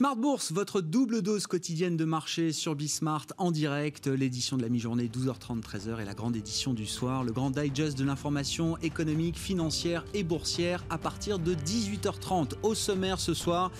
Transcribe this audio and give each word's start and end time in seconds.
Smart 0.00 0.16
Bourse, 0.16 0.50
votre 0.52 0.80
double 0.80 1.20
dose 1.20 1.46
quotidienne 1.46 1.98
de 1.98 2.06
marché 2.06 2.52
sur 2.52 2.74
Bismart 2.74 3.26
en 3.36 3.50
direct, 3.50 4.06
l'édition 4.06 4.56
de 4.56 4.62
la 4.62 4.70
mi-journée 4.70 5.10
12h30 5.14 5.60
13h 5.60 6.00
et 6.00 6.06
la 6.06 6.14
grande 6.14 6.36
édition 6.36 6.72
du 6.72 6.86
soir, 6.86 7.22
le 7.22 7.32
grand 7.32 7.50
digest 7.50 7.98
de 7.98 8.04
l'information 8.04 8.78
économique, 8.78 9.38
financière 9.38 10.06
et 10.14 10.22
boursière 10.22 10.86
à 10.88 10.96
partir 10.96 11.38
de 11.38 11.52
18h30 11.54 12.52
au 12.62 12.74
sommaire 12.74 13.20
ce 13.20 13.34
soir. 13.34 13.72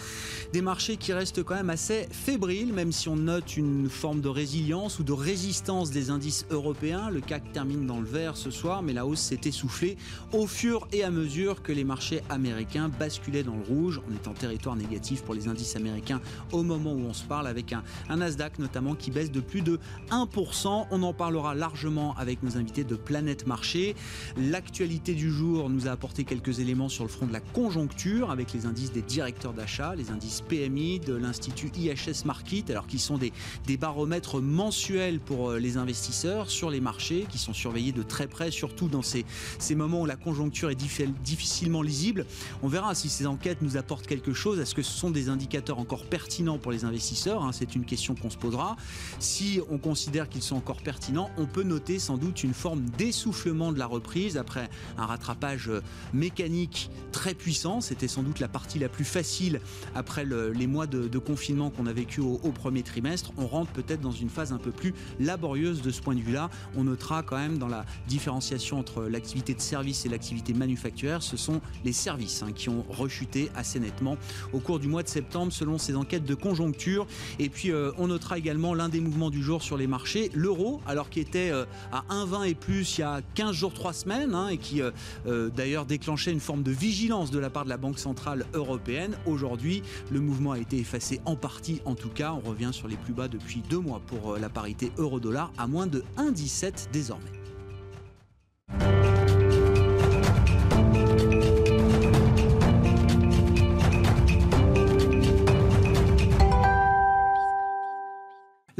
Des 0.52 0.60
marchés 0.60 0.98
qui 0.98 1.14
restent 1.14 1.42
quand 1.42 1.54
même 1.54 1.70
assez 1.70 2.06
fébriles 2.10 2.74
même 2.74 2.92
si 2.92 3.08
on 3.08 3.16
note 3.16 3.56
une 3.56 3.88
forme 3.88 4.20
de 4.20 4.28
résilience 4.28 4.98
ou 4.98 5.04
de 5.04 5.12
résistance 5.12 5.90
des 5.90 6.10
indices 6.10 6.44
européens. 6.50 7.08
Le 7.08 7.22
CAC 7.22 7.50
termine 7.54 7.86
dans 7.86 7.98
le 7.98 8.06
vert 8.06 8.36
ce 8.36 8.50
soir 8.50 8.82
mais 8.82 8.92
la 8.92 9.06
hausse 9.06 9.20
s'est 9.20 9.40
essoufflée 9.44 9.96
au 10.34 10.46
fur 10.46 10.86
et 10.92 11.02
à 11.02 11.10
mesure 11.10 11.62
que 11.62 11.72
les 11.72 11.84
marchés 11.84 12.20
américains 12.28 12.90
basculaient 12.90 13.42
dans 13.42 13.56
le 13.56 13.64
rouge. 13.64 14.02
On 14.06 14.14
est 14.14 14.28
en 14.28 14.34
territoire 14.34 14.76
négatif 14.76 15.22
pour 15.22 15.32
les 15.32 15.48
indices 15.48 15.76
américains 15.76 16.09
au 16.52 16.62
moment 16.62 16.92
où 16.92 17.00
on 17.00 17.12
se 17.12 17.24
parle 17.24 17.46
avec 17.46 17.72
un, 17.72 17.82
Nasdaq 18.16 18.58
notamment 18.58 18.94
qui 18.94 19.10
baisse 19.10 19.30
de 19.30 19.40
plus 19.40 19.62
de 19.62 19.78
1%. 20.10 20.86
On 20.90 21.02
en 21.02 21.12
parlera 21.12 21.54
largement 21.54 22.14
avec 22.16 22.42
nos 22.42 22.56
invités 22.56 22.84
de 22.84 22.96
Planète 22.96 23.46
Marché. 23.46 23.94
L'actualité 24.36 25.14
du 25.14 25.30
jour 25.30 25.70
nous 25.70 25.88
a 25.88 25.90
apporté 25.90 26.24
quelques 26.24 26.60
éléments 26.60 26.88
sur 26.88 27.04
le 27.04 27.10
front 27.10 27.26
de 27.26 27.32
la 27.32 27.40
conjoncture 27.40 28.30
avec 28.30 28.52
les 28.52 28.66
indices 28.66 28.92
des 28.92 29.02
directeurs 29.02 29.52
d'achat, 29.52 29.94
les 29.94 30.10
indices 30.10 30.42
PMI 30.42 31.00
de 31.00 31.14
l'Institut 31.14 31.70
IHS 31.76 32.24
Market, 32.24 32.70
alors 32.70 32.86
qu'ils 32.86 33.00
sont 33.00 33.18
des, 33.18 33.32
des 33.66 33.76
baromètres 33.76 34.40
mensuels 34.40 35.20
pour 35.20 35.50
euh, 35.50 35.58
les 35.58 35.76
investisseurs 35.76 36.50
sur 36.50 36.70
les 36.70 36.80
marchés 36.80 37.26
qui 37.30 37.38
sont 37.38 37.52
surveillés 37.52 37.92
de 37.92 38.02
très 38.02 38.26
près, 38.26 38.50
surtout 38.50 38.88
dans 38.88 39.02
ces, 39.02 39.24
ces 39.58 39.74
moments 39.74 40.02
où 40.02 40.06
la 40.06 40.16
conjoncture 40.16 40.70
est 40.70 40.80
difficilement 41.22 41.82
lisible. 41.82 42.26
On 42.62 42.68
verra 42.68 42.94
si 42.94 43.08
ces 43.08 43.26
enquêtes 43.26 43.62
nous 43.62 43.76
apportent 43.76 44.06
quelque 44.06 44.32
chose. 44.32 44.58
Est-ce 44.60 44.74
que 44.74 44.82
ce 44.82 44.96
sont 44.96 45.10
des 45.10 45.28
indicateurs 45.28 45.78
en 46.00 46.04
pertinent 46.04 46.58
pour 46.58 46.72
les 46.72 46.84
investisseurs 46.84 47.42
hein, 47.42 47.52
C'est 47.52 47.74
une 47.74 47.84
question 47.84 48.14
qu'on 48.14 48.30
se 48.30 48.36
posera. 48.36 48.76
Si 49.18 49.60
on 49.70 49.78
considère 49.78 50.28
qu'ils 50.28 50.42
sont 50.42 50.56
encore 50.56 50.82
pertinents, 50.82 51.30
on 51.36 51.46
peut 51.46 51.62
noter 51.62 51.98
sans 51.98 52.16
doute 52.16 52.42
une 52.42 52.54
forme 52.54 52.82
d'essoufflement 52.98 53.72
de 53.72 53.78
la 53.78 53.86
reprise 53.86 54.36
après 54.36 54.68
un 54.98 55.06
rattrapage 55.06 55.68
euh, 55.68 55.82
mécanique 56.12 56.90
très 57.12 57.34
puissant. 57.34 57.80
C'était 57.80 58.08
sans 58.08 58.22
doute 58.22 58.40
la 58.40 58.48
partie 58.48 58.78
la 58.78 58.88
plus 58.88 59.04
facile 59.04 59.60
après 59.94 60.24
les 60.24 60.66
mois 60.66 60.86
de, 60.86 61.18
confinement 61.18 61.70
qu'on 61.70 61.86
a 61.86 61.92
vécu 61.92 62.20
au, 62.20 62.38
premier 62.52 62.82
trimestre. 62.82 63.32
On 63.36 63.46
rentre 63.46 63.72
peut-être 63.72 64.00
dans 64.00 64.10
une 64.10 64.30
phase 64.30 64.52
un 64.52 64.58
peu 64.58 64.70
plus 64.70 64.94
laborieuse 65.18 65.82
de 65.82 65.90
ce 65.90 66.00
point 66.00 66.14
de 66.14 66.20
vue-là. 66.20 66.50
On 66.76 66.84
notera 66.84 67.22
quand 67.22 67.36
même 67.36 67.58
dans 67.58 67.68
la 67.68 67.84
différenciation 68.08 68.78
entre 68.78 69.02
l'activité 69.02 69.54
de 69.54 69.60
service 69.60 70.06
et 70.06 70.08
l'activité 70.08 70.54
manufacturière, 70.54 71.22
ce 71.22 71.36
sont 71.36 71.60
les 71.84 71.92
services 71.92 72.42
hein, 72.42 72.52
qui 72.52 72.68
ont 72.68 72.84
rechuté 72.88 73.50
assez 73.54 73.80
nettement 73.80 74.16
au 74.52 74.58
cours 74.58 74.78
du 74.78 74.88
mois 74.88 75.02
de 75.02 75.08
septembre 75.08 75.52
selon 75.52 75.78
ces 75.78 75.89
enquêtes 75.96 76.24
de 76.24 76.34
conjoncture. 76.34 77.06
Et 77.38 77.48
puis 77.48 77.70
euh, 77.70 77.92
on 77.98 78.08
notera 78.08 78.38
également 78.38 78.74
l'un 78.74 78.88
des 78.88 79.00
mouvements 79.00 79.30
du 79.30 79.42
jour 79.42 79.62
sur 79.62 79.76
les 79.76 79.86
marchés, 79.86 80.30
l'euro, 80.34 80.80
alors 80.86 81.10
qui 81.10 81.20
était 81.20 81.50
euh, 81.50 81.64
à 81.92 82.04
1,20 82.10 82.48
et 82.48 82.54
plus 82.54 82.98
il 82.98 83.00
y 83.00 83.04
a 83.04 83.20
15 83.34 83.52
jours, 83.54 83.72
3 83.72 83.92
semaines, 83.92 84.34
hein, 84.34 84.48
et 84.48 84.58
qui 84.58 84.80
euh, 84.82 85.50
d'ailleurs 85.50 85.86
déclenchait 85.86 86.32
une 86.32 86.40
forme 86.40 86.62
de 86.62 86.70
vigilance 86.70 87.30
de 87.30 87.38
la 87.38 87.50
part 87.50 87.64
de 87.64 87.70
la 87.70 87.76
Banque 87.76 87.98
Centrale 87.98 88.46
Européenne. 88.54 89.16
Aujourd'hui, 89.26 89.82
le 90.10 90.20
mouvement 90.20 90.52
a 90.52 90.58
été 90.58 90.78
effacé 90.78 91.20
en 91.24 91.36
partie, 91.36 91.80
en 91.84 91.94
tout 91.94 92.10
cas. 92.10 92.32
On 92.32 92.48
revient 92.48 92.70
sur 92.72 92.88
les 92.88 92.96
plus 92.96 93.12
bas 93.12 93.28
depuis 93.28 93.62
deux 93.68 93.78
mois 93.78 94.00
pour 94.06 94.36
la 94.36 94.48
parité 94.48 94.92
euro-dollar 94.98 95.52
à 95.58 95.66
moins 95.66 95.86
de 95.86 96.04
1,17 96.18 96.90
désormais. 96.92 97.39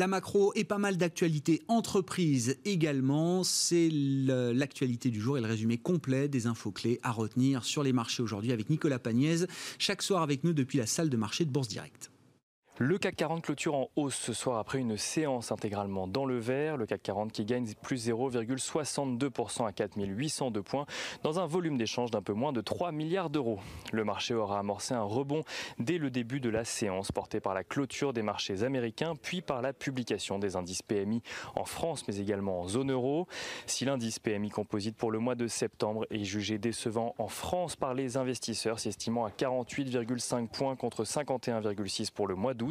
La 0.01 0.07
macro 0.07 0.55
et 0.55 0.65
pas 0.65 0.79
mal 0.79 0.97
d'actualités 0.97 1.61
entreprises 1.69 2.57
également. 2.65 3.45
C'est 3.45 3.91
l'actualité 3.93 5.11
du 5.11 5.21
jour 5.21 5.37
et 5.37 5.43
le 5.43 5.47
résumé 5.47 5.77
complet 5.77 6.27
des 6.27 6.47
infos 6.47 6.71
clés 6.71 6.99
à 7.03 7.13
retenir 7.13 7.65
sur 7.65 7.83
les 7.83 7.93
marchés 7.93 8.23
aujourd'hui 8.23 8.51
avec 8.51 8.71
Nicolas 8.71 8.99
Pagnès, 8.99 9.47
chaque 9.79 10.01
soir 10.01 10.23
avec 10.23 10.43
nous 10.43 10.55
depuis 10.55 10.79
la 10.79 10.87
salle 10.87 11.11
de 11.11 11.19
marché 11.19 11.45
de 11.45 11.51
Bourse 11.51 11.69
Direct. 11.69 12.11
Le 12.83 12.97
CAC 12.97 13.15
40 13.17 13.43
clôture 13.43 13.75
en 13.75 13.91
hausse 13.95 14.15
ce 14.15 14.33
soir 14.33 14.57
après 14.57 14.79
une 14.79 14.97
séance 14.97 15.53
intégralement 15.53 16.07
dans 16.07 16.25
le 16.25 16.39
vert. 16.39 16.79
Le 16.79 16.87
CAC 16.87 17.03
40 17.03 17.31
qui 17.31 17.45
gagne 17.45 17.75
plus 17.83 18.09
0,62% 18.09 19.67
à 19.67 19.73
4802 19.73 20.63
points 20.63 20.87
dans 21.23 21.41
un 21.41 21.45
volume 21.45 21.77
d'échange 21.77 22.11
d'un 22.11 22.23
peu 22.23 22.33
moins 22.33 22.55
de 22.55 22.63
3 22.63 22.91
milliards 22.91 23.29
d'euros. 23.29 23.59
Le 23.93 24.03
marché 24.03 24.33
aura 24.33 24.59
amorcé 24.59 24.95
un 24.95 25.03
rebond 25.03 25.43
dès 25.79 25.99
le 25.99 26.09
début 26.09 26.41
de 26.41 26.49
la 26.49 26.65
séance 26.65 27.13
porté 27.13 27.39
par 27.39 27.53
la 27.53 27.65
clôture 27.65 28.15
des 28.15 28.23
marchés 28.23 28.63
américains 28.63 29.13
puis 29.15 29.43
par 29.43 29.61
la 29.61 29.75
publication 29.75 30.39
des 30.39 30.57
indices 30.57 30.81
PMI 30.81 31.21
en 31.57 31.67
France 31.67 32.09
mais 32.09 32.17
également 32.17 32.63
en 32.63 32.67
zone 32.67 32.93
euro. 32.93 33.27
Si 33.67 33.85
l'indice 33.85 34.19
PMI 34.19 34.49
composite 34.49 34.97
pour 34.97 35.11
le 35.11 35.19
mois 35.19 35.35
de 35.35 35.49
septembre 35.49 36.07
est 36.09 36.25
jugé 36.25 36.57
décevant 36.57 37.15
en 37.19 37.29
France 37.29 37.77
par 37.77 37.93
les 37.93 38.17
investisseurs 38.17 38.81
s'estimant 38.81 39.27
à 39.27 39.29
48,5 39.29 40.49
points 40.49 40.77
contre 40.77 41.05
51,6 41.05 42.11
pour 42.11 42.27
le 42.27 42.37
mois 42.37 42.55
d'août, 42.55 42.70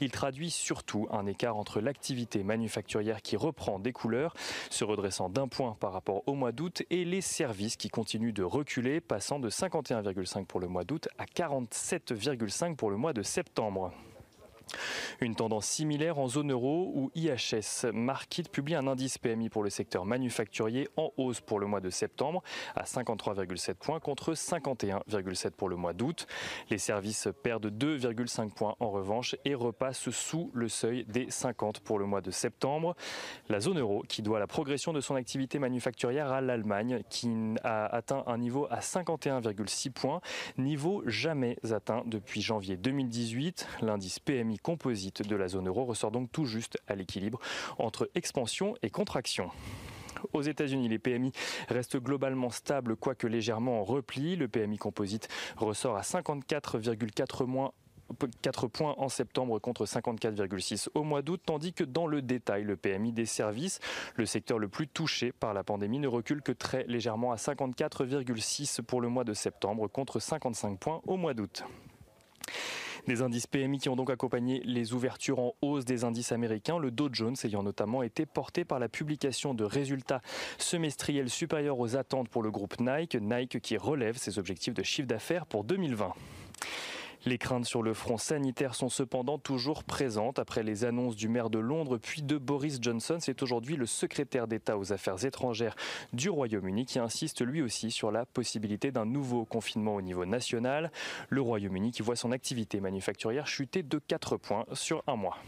il 0.00 0.10
traduit 0.10 0.50
surtout 0.50 1.06
un 1.10 1.26
écart 1.26 1.56
entre 1.56 1.80
l'activité 1.80 2.42
manufacturière 2.42 3.22
qui 3.22 3.36
reprend 3.36 3.78
des 3.78 3.92
couleurs, 3.92 4.34
se 4.70 4.84
redressant 4.84 5.28
d'un 5.28 5.48
point 5.48 5.76
par 5.80 5.92
rapport 5.92 6.22
au 6.26 6.34
mois 6.34 6.52
d'août, 6.52 6.82
et 6.90 7.04
les 7.04 7.20
services 7.20 7.76
qui 7.76 7.88
continuent 7.88 8.32
de 8.32 8.42
reculer, 8.42 9.00
passant 9.00 9.38
de 9.38 9.50
51,5 9.50 10.46
pour 10.46 10.60
le 10.60 10.68
mois 10.68 10.84
d'août 10.84 11.08
à 11.18 11.24
47,5 11.24 12.76
pour 12.76 12.90
le 12.90 12.96
mois 12.96 13.12
de 13.12 13.22
septembre. 13.22 13.92
Une 15.20 15.34
tendance 15.34 15.66
similaire 15.66 16.18
en 16.18 16.28
zone 16.28 16.52
euro 16.52 16.92
où 16.94 17.10
IHS 17.14 17.92
Market 17.92 18.50
publie 18.50 18.74
un 18.74 18.86
indice 18.86 19.18
PMI 19.18 19.48
pour 19.48 19.62
le 19.62 19.70
secteur 19.70 20.04
manufacturier 20.04 20.88
en 20.96 21.12
hausse 21.16 21.40
pour 21.40 21.60
le 21.60 21.66
mois 21.66 21.80
de 21.80 21.90
septembre 21.90 22.42
à 22.74 22.84
53,7 22.84 23.74
points 23.74 24.00
contre 24.00 24.32
51,7 24.32 25.50
pour 25.50 25.68
le 25.68 25.76
mois 25.76 25.92
d'août. 25.92 26.26
Les 26.70 26.78
services 26.78 27.28
perdent 27.42 27.66
2,5 27.66 28.50
points 28.50 28.74
en 28.80 28.90
revanche 28.90 29.36
et 29.44 29.54
repassent 29.54 30.10
sous 30.10 30.50
le 30.54 30.68
seuil 30.68 31.04
des 31.04 31.30
50 31.30 31.80
pour 31.80 31.98
le 31.98 32.06
mois 32.06 32.20
de 32.20 32.30
septembre. 32.30 32.96
La 33.48 33.60
zone 33.60 33.78
euro 33.78 34.02
qui 34.08 34.22
doit 34.22 34.38
la 34.38 34.46
progression 34.46 34.92
de 34.92 35.00
son 35.00 35.14
activité 35.14 35.58
manufacturière 35.58 36.32
à 36.32 36.40
l'Allemagne 36.40 37.02
qui 37.08 37.30
a 37.62 37.86
atteint 37.86 38.24
un 38.26 38.38
niveau 38.38 38.66
à 38.70 38.80
51,6 38.80 39.90
points, 39.90 40.20
niveau 40.58 41.02
jamais 41.06 41.56
atteint 41.70 42.02
depuis 42.06 42.42
janvier 42.42 42.76
2018. 42.76 43.66
L'indice 43.82 44.18
PMI 44.18 44.58
composite 44.62 45.26
de 45.26 45.36
la 45.36 45.48
zone 45.48 45.68
euro 45.68 45.84
ressort 45.84 46.10
donc 46.10 46.30
tout 46.32 46.46
juste 46.46 46.78
à 46.86 46.94
l'équilibre 46.94 47.40
entre 47.78 48.10
expansion 48.14 48.74
et 48.82 48.90
contraction. 48.90 49.50
Aux 50.32 50.42
États-Unis, 50.42 50.88
les 50.88 50.98
PMI 50.98 51.32
restent 51.68 51.96
globalement 51.96 52.50
stables, 52.50 52.96
quoique 52.96 53.26
légèrement 53.26 53.80
en 53.80 53.84
repli. 53.84 54.36
Le 54.36 54.48
PMI 54.48 54.78
composite 54.78 55.28
ressort 55.56 55.96
à 55.96 56.02
54,4 56.02 57.44
moins 57.46 57.72
4 58.42 58.66
points 58.66 58.94
en 58.98 59.08
septembre 59.08 59.58
contre 59.58 59.86
54,6 59.86 60.88
au 60.94 61.02
mois 61.02 61.22
d'août, 61.22 61.40
tandis 61.44 61.72
que 61.72 61.84
dans 61.84 62.06
le 62.06 62.20
détail, 62.20 62.64
le 62.64 62.76
PMI 62.76 63.12
des 63.12 63.26
services, 63.26 63.80
le 64.16 64.26
secteur 64.26 64.58
le 64.58 64.68
plus 64.68 64.86
touché 64.86 65.32
par 65.32 65.54
la 65.54 65.64
pandémie, 65.64 65.98
ne 65.98 66.08
recule 66.08 66.42
que 66.42 66.52
très 66.52 66.84
légèrement 66.84 67.32
à 67.32 67.36
54,6 67.36 68.82
pour 68.82 69.00
le 69.00 69.08
mois 69.08 69.24
de 69.24 69.32
septembre 69.32 69.88
contre 69.88 70.20
55 70.20 70.78
points 70.78 71.00
au 71.06 71.16
mois 71.16 71.32
d'août. 71.32 71.64
Des 73.08 73.20
indices 73.20 73.48
PMI 73.48 73.78
qui 73.78 73.88
ont 73.88 73.96
donc 73.96 74.10
accompagné 74.10 74.62
les 74.64 74.92
ouvertures 74.92 75.40
en 75.40 75.54
hausse 75.60 75.84
des 75.84 76.04
indices 76.04 76.30
américains, 76.30 76.78
le 76.78 76.92
Dow 76.92 77.08
Jones 77.12 77.34
ayant 77.42 77.64
notamment 77.64 78.04
été 78.04 78.26
porté 78.26 78.64
par 78.64 78.78
la 78.78 78.88
publication 78.88 79.54
de 79.54 79.64
résultats 79.64 80.22
semestriels 80.58 81.28
supérieurs 81.28 81.80
aux 81.80 81.96
attentes 81.96 82.28
pour 82.28 82.44
le 82.44 82.52
groupe 82.52 82.78
Nike, 82.78 83.16
Nike 83.20 83.60
qui 83.60 83.76
relève 83.76 84.16
ses 84.16 84.38
objectifs 84.38 84.74
de 84.74 84.84
chiffre 84.84 85.08
d'affaires 85.08 85.46
pour 85.46 85.64
2020. 85.64 86.12
Les 87.24 87.38
craintes 87.38 87.66
sur 87.66 87.84
le 87.84 87.94
front 87.94 88.18
sanitaire 88.18 88.74
sont 88.74 88.88
cependant 88.88 89.38
toujours 89.38 89.84
présentes. 89.84 90.40
Après 90.40 90.64
les 90.64 90.84
annonces 90.84 91.14
du 91.14 91.28
maire 91.28 91.50
de 91.50 91.60
Londres 91.60 91.96
puis 91.96 92.20
de 92.22 92.36
Boris 92.36 92.78
Johnson, 92.80 93.18
c'est 93.20 93.42
aujourd'hui 93.44 93.76
le 93.76 93.86
secrétaire 93.86 94.48
d'État 94.48 94.76
aux 94.76 94.92
Affaires 94.92 95.24
étrangères 95.24 95.76
du 96.12 96.30
Royaume-Uni 96.30 96.84
qui 96.84 96.98
insiste 96.98 97.40
lui 97.46 97.62
aussi 97.62 97.92
sur 97.92 98.10
la 98.10 98.26
possibilité 98.26 98.90
d'un 98.90 99.06
nouveau 99.06 99.44
confinement 99.44 99.94
au 99.94 100.02
niveau 100.02 100.24
national. 100.24 100.90
Le 101.28 101.40
Royaume-Uni 101.40 101.92
qui 101.92 102.02
voit 102.02 102.16
son 102.16 102.32
activité 102.32 102.80
manufacturière 102.80 103.46
chuter 103.46 103.84
de 103.84 103.98
4 103.98 104.36
points 104.36 104.64
sur 104.72 105.04
un 105.06 105.14
mois. 105.14 105.38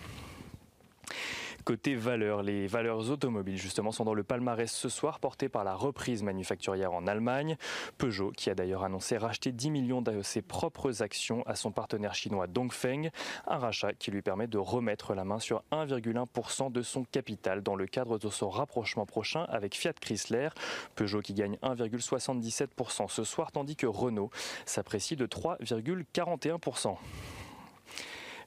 Côté 1.64 1.94
valeurs, 1.94 2.42
les 2.42 2.66
valeurs 2.66 3.08
automobiles 3.08 3.56
justement 3.56 3.90
sont 3.90 4.04
dans 4.04 4.12
le 4.12 4.22
palmarès 4.22 4.70
ce 4.70 4.90
soir 4.90 5.18
porté 5.18 5.48
par 5.48 5.64
la 5.64 5.74
reprise 5.74 6.22
manufacturière 6.22 6.92
en 6.92 7.06
Allemagne. 7.06 7.56
Peugeot 7.96 8.32
qui 8.32 8.50
a 8.50 8.54
d'ailleurs 8.54 8.84
annoncé 8.84 9.16
racheter 9.16 9.50
10 9.50 9.70
millions 9.70 10.02
de 10.02 10.20
ses 10.20 10.42
propres 10.42 11.02
actions 11.02 11.42
à 11.46 11.54
son 11.54 11.72
partenaire 11.72 12.14
chinois 12.14 12.48
Dongfeng, 12.48 13.08
un 13.46 13.56
rachat 13.56 13.94
qui 13.94 14.10
lui 14.10 14.20
permet 14.20 14.46
de 14.46 14.58
remettre 14.58 15.14
la 15.14 15.24
main 15.24 15.38
sur 15.38 15.64
1,1% 15.72 16.70
de 16.70 16.82
son 16.82 17.04
capital 17.04 17.62
dans 17.62 17.76
le 17.76 17.86
cadre 17.86 18.18
de 18.18 18.28
son 18.28 18.50
rapprochement 18.50 19.06
prochain 19.06 19.44
avec 19.48 19.74
Fiat 19.74 19.94
Chrysler. 19.94 20.50
Peugeot 20.96 21.22
qui 21.22 21.32
gagne 21.32 21.56
1,77% 21.62 23.08
ce 23.08 23.24
soir 23.24 23.52
tandis 23.52 23.76
que 23.76 23.86
Renault 23.86 24.28
s'apprécie 24.66 25.16
de 25.16 25.26
3,41%. 25.26 26.96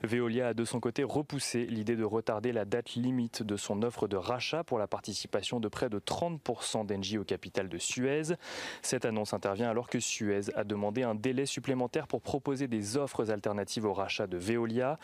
Veolia 0.04 0.50
a 0.50 0.54
de 0.54 0.66
son 0.66 0.80
côté 0.80 1.04
repoussé 1.04 1.66
l'idée 1.66 1.96
de 1.96 2.04
retarder 2.04 2.52
la 2.52 2.66
date 2.66 2.96
limite 2.96 3.44
de 3.44 3.56
son 3.56 3.82
offre 3.82 4.08
de 4.08 4.16
rachat 4.16 4.64
pour 4.64 4.80
la 4.80 4.88
participation 4.88 5.60
de 5.60 5.68
près 5.68 5.90
de 5.90 6.00
30% 6.00 6.86
d'Engie 6.86 7.18
au 7.18 7.24
capital 7.24 7.70
de 7.70 7.78
Suez. 7.78 8.36
Cette 8.82 9.06
annonce 9.06 9.34
intervient 9.34 9.70
alors 9.70 9.88
que 9.88 10.00
Suez 10.00 10.56
a 10.56 10.64
demandé 10.64 11.04
un 11.04 11.16
délai 11.16 11.46
supplémentaire 11.46 12.08
pour 12.08 12.22
proposer 12.22 12.68
des 12.68 12.98
offres 12.98 13.32
alternatives 13.32 13.86
au 13.86 13.94
rachat 13.94 14.28
de 14.28 14.38
Veolia. 14.38 15.00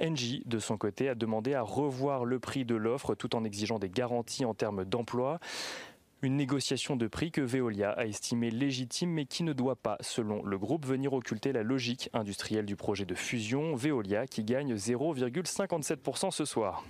Engie, 0.00 0.42
de 0.46 0.58
son 0.58 0.76
côté, 0.76 1.08
a 1.08 1.14
demandé 1.14 1.54
à 1.54 1.62
revoir 1.62 2.24
le 2.24 2.38
prix 2.38 2.64
de 2.64 2.74
l'offre 2.74 3.14
tout 3.14 3.36
en 3.36 3.44
exigeant 3.44 3.78
des 3.78 3.90
garanties 3.90 4.44
en 4.44 4.54
termes 4.54 4.84
d'emploi. 4.84 5.38
Une 6.24 6.36
négociation 6.36 6.96
de 6.96 7.06
prix 7.06 7.30
que 7.30 7.42
Veolia 7.42 7.90
a 7.90 8.06
estimée 8.06 8.50
légitime 8.50 9.10
mais 9.10 9.26
qui 9.26 9.42
ne 9.42 9.52
doit 9.52 9.76
pas, 9.76 9.98
selon 10.00 10.42
le 10.42 10.56
groupe, 10.56 10.86
venir 10.86 11.12
occulter 11.12 11.52
la 11.52 11.62
logique 11.62 12.08
industrielle 12.14 12.64
du 12.64 12.76
projet 12.76 13.04
de 13.04 13.14
fusion. 13.14 13.74
Veolia 13.74 14.26
qui 14.26 14.42
gagne 14.42 14.74
0,57% 14.74 16.30
ce 16.30 16.46
soir. 16.46 16.82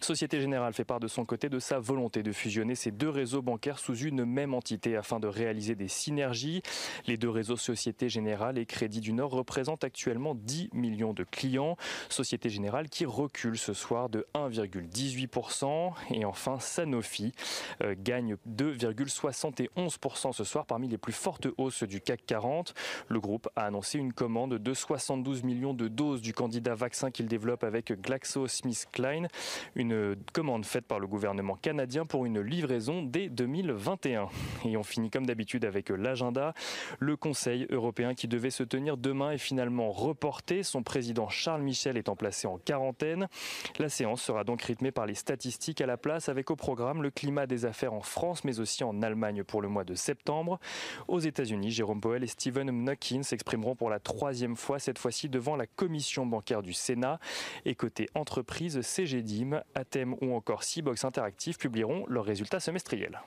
Société 0.00 0.40
Générale 0.40 0.72
fait 0.72 0.84
part 0.84 1.00
de 1.00 1.08
son 1.08 1.24
côté 1.24 1.48
de 1.48 1.58
sa 1.58 1.78
volonté 1.78 2.22
de 2.22 2.32
fusionner 2.32 2.74
ces 2.74 2.90
deux 2.90 3.08
réseaux 3.08 3.42
bancaires 3.42 3.78
sous 3.78 3.96
une 3.96 4.24
même 4.24 4.54
entité 4.54 4.96
afin 4.96 5.20
de 5.20 5.26
réaliser 5.26 5.74
des 5.74 5.88
synergies. 5.88 6.62
Les 7.06 7.16
deux 7.16 7.30
réseaux 7.30 7.56
Société 7.56 8.08
Générale 8.08 8.58
et 8.58 8.66
Crédit 8.66 9.00
du 9.00 9.12
Nord 9.12 9.30
représentent 9.30 9.84
actuellement 9.84 10.34
10 10.34 10.70
millions 10.72 11.12
de 11.12 11.24
clients. 11.24 11.76
Société 12.08 12.48
Générale 12.48 12.88
qui 12.88 13.04
recule 13.04 13.58
ce 13.58 13.72
soir 13.72 14.08
de 14.08 14.26
1,18%. 14.34 15.92
Et 16.10 16.24
enfin, 16.24 16.58
Sanofi 16.60 17.32
euh, 17.82 17.94
gagne 17.98 18.36
2,71% 18.48 20.32
ce 20.32 20.44
soir 20.44 20.66
parmi 20.66 20.88
les 20.88 20.98
plus 20.98 21.12
fortes 21.12 21.48
hausses 21.56 21.82
du 21.82 22.00
CAC 22.00 22.26
40. 22.26 22.74
Le 23.08 23.20
groupe 23.20 23.48
a 23.56 23.66
annoncé 23.66 23.98
une 23.98 24.12
commande 24.12 24.54
de 24.54 24.74
72 24.74 25.42
millions 25.42 25.74
de 25.74 25.88
doses 25.88 26.20
du 26.20 26.32
candidat 26.32 26.74
vaccin 26.74 27.10
qu'il 27.10 27.26
développe 27.26 27.64
avec 27.64 27.92
GlaxoSmithKline 28.00 29.28
une 29.74 29.85
commande 30.32 30.64
faite 30.64 30.86
par 30.86 30.98
le 30.98 31.06
gouvernement 31.06 31.56
canadien 31.56 32.06
pour 32.06 32.26
une 32.26 32.40
livraison 32.40 33.02
dès 33.02 33.28
2021. 33.28 34.28
Et 34.64 34.76
on 34.76 34.82
finit 34.82 35.10
comme 35.10 35.26
d'habitude 35.26 35.64
avec 35.64 35.90
l'agenda. 35.90 36.54
Le 36.98 37.16
Conseil 37.16 37.66
européen 37.70 38.14
qui 38.14 38.28
devait 38.28 38.50
se 38.50 38.62
tenir 38.62 38.96
demain 38.96 39.32
est 39.32 39.38
finalement 39.38 39.90
reporté. 39.90 40.62
Son 40.62 40.82
président 40.82 41.28
Charles 41.28 41.62
Michel 41.62 41.96
étant 41.96 42.16
placé 42.16 42.46
en 42.46 42.58
quarantaine. 42.58 43.28
La 43.78 43.88
séance 43.88 44.22
sera 44.22 44.44
donc 44.44 44.62
rythmée 44.62 44.90
par 44.90 45.06
les 45.06 45.14
statistiques 45.14 45.80
à 45.80 45.86
la 45.86 45.96
place 45.96 46.28
avec 46.28 46.50
au 46.50 46.56
programme 46.56 47.02
le 47.02 47.10
climat 47.10 47.46
des 47.46 47.64
affaires 47.64 47.92
en 47.92 48.00
France 48.00 48.44
mais 48.44 48.60
aussi 48.60 48.84
en 48.84 49.02
Allemagne 49.02 49.44
pour 49.44 49.62
le 49.62 49.68
mois 49.68 49.84
de 49.84 49.94
septembre. 49.94 50.58
Aux 51.08 51.20
États-Unis, 51.20 51.70
Jérôme 51.70 52.00
Powell 52.00 52.24
et 52.24 52.28
Stephen 52.28 52.70
Mnuchin 52.70 53.22
s'exprimeront 53.22 53.76
pour 53.76 53.90
la 53.90 54.00
troisième 54.00 54.56
fois, 54.56 54.78
cette 54.78 54.98
fois-ci 54.98 55.28
devant 55.28 55.56
la 55.56 55.66
commission 55.66 56.26
bancaire 56.26 56.62
du 56.62 56.72
Sénat. 56.72 57.18
Et 57.64 57.74
côté 57.74 58.08
entreprise, 58.14 58.80
CGDIM, 58.80 59.62
Athème 59.76 60.14
ou 60.20 60.34
encore 60.34 60.64
Seabox 60.64 61.04
Interactive 61.04 61.58
publieront 61.58 62.04
leurs 62.08 62.24
résultats 62.24 62.60
semestriels. 62.60 63.20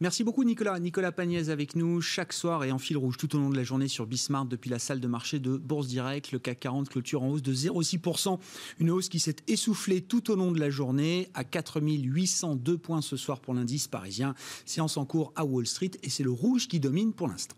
Merci 0.00 0.24
beaucoup 0.24 0.42
Nicolas. 0.42 0.80
Nicolas 0.80 1.12
Pagnès 1.12 1.48
avec 1.48 1.76
nous 1.76 2.00
chaque 2.00 2.32
soir 2.32 2.64
et 2.64 2.72
en 2.72 2.78
fil 2.78 2.96
rouge 2.96 3.16
tout 3.16 3.36
au 3.36 3.38
long 3.38 3.50
de 3.50 3.56
la 3.56 3.62
journée 3.62 3.86
sur 3.86 4.04
Bismarck 4.04 4.48
depuis 4.48 4.68
la 4.68 4.80
salle 4.80 4.98
de 4.98 5.06
marché 5.06 5.38
de 5.38 5.56
Bourse 5.56 5.86
Direct. 5.86 6.32
Le 6.32 6.40
CAC 6.40 6.58
40 6.58 6.88
clôture 6.88 7.22
en 7.22 7.28
hausse 7.28 7.42
de 7.42 7.54
0,6%. 7.54 8.40
Une 8.80 8.90
hausse 8.90 9.08
qui 9.08 9.20
s'est 9.20 9.36
essoufflée 9.46 10.00
tout 10.00 10.32
au 10.32 10.34
long 10.34 10.50
de 10.50 10.58
la 10.58 10.70
journée 10.70 11.28
à 11.34 11.44
4802 11.44 12.78
points 12.78 13.00
ce 13.00 13.16
soir 13.16 13.38
pour 13.38 13.54
l'indice 13.54 13.86
parisien. 13.86 14.34
Séance 14.64 14.96
en 14.96 15.04
cours 15.04 15.32
à 15.36 15.44
Wall 15.44 15.66
Street 15.66 15.92
et 16.02 16.10
c'est 16.10 16.24
le 16.24 16.32
rouge 16.32 16.66
qui 16.66 16.80
domine 16.80 17.12
pour 17.12 17.28
l'instant. 17.28 17.56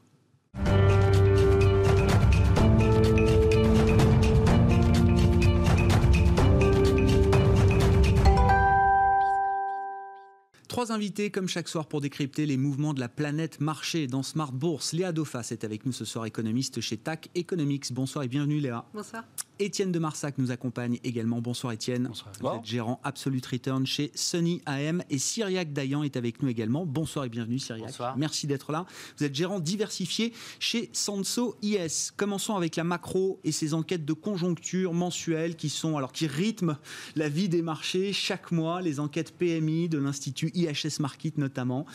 Trois 10.75 10.91
invités 10.91 11.31
comme 11.31 11.47
chaque 11.47 11.69
soir 11.69 11.87
pour 11.87 12.01
décrypter 12.01 12.47
les 12.47 12.57
mouvements 12.57 12.95
de 12.95 12.99
la 12.99 13.09
planète 13.09 13.61
marché 13.61 14.09
dans 14.09 14.25
Smart 14.25 14.51
Bourse. 14.51 14.93
Léa 14.93 15.13
Dauphas 15.13 15.51
est 15.53 15.63
avec 15.63 15.87
nous 15.87 15.93
ce 15.93 16.05
soir, 16.05 16.27
économiste 16.27 16.81
chez 16.81 16.97
TAC 16.97 17.31
Economics. 17.37 17.93
Bonsoir 17.93 18.25
et 18.25 18.29
bienvenue 18.29 18.59
Léa. 18.59 18.85
Bonsoir. 18.93 19.23
Étienne 19.61 19.93
de 19.93 20.01
Marsac 20.01 20.37
nous 20.39 20.51
accompagne 20.51 20.99
également. 21.05 21.41
Bonsoir 21.41 21.73
Étienne. 21.73 22.09
Bonsoir. 22.09 22.33
Vous 22.41 22.59
êtes 22.59 22.65
gérant 22.65 23.01
Absolute 23.05 23.47
Return 23.47 23.87
chez 23.87 24.11
Sunny 24.17 24.61
AM 24.67 25.03
et 25.11 25.19
Cyriac 25.19 25.73
Dayan 25.73 26.03
est 26.03 26.17
avec 26.17 26.43
nous 26.43 26.49
également. 26.49 26.85
Bonsoir 26.85 27.25
et 27.25 27.29
bienvenue 27.29 27.61
Cyriac. 27.61 27.87
Bonsoir. 27.87 28.17
Merci 28.17 28.49
d'être 28.49 28.73
là. 28.73 28.85
Vous 29.17 29.25
êtes 29.25 29.35
gérant 29.35 29.61
diversifié 29.61 30.33
chez 30.59 30.91
Sanso 30.93 31.57
IS. 31.63 32.11
Commençons 32.17 32.57
avec 32.57 32.75
la 32.75 32.83
macro 32.83 33.39
et 33.45 33.53
ses 33.53 33.75
enquêtes 33.75 34.05
de 34.05 34.13
conjoncture 34.13 34.93
mensuelles 34.93 35.55
qui 35.55 35.69
sont 35.69 35.97
alors 35.97 36.11
qui 36.11 36.27
rythment 36.27 36.77
la 37.15 37.29
vie 37.29 37.49
des 37.49 37.63
marchés 37.63 38.13
chaque 38.13 38.51
mois. 38.51 38.83
Les 38.83 38.99
enquêtes 38.99 39.37
PMI 39.37 39.89
de 39.89 39.99
l'institut 39.99 40.51
IHS 40.55 40.99
Market 40.99 41.39
notamment. 41.39 41.87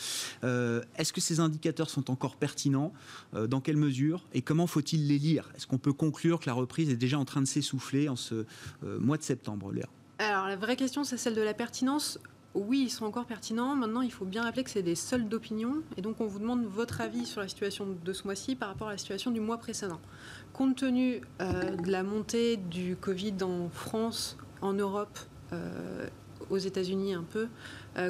Euh, 0.44 0.80
Est-ce 0.96 1.12
que 1.12 1.20
ces 1.20 1.40
indicateurs 1.40 1.90
sont 1.90 2.10
encore 2.10 2.36
pertinents? 2.36 2.94
Euh, 3.34 3.46
Dans 3.46 3.60
quelle 3.60 3.76
mesure? 3.76 4.24
Et 4.32 4.40
comment 4.40 4.66
faut-il 4.66 5.06
les 5.08 5.18
lire? 5.18 5.50
Est-ce 5.56 5.66
qu'on 5.66 5.78
peut 5.78 5.92
conclure 5.92 6.40
que 6.40 6.46
la 6.46 6.54
reprise 6.54 6.88
est 6.88 6.96
déjà 6.96 7.18
en 7.18 7.26
train 7.26 7.42
de 7.42 7.49
s'essouffler 7.50 8.08
en 8.08 8.16
ce 8.16 8.46
euh, 8.84 8.98
mois 8.98 9.16
de 9.16 9.22
septembre, 9.22 9.72
Léa 9.72 9.86
Alors 10.18 10.46
la 10.46 10.56
vraie 10.56 10.76
question, 10.76 11.04
c'est 11.04 11.16
celle 11.16 11.34
de 11.34 11.42
la 11.42 11.54
pertinence. 11.54 12.18
Oui, 12.54 12.82
ils 12.86 12.90
sont 12.90 13.04
encore 13.04 13.26
pertinents. 13.26 13.76
Maintenant, 13.76 14.00
il 14.00 14.10
faut 14.10 14.24
bien 14.24 14.42
rappeler 14.42 14.64
que 14.64 14.70
c'est 14.70 14.82
des 14.82 14.96
soldes 14.96 15.28
d'opinion. 15.28 15.82
Et 15.96 16.02
donc, 16.02 16.20
on 16.20 16.26
vous 16.26 16.40
demande 16.40 16.64
votre 16.64 17.00
avis 17.00 17.24
sur 17.24 17.40
la 17.40 17.46
situation 17.46 17.86
de 18.04 18.12
ce 18.12 18.24
mois-ci 18.24 18.56
par 18.56 18.68
rapport 18.68 18.88
à 18.88 18.92
la 18.92 18.98
situation 18.98 19.30
du 19.30 19.40
mois 19.40 19.58
précédent. 19.58 20.00
Compte 20.52 20.76
tenu 20.76 21.20
euh, 21.40 21.76
de 21.76 21.90
la 21.90 22.02
montée 22.02 22.56
du 22.56 22.96
Covid 22.96 23.36
en 23.42 23.68
France, 23.68 24.36
en 24.62 24.72
Europe, 24.72 25.18
euh, 25.52 26.08
aux 26.48 26.58
États-Unis 26.58 27.14
un 27.14 27.22
peu, 27.22 27.46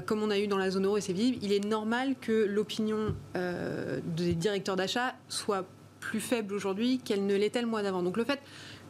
comme 0.07 0.23
on 0.23 0.31
a 0.31 0.39
eu 0.39 0.47
dans 0.47 0.57
la 0.57 0.71
zone 0.71 0.87
euro 0.87 0.97
et 0.97 1.03
c'est 1.03 1.13
visible, 1.13 1.37
il 1.43 1.53
est 1.53 1.63
normal 1.63 2.15
que 2.19 2.47
l'opinion 2.47 3.15
des 3.35 4.35
directeurs 4.35 4.77
d'achat 4.77 5.15
soit 5.29 5.67
plus 6.01 6.21
faible 6.21 6.55
aujourd'hui 6.55 6.99
qu'elle 6.99 7.27
ne 7.27 7.37
l'était 7.37 7.61
le 7.61 7.69
mois 7.69 7.83
d'avant. 7.83 8.03
Donc 8.03 8.17
le 8.17 8.25
fait 8.25 8.41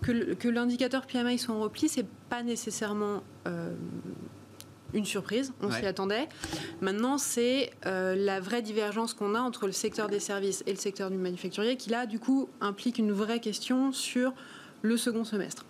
que, 0.03 0.49
l'indicateur 0.49 1.07
PMI 1.07 1.39
soit 1.39 1.55
en 1.55 1.61
repli, 1.61 1.89
c'est 1.89 2.07
pas 2.29 2.43
nécessairement 2.43 3.23
euh, 3.47 3.75
une 4.93 5.05
surprise, 5.05 5.53
on 5.63 5.69
Ouais. 5.69 5.79
s'y 5.81 5.87
attendait. 5.87 6.29
Maintenant, 6.81 7.19
c'est 7.19 7.71
euh, 7.87 8.15
la 8.17 8.41
vraie 8.41 8.63
divergence 8.63 9.15
qu'on 9.15 9.35
a 9.35 9.41
entre 9.41 9.67
le 9.67 9.73
secteur 9.73 10.09
des 10.09 10.21
services 10.21 10.63
et 10.67 10.71
le 10.73 10.79
secteur 10.79 11.11
du 11.11 11.17
manufacturier 11.17 11.77
qui 11.77 11.91
là, 11.91 12.07
du 12.07 12.19
coup, 12.19 12.49
implique 12.61 12.99
une 12.99 13.13
vraie 13.13 13.41
question 13.41 13.93
sur 13.93 14.33
le 14.83 14.97
second 14.97 15.25
semestre. 15.25 15.65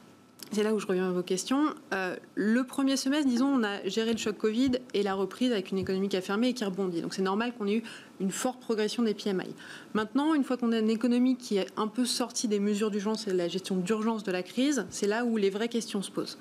C'est 0.52 0.64
là 0.64 0.74
où 0.74 0.80
je 0.80 0.86
reviens 0.86 1.08
à 1.08 1.12
vos 1.12 1.22
questions. 1.22 1.66
Euh, 1.94 2.16
le 2.34 2.64
premier 2.64 2.96
semestre, 2.96 3.28
disons, 3.28 3.46
on 3.46 3.62
a 3.62 3.86
géré 3.86 4.10
le 4.10 4.18
choc 4.18 4.36
Covid 4.36 4.72
et 4.94 5.04
la 5.04 5.14
reprise 5.14 5.52
avec 5.52 5.70
une 5.70 5.78
économie 5.78 6.08
qui 6.08 6.16
a 6.16 6.20
fermé 6.20 6.48
et 6.48 6.54
qui 6.54 6.64
rebondit. 6.64 7.02
Donc 7.02 7.14
c'est 7.14 7.22
normal 7.22 7.52
qu'on 7.56 7.68
ait 7.68 7.76
eu 7.76 7.82
une 8.20 8.32
forte 8.32 8.58
progression 8.58 9.04
des 9.04 9.14
PMI. 9.14 9.54
Maintenant, 9.94 10.34
une 10.34 10.42
fois 10.42 10.56
qu'on 10.56 10.72
a 10.72 10.78
une 10.80 10.90
économie 10.90 11.36
qui 11.36 11.58
est 11.58 11.68
un 11.76 11.86
peu 11.86 12.04
sortie 12.04 12.48
des 12.48 12.58
mesures 12.58 12.90
d'urgence 12.90 13.28
et 13.28 13.32
de 13.32 13.36
la 13.36 13.46
gestion 13.46 13.76
d'urgence 13.76 14.24
de 14.24 14.32
la 14.32 14.42
crise, 14.42 14.86
c'est 14.90 15.06
là 15.06 15.24
où 15.24 15.36
les 15.36 15.50
vraies 15.50 15.68
questions 15.68 16.02
se 16.02 16.10
posent. 16.10 16.36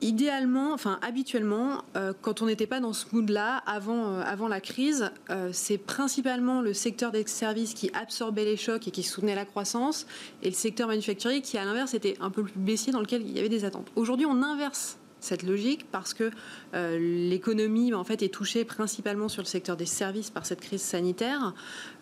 Idéalement, 0.00 0.72
enfin 0.72 1.00
habituellement, 1.02 1.82
euh, 1.96 2.12
quand 2.22 2.40
on 2.40 2.46
n'était 2.46 2.68
pas 2.68 2.78
dans 2.78 2.92
ce 2.92 3.06
mood-là 3.10 3.56
avant, 3.66 4.12
euh, 4.12 4.22
avant 4.24 4.46
la 4.46 4.60
crise, 4.60 5.10
euh, 5.28 5.50
c'est 5.52 5.76
principalement 5.76 6.60
le 6.60 6.72
secteur 6.72 7.10
des 7.10 7.26
services 7.26 7.74
qui 7.74 7.90
absorbait 7.94 8.44
les 8.44 8.56
chocs 8.56 8.86
et 8.86 8.92
qui 8.92 9.02
soutenait 9.02 9.34
la 9.34 9.44
croissance, 9.44 10.06
et 10.44 10.50
le 10.50 10.54
secteur 10.54 10.86
manufacturier 10.86 11.40
qui, 11.40 11.58
à 11.58 11.64
l'inverse, 11.64 11.94
était 11.94 12.16
un 12.20 12.30
peu 12.30 12.44
plus 12.44 12.52
baissier 12.54 12.92
dans 12.92 13.00
lequel 13.00 13.22
il 13.22 13.32
y 13.32 13.40
avait 13.40 13.48
des 13.48 13.64
attentes. 13.64 13.88
Aujourd'hui, 13.96 14.24
on 14.24 14.40
inverse 14.40 14.98
cette 15.20 15.42
logique 15.42 15.86
parce 15.90 16.14
que 16.14 16.30
euh, 16.74 16.98
l'économie 17.28 17.92
en 17.94 18.04
fait 18.04 18.22
est 18.22 18.32
touchée 18.32 18.64
principalement 18.64 19.28
sur 19.28 19.42
le 19.42 19.46
secteur 19.48 19.76
des 19.76 19.86
services 19.86 20.30
par 20.30 20.46
cette 20.46 20.60
crise 20.60 20.82
sanitaire 20.82 21.54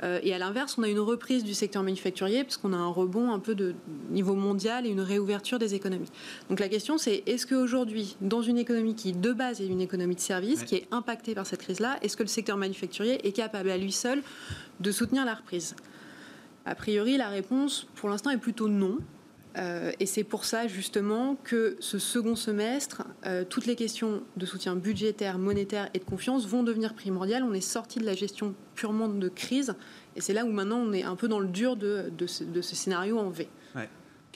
Euh, 0.03 0.21
et 0.23 0.35
à 0.35 0.39
l'inverse 0.39 0.77
on 0.79 0.83
a 0.83 0.89
une 0.89 0.99
reprise 1.01 1.43
du 1.43 1.55
secteur 1.55 1.83
manufacturier 1.83 2.45
parce 2.45 2.59
qu'on 2.59 2.73
a 2.75 2.77
un 2.77 2.89
rebond 2.89 3.31
un 3.33 3.39
peu 3.39 3.55
de 3.55 3.75
niveau 4.11 4.35
mondial 4.35 4.85
et 4.87 4.91
une 4.91 5.01
réouverture 5.01 5.59
des 5.59 5.75
économies. 5.75 6.11
Donc 6.51 6.61
la 6.61 6.69
question 6.69 6.99
c'est 6.99 7.23
est-ce 7.27 7.47
qu'aujourd'hui 7.47 8.17
dans 8.21 8.43
une 8.43 8.59
économie 8.59 8.95
qui 8.95 9.13
de 9.13 9.33
base 9.33 9.61
est 9.63 9.67
une 9.67 9.81
économie 9.81 10.15
de 10.17 10.21
services 10.21 10.61
Ouais. 10.61 10.67
qui 10.67 10.75
est 10.77 10.89
impactée 10.91 11.35
par 11.35 11.47
cette 11.47 11.63
crise-là, 11.63 11.97
est-ce 12.03 12.17
que 12.17 12.23
le 12.23 12.29
secteur 12.29 12.57
manufacturier 12.59 13.27
est 13.27 13.33
capable 13.33 13.71
à 13.71 13.79
lui 13.79 13.93
seul 13.93 14.23
de 14.81 14.91
soutenir 14.93 15.25
la 15.25 15.35
reprise? 15.35 15.75
A 16.67 16.75
priori 16.75 17.17
la 17.17 17.29
réponse 17.29 17.87
pour 17.95 18.09
l'instant 18.11 18.31
est 18.31 18.39
plutôt 18.39 18.69
non. 18.69 18.99
Euh, 19.59 19.93
et 20.01 20.07
c'est 20.07 20.25
pour 20.25 20.45
ça 20.45 20.67
justement 20.69 21.37
que 21.43 21.77
ce 21.81 21.99
second 21.99 22.37
semestre, 22.37 23.05
euh, 23.25 23.45
toutes 23.49 23.67
les 23.67 23.75
questions 23.75 24.23
de 24.37 24.45
soutien 24.45 24.77
budgétaire, 24.77 25.39
monétaire 25.39 25.89
et 25.95 25.99
de 25.99 26.05
confiance 26.05 26.47
vont 26.47 26.63
devenir 26.63 26.95
primordiales. 26.95 27.43
On 27.43 27.55
est 27.55 27.61
sorti 27.61 27.99
de 27.99 28.05
la 28.05 28.15
gestion 28.15 28.55
purement 28.75 29.09
de 29.09 29.29
crise 29.29 29.75
et 30.15 30.21
c'est 30.21 30.35
là 30.35 30.45
où 30.45 30.51
maintenant 30.51 30.79
on 30.79 30.93
est 30.93 31.05
un 31.05 31.17
peu 31.17 31.29
dans 31.29 31.41
le 31.41 31.49
dur 31.49 31.77
de, 31.77 32.11
ce, 32.27 32.75
scénario 32.75 33.19
en 33.19 33.31
V. 33.31 33.49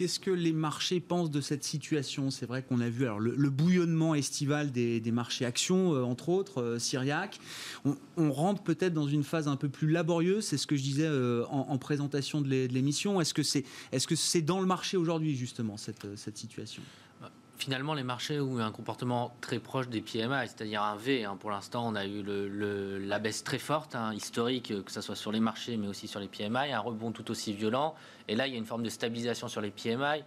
Qu'est-ce 0.00 0.18
que 0.18 0.30
les 0.30 0.54
marchés 0.54 0.98
pensent 0.98 1.30
de 1.30 1.42
cette 1.42 1.62
situation? 1.62 2.30
C'est 2.30 2.46
vrai 2.46 2.62
qu'on 2.62 2.80
a 2.80 2.88
vu 2.88 3.04
alors, 3.04 3.20
le, 3.20 3.50
bouillonnement 3.50 4.14
estival 4.14 4.72
des, 4.72 5.02
marchés 5.12 5.44
actions, 5.44 5.92
euh, 5.92 6.00
entre 6.00 6.30
autres, 6.30 6.62
euh. 6.62 7.90
On, 8.16 8.32
rentre 8.32 8.62
peut-être 8.62 8.94
dans 8.94 9.06
une 9.06 9.24
phase 9.24 9.46
un 9.46 9.56
peu 9.56 9.68
plus 9.68 9.90
laborieuse, 9.90 10.46
c'est 10.46 10.56
ce 10.56 10.66
que 10.66 10.74
je 10.74 10.80
disais 10.80 11.04
euh, 11.04 11.44
en, 11.50 11.76
présentation 11.76 12.40
de 12.40 12.48
l'émission. 12.48 13.20
Est-ce 13.20 13.34
que 13.34 13.42
c'est 13.42 13.66
est 13.92 13.98
-ce 13.98 14.42
dans 14.42 14.60
le 14.60 14.66
marché 14.66 14.96
aujourd'hui, 14.96 15.36
justement, 15.36 15.76
cette, 15.76 16.06
cette 16.16 16.38
situation? 16.38 16.82
Finalement, 17.60 17.92
les 17.94 18.02
marchés 18.02 18.40
ont 18.40 18.58
eu 18.58 18.62
un 18.62 18.72
comportement 18.72 19.32
très 19.42 19.58
proche 19.58 19.88
des 19.88 20.00
PMI, 20.00 20.46
c'est-à-dire 20.46 20.82
un 20.82 20.96
V. 20.96 21.24
Hein. 21.24 21.36
Pour 21.38 21.50
l'instant, 21.50 21.86
on 21.86 21.94
a 21.94 22.06
eu 22.06 22.22
le, 22.22 22.98
la 22.98 23.18
baisse 23.18 23.44
très 23.44 23.58
forte, 23.58 23.94
hein, 23.94 24.14
historique, 24.14 24.72
que 24.84 24.90
ce 24.90 25.02
soit 25.02 25.14
sur 25.14 25.30
les 25.30 25.40
marchés, 25.40 25.76
mais 25.76 25.86
aussi 25.86 26.08
sur 26.08 26.20
les 26.20 26.28
PMI, 26.28 26.72
un 26.72 26.80
rebond 26.80 27.12
tout 27.12 27.30
aussi 27.30 27.52
violent. 27.52 27.94
Et 28.28 28.34
là, 28.34 28.46
il 28.46 28.52
y 28.52 28.56
a 28.56 28.58
une 28.58 28.64
forme 28.66 28.82
de 28.82 28.88
stabilisation 28.88 29.48
sur 29.48 29.60
les 29.60 29.70
PMI, 29.70 30.24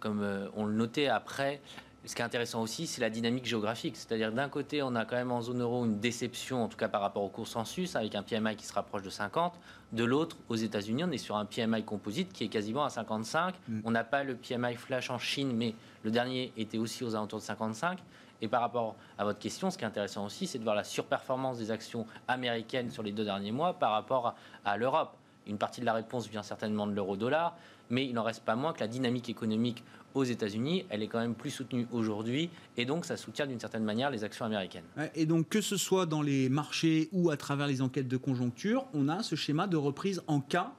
comme 0.00 0.22
euh, 0.22 0.48
on 0.56 0.66
le 0.66 0.74
notait 0.74 1.06
après. 1.06 1.60
Ce 2.04 2.16
qui 2.16 2.22
est 2.22 2.24
intéressant 2.24 2.60
aussi, 2.60 2.88
c'est 2.88 3.00
la 3.00 3.10
dynamique 3.10 3.46
géographique. 3.46 3.96
C'est-à-dire 3.96 4.32
d'un 4.32 4.48
côté, 4.48 4.82
on 4.82 4.96
a 4.96 5.04
quand 5.04 5.14
même 5.14 5.30
en 5.30 5.40
zone 5.40 5.62
euro 5.62 5.84
une 5.84 6.00
déception, 6.00 6.64
en 6.64 6.68
tout 6.68 6.76
cas 6.76 6.88
par 6.88 7.00
rapport 7.00 7.22
au 7.22 7.28
consensus, 7.28 7.94
avec 7.94 8.16
un 8.16 8.24
PMI 8.24 8.56
qui 8.56 8.66
se 8.66 8.72
rapproche 8.72 9.02
de 9.02 9.10
50. 9.10 9.54
De 9.92 10.02
l'autre, 10.02 10.36
aux 10.48 10.56
États-Unis, 10.56 11.04
on 11.04 11.12
est 11.12 11.18
sur 11.18 11.36
un 11.36 11.44
PMI 11.44 11.84
composite 11.84 12.32
qui 12.32 12.42
est 12.42 12.48
quasiment 12.48 12.84
à 12.84 12.90
55. 12.90 13.54
Mm. 13.68 13.80
On 13.84 13.92
n'a 13.92 14.02
pas 14.02 14.24
le 14.24 14.34
PMI 14.34 14.74
flash 14.74 15.10
en 15.10 15.18
Chine, 15.18 15.52
mais 15.54 15.76
le 16.02 16.10
dernier 16.10 16.52
était 16.56 16.78
aussi 16.78 17.04
aux 17.04 17.14
alentours 17.14 17.38
de 17.38 17.44
55. 17.44 17.98
Et 18.40 18.48
par 18.48 18.60
rapport 18.60 18.96
à 19.18 19.24
votre 19.24 19.38
question, 19.38 19.70
ce 19.70 19.78
qui 19.78 19.84
est 19.84 19.86
intéressant 19.86 20.26
aussi, 20.26 20.46
c'est 20.46 20.58
de 20.58 20.64
voir 20.64 20.74
la 20.74 20.84
surperformance 20.84 21.58
des 21.58 21.70
actions 21.70 22.06
américaines 22.26 22.90
sur 22.90 23.02
les 23.02 23.12
deux 23.12 23.24
derniers 23.24 23.52
mois 23.52 23.74
par 23.74 23.92
rapport 23.92 24.34
à 24.64 24.76
l'Europe. 24.76 25.16
Une 25.46 25.58
partie 25.58 25.80
de 25.80 25.86
la 25.86 25.92
réponse 25.92 26.28
vient 26.28 26.42
certainement 26.42 26.86
de 26.86 26.92
l'euro-dollar, 26.92 27.56
mais 27.90 28.06
il 28.06 28.14
n'en 28.14 28.22
reste 28.22 28.44
pas 28.44 28.56
moins 28.56 28.72
que 28.72 28.80
la 28.80 28.88
dynamique 28.88 29.28
économique 29.28 29.84
aux 30.14 30.24
États-Unis, 30.24 30.84
elle 30.90 31.02
est 31.02 31.08
quand 31.08 31.20
même 31.20 31.34
plus 31.34 31.50
soutenue 31.50 31.86
aujourd'hui, 31.90 32.50
et 32.76 32.84
donc 32.84 33.04
ça 33.04 33.16
soutient 33.16 33.46
d'une 33.46 33.60
certaine 33.60 33.84
manière 33.84 34.10
les 34.10 34.24
actions 34.24 34.44
américaines. 34.44 34.84
Et 35.14 35.24
donc 35.24 35.48
que 35.48 35.60
ce 35.60 35.76
soit 35.76 36.06
dans 36.06 36.22
les 36.22 36.48
marchés 36.48 37.08
ou 37.12 37.30
à 37.30 37.36
travers 37.36 37.66
les 37.66 37.80
enquêtes 37.80 38.08
de 38.08 38.16
conjoncture, 38.16 38.86
on 38.92 39.08
a 39.08 39.22
ce 39.22 39.36
schéma 39.36 39.66
de 39.66 39.76
reprise 39.76 40.22
en 40.26 40.40
cas 40.40 40.72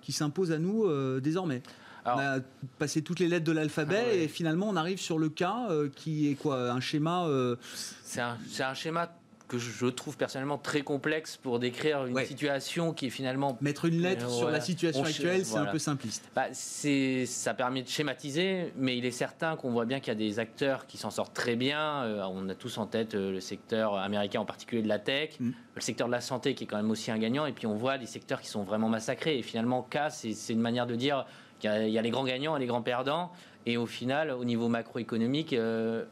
qui 0.00 0.12
s'impose 0.12 0.50
à 0.50 0.58
nous 0.58 0.84
euh, 0.84 1.20
désormais. 1.20 1.62
On 2.04 2.18
a 2.18 2.38
passé 2.78 3.02
toutes 3.02 3.20
les 3.20 3.28
lettres 3.28 3.44
de 3.44 3.52
l'alphabet 3.52 4.04
ah 4.10 4.14
et 4.14 4.28
finalement 4.28 4.68
on 4.68 4.76
arrive 4.76 5.00
sur 5.00 5.18
le 5.18 5.28
cas 5.28 5.66
euh, 5.70 5.88
qui 5.94 6.30
est 6.30 6.34
quoi 6.34 6.70
Un 6.70 6.80
schéma 6.80 7.26
euh, 7.26 7.56
C'est 8.04 8.20
un, 8.20 8.36
un, 8.60 8.74
schéma 8.74 9.10
que 9.52 9.58
je 9.58 9.86
trouve 9.86 10.16
personnellement 10.16 10.56
très 10.56 10.80
complexe 10.80 11.36
pour 11.36 11.58
décrire 11.58 12.06
une 12.06 12.24
situation 12.24 12.94
qui 12.94 13.06
est 13.06 13.10
finalement 13.10 13.58
mettre 13.60 13.84
une 13.84 14.00
lettre 14.00 14.30
sur 14.30 14.50
la 14.50 14.62
situation 14.62 15.04
actuelle, 15.04 15.44
c'est 15.44 15.58
un 15.58 15.66
peu 15.66 15.78
simpliste. 15.78 16.24
Bah, 16.34 16.46
ça 16.52 17.54
permet 17.54 17.82
de 17.82 17.88
schématiser, 17.88 18.72
mais 18.76 18.96
il 18.96 19.04
est 19.04 19.10
certain 19.10 19.56
qu'on 19.56 19.70
voit 19.70 19.84
bien 19.84 20.00
qu'il 20.00 20.08
y 20.08 20.16
a 20.16 20.18
des 20.18 20.38
acteurs 20.38 20.86
qui 20.86 20.96
s'en 20.96 21.10
sortent 21.10 21.34
très 21.34 21.54
bien. 21.54 22.02
Euh, 22.04 22.24
on 22.30 22.48
a 22.48 22.54
tous 22.54 22.78
en 22.78 22.86
tête 22.86 23.14
euh, 23.14 23.30
le 23.30 23.40
secteur 23.40 23.96
américain, 23.96 24.40
en 24.40 24.46
particulier 24.46 24.80
de 24.80 24.88
la 24.88 24.98
tech, 24.98 25.38
mm. 25.38 25.50
le 25.74 25.80
secteur 25.82 26.06
de 26.06 26.12
la 26.12 26.22
santé 26.22 26.54
qui 26.54 26.64
est 26.64 26.66
quand 26.66 26.78
même 26.78 26.90
aussi 26.90 27.10
un 27.10 27.18
gagnant, 27.18 27.44
et 27.44 27.52
puis 27.52 27.66
on 27.66 27.76
voit 27.76 27.98
les 27.98 28.06
secteurs 28.06 28.40
qui 28.40 28.48
sont 28.48 28.62
vraiment 28.62 28.88
massacrés. 28.88 29.38
Et 29.38 29.42
finalement, 29.42 29.82
cas, 29.82 30.08
c'est 30.08 30.32
une 30.48 30.60
manière 30.60 30.86
de 30.86 30.94
dire 30.94 31.26
qu'il 31.62 31.88
y, 31.88 31.98
a 31.98 32.02
les 32.02 32.10
grands 32.10 32.24
gagnants 32.24 32.56
et 32.56 32.60
les 32.60 32.66
grands 32.66 32.82
perdants. 32.82 33.30
Et 33.66 33.76
au 33.76 33.86
final, 33.86 34.30
au 34.32 34.44
niveau 34.44 34.68
macroéconomique, 34.68 35.52
euh, 35.52 36.04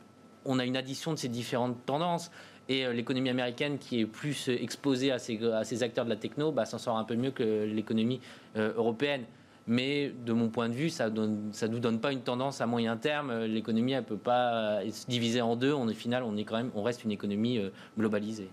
on 0.45 0.59
a 0.59 0.65
une 0.65 0.77
addition 0.77 1.13
de 1.13 1.19
ces 1.19 1.29
différentes 1.29 1.85
tendances. 1.85 2.31
Et 2.69 2.87
euh, 2.87 2.93
l'économie 2.93 3.31
américaine, 3.31 3.79
qui 3.79 4.01
est 4.01 4.07
plus 4.07 4.49
exposée 4.49 5.11
à 5.11 5.19
ces, 5.19 5.45
à 5.45 5.65
ces 5.65 5.83
acteurs 5.83 6.05
de 6.05 6.11
la 6.11 6.17
techno, 6.17 6.53
bah, 6.53 6.65
s'en 6.65 6.79
sort 6.79 6.97
un 6.97 7.05
peu 7.05 7.17
mieux 7.17 7.33
que 7.33 7.65
l'économie 7.65 8.21
euh, 8.57 8.73
européenne. 8.77 9.25
Mais 9.67 10.13
de 10.25 10.33
mon 10.33 10.49
point 10.49 10.69
de 10.69 10.75
vue, 10.75 10.89
ça 10.89 11.11
ne 11.11 11.53
ça 11.53 11.69
nous 11.69 11.79
donne 11.79 12.01
pas 12.01 12.13
une 12.13 12.23
tendance 12.23 12.61
à 12.61 12.67
moyen 12.67 12.97
terme. 12.97 13.45
L'économie, 13.45 13.93
elle 13.93 14.05
peut 14.05 14.17
pas 14.17 14.81
se 14.91 15.07
diviser 15.07 15.41
en 15.41 15.55
deux. 15.55 15.73
On 15.73 15.89
est 15.89 15.95
final, 15.95 16.23
on 16.23 16.37
est 16.37 16.45
quand 16.45 16.57
même, 16.57 16.71
on 16.75 16.83
reste 16.83 17.05
une 17.05 17.13
économie 17.13 17.59
euh, 17.59 17.71
globalisée. 17.99 18.51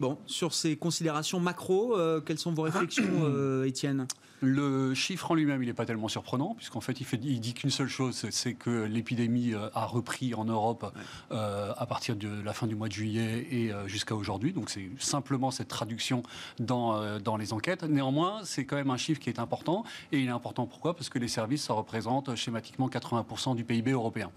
Bon, 0.00 0.18
sur 0.26 0.54
ces 0.54 0.76
considérations 0.76 1.40
macro, 1.40 1.96
quelles 2.24 2.38
sont 2.38 2.52
vos 2.52 2.62
réflexions, 2.62 3.64
Étienne? 3.64 4.06
Le 4.40 4.94
chiffre 4.94 5.30
en 5.30 5.34
lui-même, 5.34 5.62
il 5.62 5.66
n'est 5.66 5.74
pas 5.74 5.86
tellement 5.86 6.08
surprenant, 6.08 6.54
puisqu'en 6.54 6.80
fait, 6.80 7.00
il, 7.00 7.04
fait, 7.04 7.18
il 7.22 7.40
dit 7.40 7.54
qu'une 7.54 7.70
seule 7.70 7.88
chose, 7.88 8.26
c'est 8.30 8.54
que 8.54 8.84
l'épidémie 8.84 9.54
euh, 9.54 9.68
a 9.74 9.84
repris 9.84 10.34
en 10.34 10.44
Europe 10.44 10.92
euh, 11.32 11.72
à 11.76 11.86
partir 11.86 12.16
de 12.16 12.28
la 12.42 12.52
fin 12.52 12.66
du 12.66 12.74
mois 12.74 12.88
de 12.88 12.92
juillet 12.92 13.46
et 13.50 13.72
euh, 13.72 13.88
jusqu'à 13.88 14.14
aujourd'hui. 14.14 14.52
Donc 14.52 14.70
c'est 14.70 14.90
simplement 14.98 15.50
cette 15.50 15.68
traduction 15.68 16.22
dans, 16.58 17.18
dans 17.18 17.36
les 17.36 17.52
enquêtes. 17.52 17.82
Néanmoins, 17.82 18.40
c'est 18.44 18.64
quand 18.64 18.76
même 18.76 18.90
un 18.90 18.96
chiffre 18.96 19.20
qui 19.20 19.30
est 19.30 19.38
important. 19.38 19.84
Et 20.12 20.20
il 20.20 20.26
est 20.26 20.30
important 20.30 20.66
pourquoi? 20.66 20.94
Parce 20.94 21.08
que 21.08 21.18
les 21.18 21.28
services, 21.28 21.64
ça 21.64 21.72
représente 21.72 22.34
schématiquement 22.34 22.88
80% 22.88 23.56
du 23.56 23.64
PIB 23.64 23.92
européen. 23.92 24.30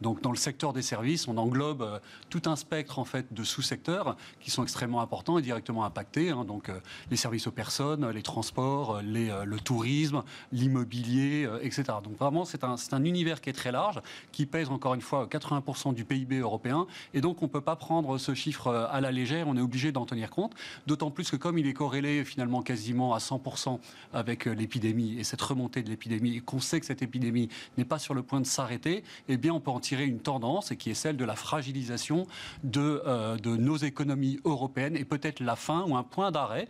Donc 0.00 0.20
dans 0.22 0.30
le 0.30 0.36
secteur 0.36 0.72
des 0.72 0.82
services, 0.82 1.28
on 1.28 1.36
englobe 1.36 2.00
tout 2.30 2.42
un 2.46 2.56
spectre 2.56 2.98
en 2.98 3.04
fait 3.04 3.32
de 3.32 3.42
sous-secteurs 3.42 4.16
qui 4.40 4.50
sont 4.50 4.62
extrêmement 4.62 5.00
importants 5.00 5.38
et 5.38 5.42
directement 5.42 5.84
impactés. 5.84 6.30
Hein. 6.30 6.44
donc 6.44 6.70
les 7.10 7.16
services 7.16 7.46
aux 7.46 7.52
personnes, 7.52 8.08
les 8.10 8.22
transports, 8.22 9.00
les 9.02 9.30
le 9.48 9.58
tourisme, 9.58 10.22
l'immobilier, 10.52 11.46
euh, 11.46 11.58
etc. 11.62 11.84
Donc 12.02 12.16
vraiment, 12.18 12.44
c'est 12.44 12.64
un, 12.64 12.76
un, 12.92 13.04
univers 13.04 13.40
qui 13.40 13.50
est 13.50 13.54
très 13.54 13.72
large, 13.72 14.00
qui 14.32 14.46
pèse 14.46 14.68
encore 14.68 14.94
une 14.94 15.00
fois 15.00 15.26
80% 15.26 15.94
du 15.94 16.04
PIB 16.04 16.38
européen. 16.38 16.86
Et 17.14 17.20
donc, 17.20 17.42
on 17.42 17.46
ne 17.46 17.50
peut 17.50 17.60
pas 17.60 17.76
prendre 17.76 18.18
ce 18.18 18.34
chiffre 18.34 18.68
euh, 18.68 18.86
à 18.90 19.00
la 19.00 19.10
légère, 19.10 19.48
on 19.48 19.56
est 19.56 19.60
obligé 19.60 19.92
d'en 19.92 20.06
tenir 20.06 20.30
compte. 20.30 20.54
D'autant 20.86 21.10
plus 21.10 21.30
que 21.30 21.36
comme 21.36 21.58
il 21.58 21.66
est 21.66 21.72
corrélé 21.72 22.24
finalement 22.24 22.62
quasiment 22.62 23.14
à 23.14 23.18
100% 23.18 23.78
avec 24.12 24.46
euh, 24.46 24.52
l'épidémie 24.52 25.18
et 25.18 25.24
cette 25.24 25.42
remontée 25.42 25.82
de 25.82 25.88
l'épidémie, 25.88 26.36
et 26.36 26.40
qu'on 26.40 26.60
sait 26.60 26.80
que 26.80 26.86
cette 26.86 27.02
épidémie 27.02 27.48
n'est 27.76 27.84
pas 27.84 27.98
sur 27.98 28.14
le 28.14 28.22
point 28.22 28.40
de 28.40 28.46
s'arrêter, 28.46 29.02
eh 29.28 29.36
bien, 29.36 29.52
on 29.52 29.60
peut 29.60 29.70
en 29.70 29.80
tirer 29.80 30.04
une 30.04 30.20
tendance, 30.20 30.70
et 30.70 30.76
qui 30.76 30.90
est 30.90 30.94
celle 30.94 31.16
de 31.16 31.24
la 31.24 31.36
fragilisation 31.36 32.26
de 32.64 33.02
nos 33.56 33.76
économies 33.76 34.40
européennes, 34.44 34.96
et 34.96 35.04
peut-être 35.04 35.40
la 35.40 35.56
fin 35.56 35.84
ou 35.84 35.96
un 35.96 36.02
point 36.02 36.30
d'arrêt, 36.30 36.68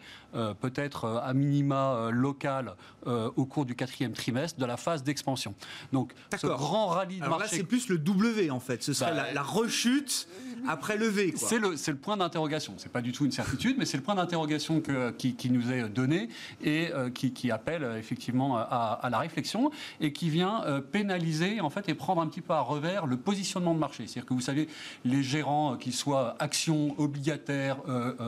peut-être 0.61 1.07
à 1.07 1.33
minima 1.35 2.11
local 2.11 2.68
euh, 3.07 3.31
au 3.37 3.47
cours 3.47 3.65
du 3.65 3.75
quatrième 3.75 4.13
trimestre 4.13 4.59
de 4.59 4.67
la 4.67 4.77
phase 4.77 5.03
d'expansion. 5.03 5.55
Donc, 5.93 6.13
ce 6.37 6.47
grand 6.47 6.89
rallye 6.89 7.19
de 7.19 7.25
Alors 7.25 7.39
là, 7.39 7.47
c'est 7.49 7.63
plus 7.63 7.89
le 7.89 7.99
W 7.99 8.51
en 8.51 8.61
fait. 8.61 8.83
Ce 8.83 8.93
serait 8.93 9.15
bah, 9.15 9.27
la, 9.33 9.43
rechute 9.43 10.29
après 10.67 10.97
le 10.97 11.07
V. 11.07 11.33
C'est 11.37 11.59
le, 11.59 11.71
le, 11.71 11.97
point 11.97 12.17
d'interrogation. 12.17 12.75
C'est 12.77 12.93
pas 12.93 13.01
du 13.01 13.13
tout 13.13 13.25
une 13.25 13.33
certitude, 13.33 13.77
mais 13.79 13.85
c'est 13.85 13.97
le 13.97 14.03
point 14.03 14.15
d'interrogation 14.15 14.83
qui, 15.17 15.35
qui, 15.35 15.51
nous 15.51 15.71
est 15.73 15.89
donné 15.89 16.29
et 16.63 16.91
euh, 16.93 17.09
qui, 17.11 17.33
qui, 17.33 17.51
appelle 17.51 17.85
euh, 17.85 17.99
effectivement 17.99 18.59
à, 18.59 18.99
à, 19.01 19.11
la 19.11 19.19
réflexion 19.19 19.71
et 20.01 20.13
qui 20.13 20.29
vient 20.29 20.65
pénaliser 20.93 21.61
en 21.61 21.71
fait 21.71 21.89
et 21.89 21.95
prendre 21.95 22.21
un 22.21 22.27
petit 22.27 22.41
peu 22.41 22.53
à 22.53 22.61
revers 22.61 23.07
le 23.07 23.17
positionnement 23.17 23.75
de 23.75 23.79
marché. 23.79 24.07
C'est-à-dire 24.07 24.27
que 24.27 24.35
vous 24.35 24.41
savez, 24.41 24.69
les 25.05 25.23
gérants, 25.23 25.77
qu'ils 25.77 25.95
soient 25.95 26.37
actions, 26.41 26.95
obligataires, 26.99 27.79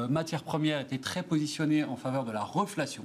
matières 0.09 0.45
premières, 0.45 0.81
étaient 0.81 0.99
très 0.99 1.23
positionnés 1.23 1.85
en 1.85 1.97
faveur 1.97 2.25
de 2.25 2.33
la 2.33 2.43
reflation. 2.43 3.05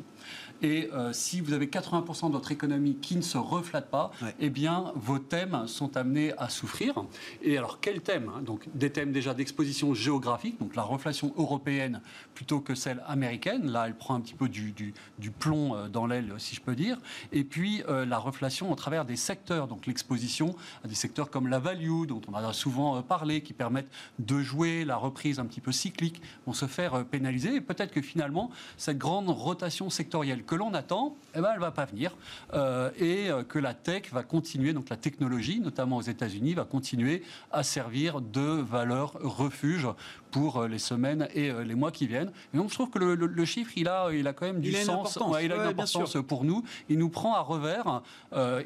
Et 0.61 0.89
euh, 0.93 1.13
si 1.13 1.41
vous 1.41 1.53
avez 1.53 1.67
80% 1.67 2.27
de 2.27 2.31
votre 2.31 2.51
économie 2.51 2.95
qui 2.95 3.15
ne 3.15 3.21
se 3.21 3.37
reflète 3.37 3.89
pas, 3.89 4.11
eh 4.39 4.49
bien, 4.49 4.91
vos 4.95 5.19
thèmes 5.19 5.67
sont 5.67 5.97
amenés 5.97 6.33
à 6.37 6.49
souffrir. 6.49 7.03
Et 7.41 7.57
alors, 7.57 7.79
quels 7.79 8.01
thèmes 8.01 8.31
hein? 8.35 8.41
Donc, 8.41 8.67
des 8.73 8.91
thèmes 8.91 9.11
déjà 9.11 9.33
d'exposition 9.33 9.93
géographique, 9.93 10.59
donc 10.59 10.75
la 10.75 10.83
reflation 10.83 11.33
européenne 11.37 12.01
plutôt 12.33 12.59
que 12.59 12.75
celle 12.75 13.03
américaine. 13.07 13.69
Là, 13.69 13.87
elle 13.87 13.95
prend 13.95 14.15
un 14.15 14.21
petit 14.21 14.33
peu 14.33 14.49
du, 14.49 14.73
du, 14.73 15.31
plomb 15.31 15.75
euh, 15.75 15.87
dans 15.89 16.07
l'aile, 16.07 16.33
si 16.37 16.55
je 16.55 16.61
peux 16.61 16.75
dire. 16.75 16.97
Et 17.31 17.43
puis, 17.43 17.83
euh, 17.89 18.05
la 18.05 18.17
reflation 18.17 18.71
au 18.71 18.75
travers 18.75 19.05
des 19.05 19.15
secteurs, 19.15 19.67
donc 19.67 19.85
l'exposition 19.85 20.55
à 20.83 20.87
des 20.87 20.95
secteurs 20.95 21.29
comme 21.29 21.47
la 21.47 21.59
value, 21.59 22.05
dont 22.07 22.21
on 22.27 22.33
a 22.33 22.53
souvent 22.53 23.01
parlé, 23.01 23.41
qui 23.41 23.53
permettent 23.53 23.91
de 24.19 24.41
jouer 24.41 24.85
la 24.85 24.95
reprise 24.95 25.39
un 25.39 25.45
petit 25.45 25.61
peu 25.61 25.71
cyclique, 25.71 26.21
vont 26.45 26.53
se 26.53 26.65
faire 26.65 27.05
pénaliser. 27.05 27.55
Et 27.55 27.61
peut-être 27.61 27.91
que 27.91 28.01
finalement, 28.01 28.51
cette 28.77 28.97
grande 28.97 29.29
rotation 29.29 29.89
sectorielle 29.89 30.43
que 30.45 30.55
l'on 30.55 30.73
attend, 30.73 31.15
eh 31.35 31.41
ben, 31.41 31.49
elle 31.51 31.59
ne 31.59 31.61
va 31.61 31.71
pas 31.71 31.85
venir. 31.85 32.15
Euh, 32.53 32.89
et 32.97 33.29
euh, 33.29 33.43
que 33.43 33.59
la 33.59 33.73
tech 33.73 34.11
va 34.11 34.23
continuer, 34.23 34.73
donc 34.73 34.89
la 34.89 34.97
technologie, 34.97 35.59
notamment 35.59 35.97
aux 35.97 36.01
États-Unis, 36.01 36.53
va 36.53 36.65
continuer 36.65 37.23
à 37.51 37.63
servir 37.63 38.21
de 38.21 38.41
valeur 38.41 39.13
refuge 39.21 39.87
pour 40.31 40.57
euh, 40.57 40.67
les 40.67 40.79
semaines 40.79 41.27
et 41.33 41.51
les 41.51 41.75
mois 41.75 41.91
qui 41.91 42.07
viennent. 42.07 42.31
Et 42.53 42.57
donc 42.57 42.69
je 42.69 42.75
trouve 42.75 42.89
que 42.89 42.99
le, 42.99 43.45
chiffre, 43.45 43.71
il 43.75 43.87
a, 43.87 44.11
il 44.11 44.27
a 44.27 44.33
quand 44.33 44.45
même 44.45 44.61
du 44.61 44.71
sens. 44.73 45.17
il 45.41 45.51
a 45.51 45.55
une 45.55 45.61
importance 45.61 46.17
pour 46.27 46.43
nous. 46.43 46.63
Il 46.89 46.99
nous 46.99 47.09
prend 47.09 47.35
à 47.35 47.41
revers. 47.41 48.01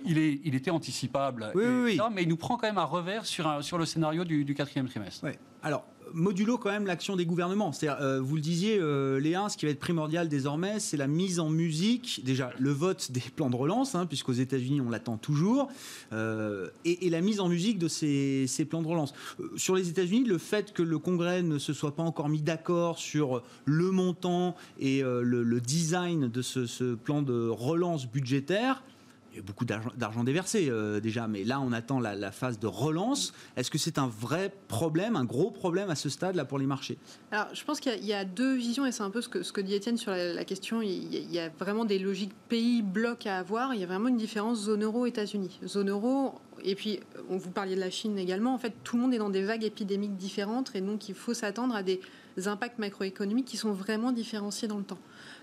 il, 0.05 0.17
est, 0.17 0.39
il 0.43 0.55
était 0.55 0.71
anticipable, 0.71 1.51
oui, 1.55 1.65
oui, 1.65 1.99
mais 2.13 2.23
il 2.23 2.29
nous 2.29 2.37
prend 2.37 2.57
quand 2.57 2.67
même 2.67 2.77
à 2.77 2.85
revers 2.85 3.25
sur, 3.25 3.63
sur 3.63 3.77
le 3.77 3.85
scénario 3.85 4.23
du, 4.23 4.53
quatrième 4.53 4.87
trimestre. 4.87 5.25
Alors, 5.61 5.85
modulo 6.13 6.57
quand 6.57 6.69
même 6.69 6.85
l'action 6.85 7.15
des 7.15 7.25
gouvernements. 7.25 7.71
Euh, 7.83 8.19
vous 8.21 8.35
le 8.35 8.41
disiez, 8.41 8.77
euh, 8.79 9.19
Léa, 9.19 9.49
ce 9.49 9.57
qui 9.57 9.65
va 9.65 9.71
être 9.71 9.79
primordial 9.79 10.27
désormais, 10.29 10.79
c'est 10.79 10.97
la 10.97 11.07
mise 11.07 11.39
en 11.39 11.49
musique, 11.49 12.21
déjà 12.23 12.51
le 12.59 12.71
vote 12.71 13.11
des 13.11 13.19
plans 13.35 13.49
de 13.49 13.55
relance, 13.55 13.95
hein, 13.95 14.05
puisqu'aux 14.05 14.33
États-Unis 14.33 14.81
on 14.81 14.89
l'attend 14.89 15.17
toujours, 15.17 15.69
euh, 16.13 16.69
et, 16.85 17.09
la 17.09 17.21
mise 17.21 17.39
en 17.39 17.49
musique 17.49 17.79
de 17.79 17.87
ces, 17.87 18.47
plans 18.69 18.81
de 18.81 18.87
relance. 18.87 19.13
sur 19.55 19.75
les 19.75 19.89
États-Unis, 19.89 20.25
le 20.25 20.37
fait 20.37 20.73
que 20.73 20.83
le 20.83 20.99
Congrès 20.99 21.41
ne 21.41 21.57
se 21.57 21.73
soit 21.73 21.95
pas 21.95 22.03
encore 22.03 22.29
mis 22.29 22.41
d'accord 22.41 22.99
sur 22.99 23.41
le 23.65 23.91
montant 23.91 24.55
et 24.79 25.01
le, 25.01 25.59
design 25.59 26.27
de 26.29 26.41
ce 26.41 26.95
plan 26.95 27.21
de 27.21 27.47
relance 27.47 28.07
budgétaire, 28.07 28.83
il 29.31 29.37
y 29.37 29.39
a 29.39 29.43
beaucoup 29.43 29.65
d'argent 29.65 30.23
déversé 30.23 30.69
euh, 30.69 30.99
déjà, 30.99 31.27
mais 31.27 31.43
là 31.43 31.61
on 31.61 31.71
attend 31.71 31.99
la, 31.99 32.31
phase 32.31 32.59
de 32.59 32.67
relance. 32.67 33.33
Est-ce 33.55 33.69
que 33.69 33.77
c'est 33.77 33.97
un 33.97 34.07
vrai 34.07 34.53
problème, 34.67 35.15
un 35.15 35.25
gros 35.25 35.51
problème 35.51 35.89
à 35.89 35.95
ce 35.95 36.09
stade-là 36.09 36.45
pour 36.45 36.59
les 36.59 36.65
marchés? 36.65 36.97
Alors 37.31 37.47
je 37.53 37.63
pense 37.63 37.79
qu'il 37.79 38.03
y, 38.03 38.13
a 38.13 38.25
deux 38.25 38.55
visions 38.55 38.85
et 38.85 38.91
c'est 38.91 39.03
un 39.03 39.09
peu 39.09 39.21
ce 39.21 39.29
que, 39.29 39.61
dit 39.61 39.73
Étienne 39.73 39.97
sur 39.97 40.11
la, 40.11 40.45
question. 40.45 40.81
Il 40.81 41.31
y, 41.31 41.39
a, 41.39 41.49
vraiment 41.49 41.85
des 41.85 41.99
logiques 41.99 42.33
pays-blocs 42.47 43.27
à 43.27 43.37
avoir. 43.37 43.73
Il 43.73 43.81
y 43.81 43.83
a 43.83 43.87
vraiment 43.87 44.07
une 44.07 44.17
différence 44.17 44.59
zone 44.59 44.83
euro 44.83 45.05
États-Unis. 45.05 45.59
Zone 45.65 45.89
euro, 45.89 46.35
et 46.63 46.75
puis 46.75 46.99
on 47.29 47.37
vous 47.37 47.51
parliez 47.51 47.75
de 47.75 47.79
la 47.79 47.89
Chine 47.91 48.17
également. 48.17 48.53
En 48.53 48.57
fait, 48.57 48.73
tout 48.83 48.95
le 48.95 49.03
monde 49.03 49.13
est 49.13 49.19
dans 49.19 49.29
des 49.29 49.43
vagues 49.43 49.63
épidémiques 49.63 50.15
différentes 50.15 50.75
et 50.75 50.81
donc 50.81 51.09
il 51.09 51.15
faut 51.15 51.33
s'attendre 51.33 51.75
à 51.75 51.83
des 51.83 51.99
impacts 52.45 52.79
macroéconomiques 52.79 53.47
qui 53.47 53.57
sont 53.57 53.73
vraiment 53.73 54.11
différenciés 54.11 54.67
dans 54.67 54.77
le 54.77 54.83
temps. 54.83 54.99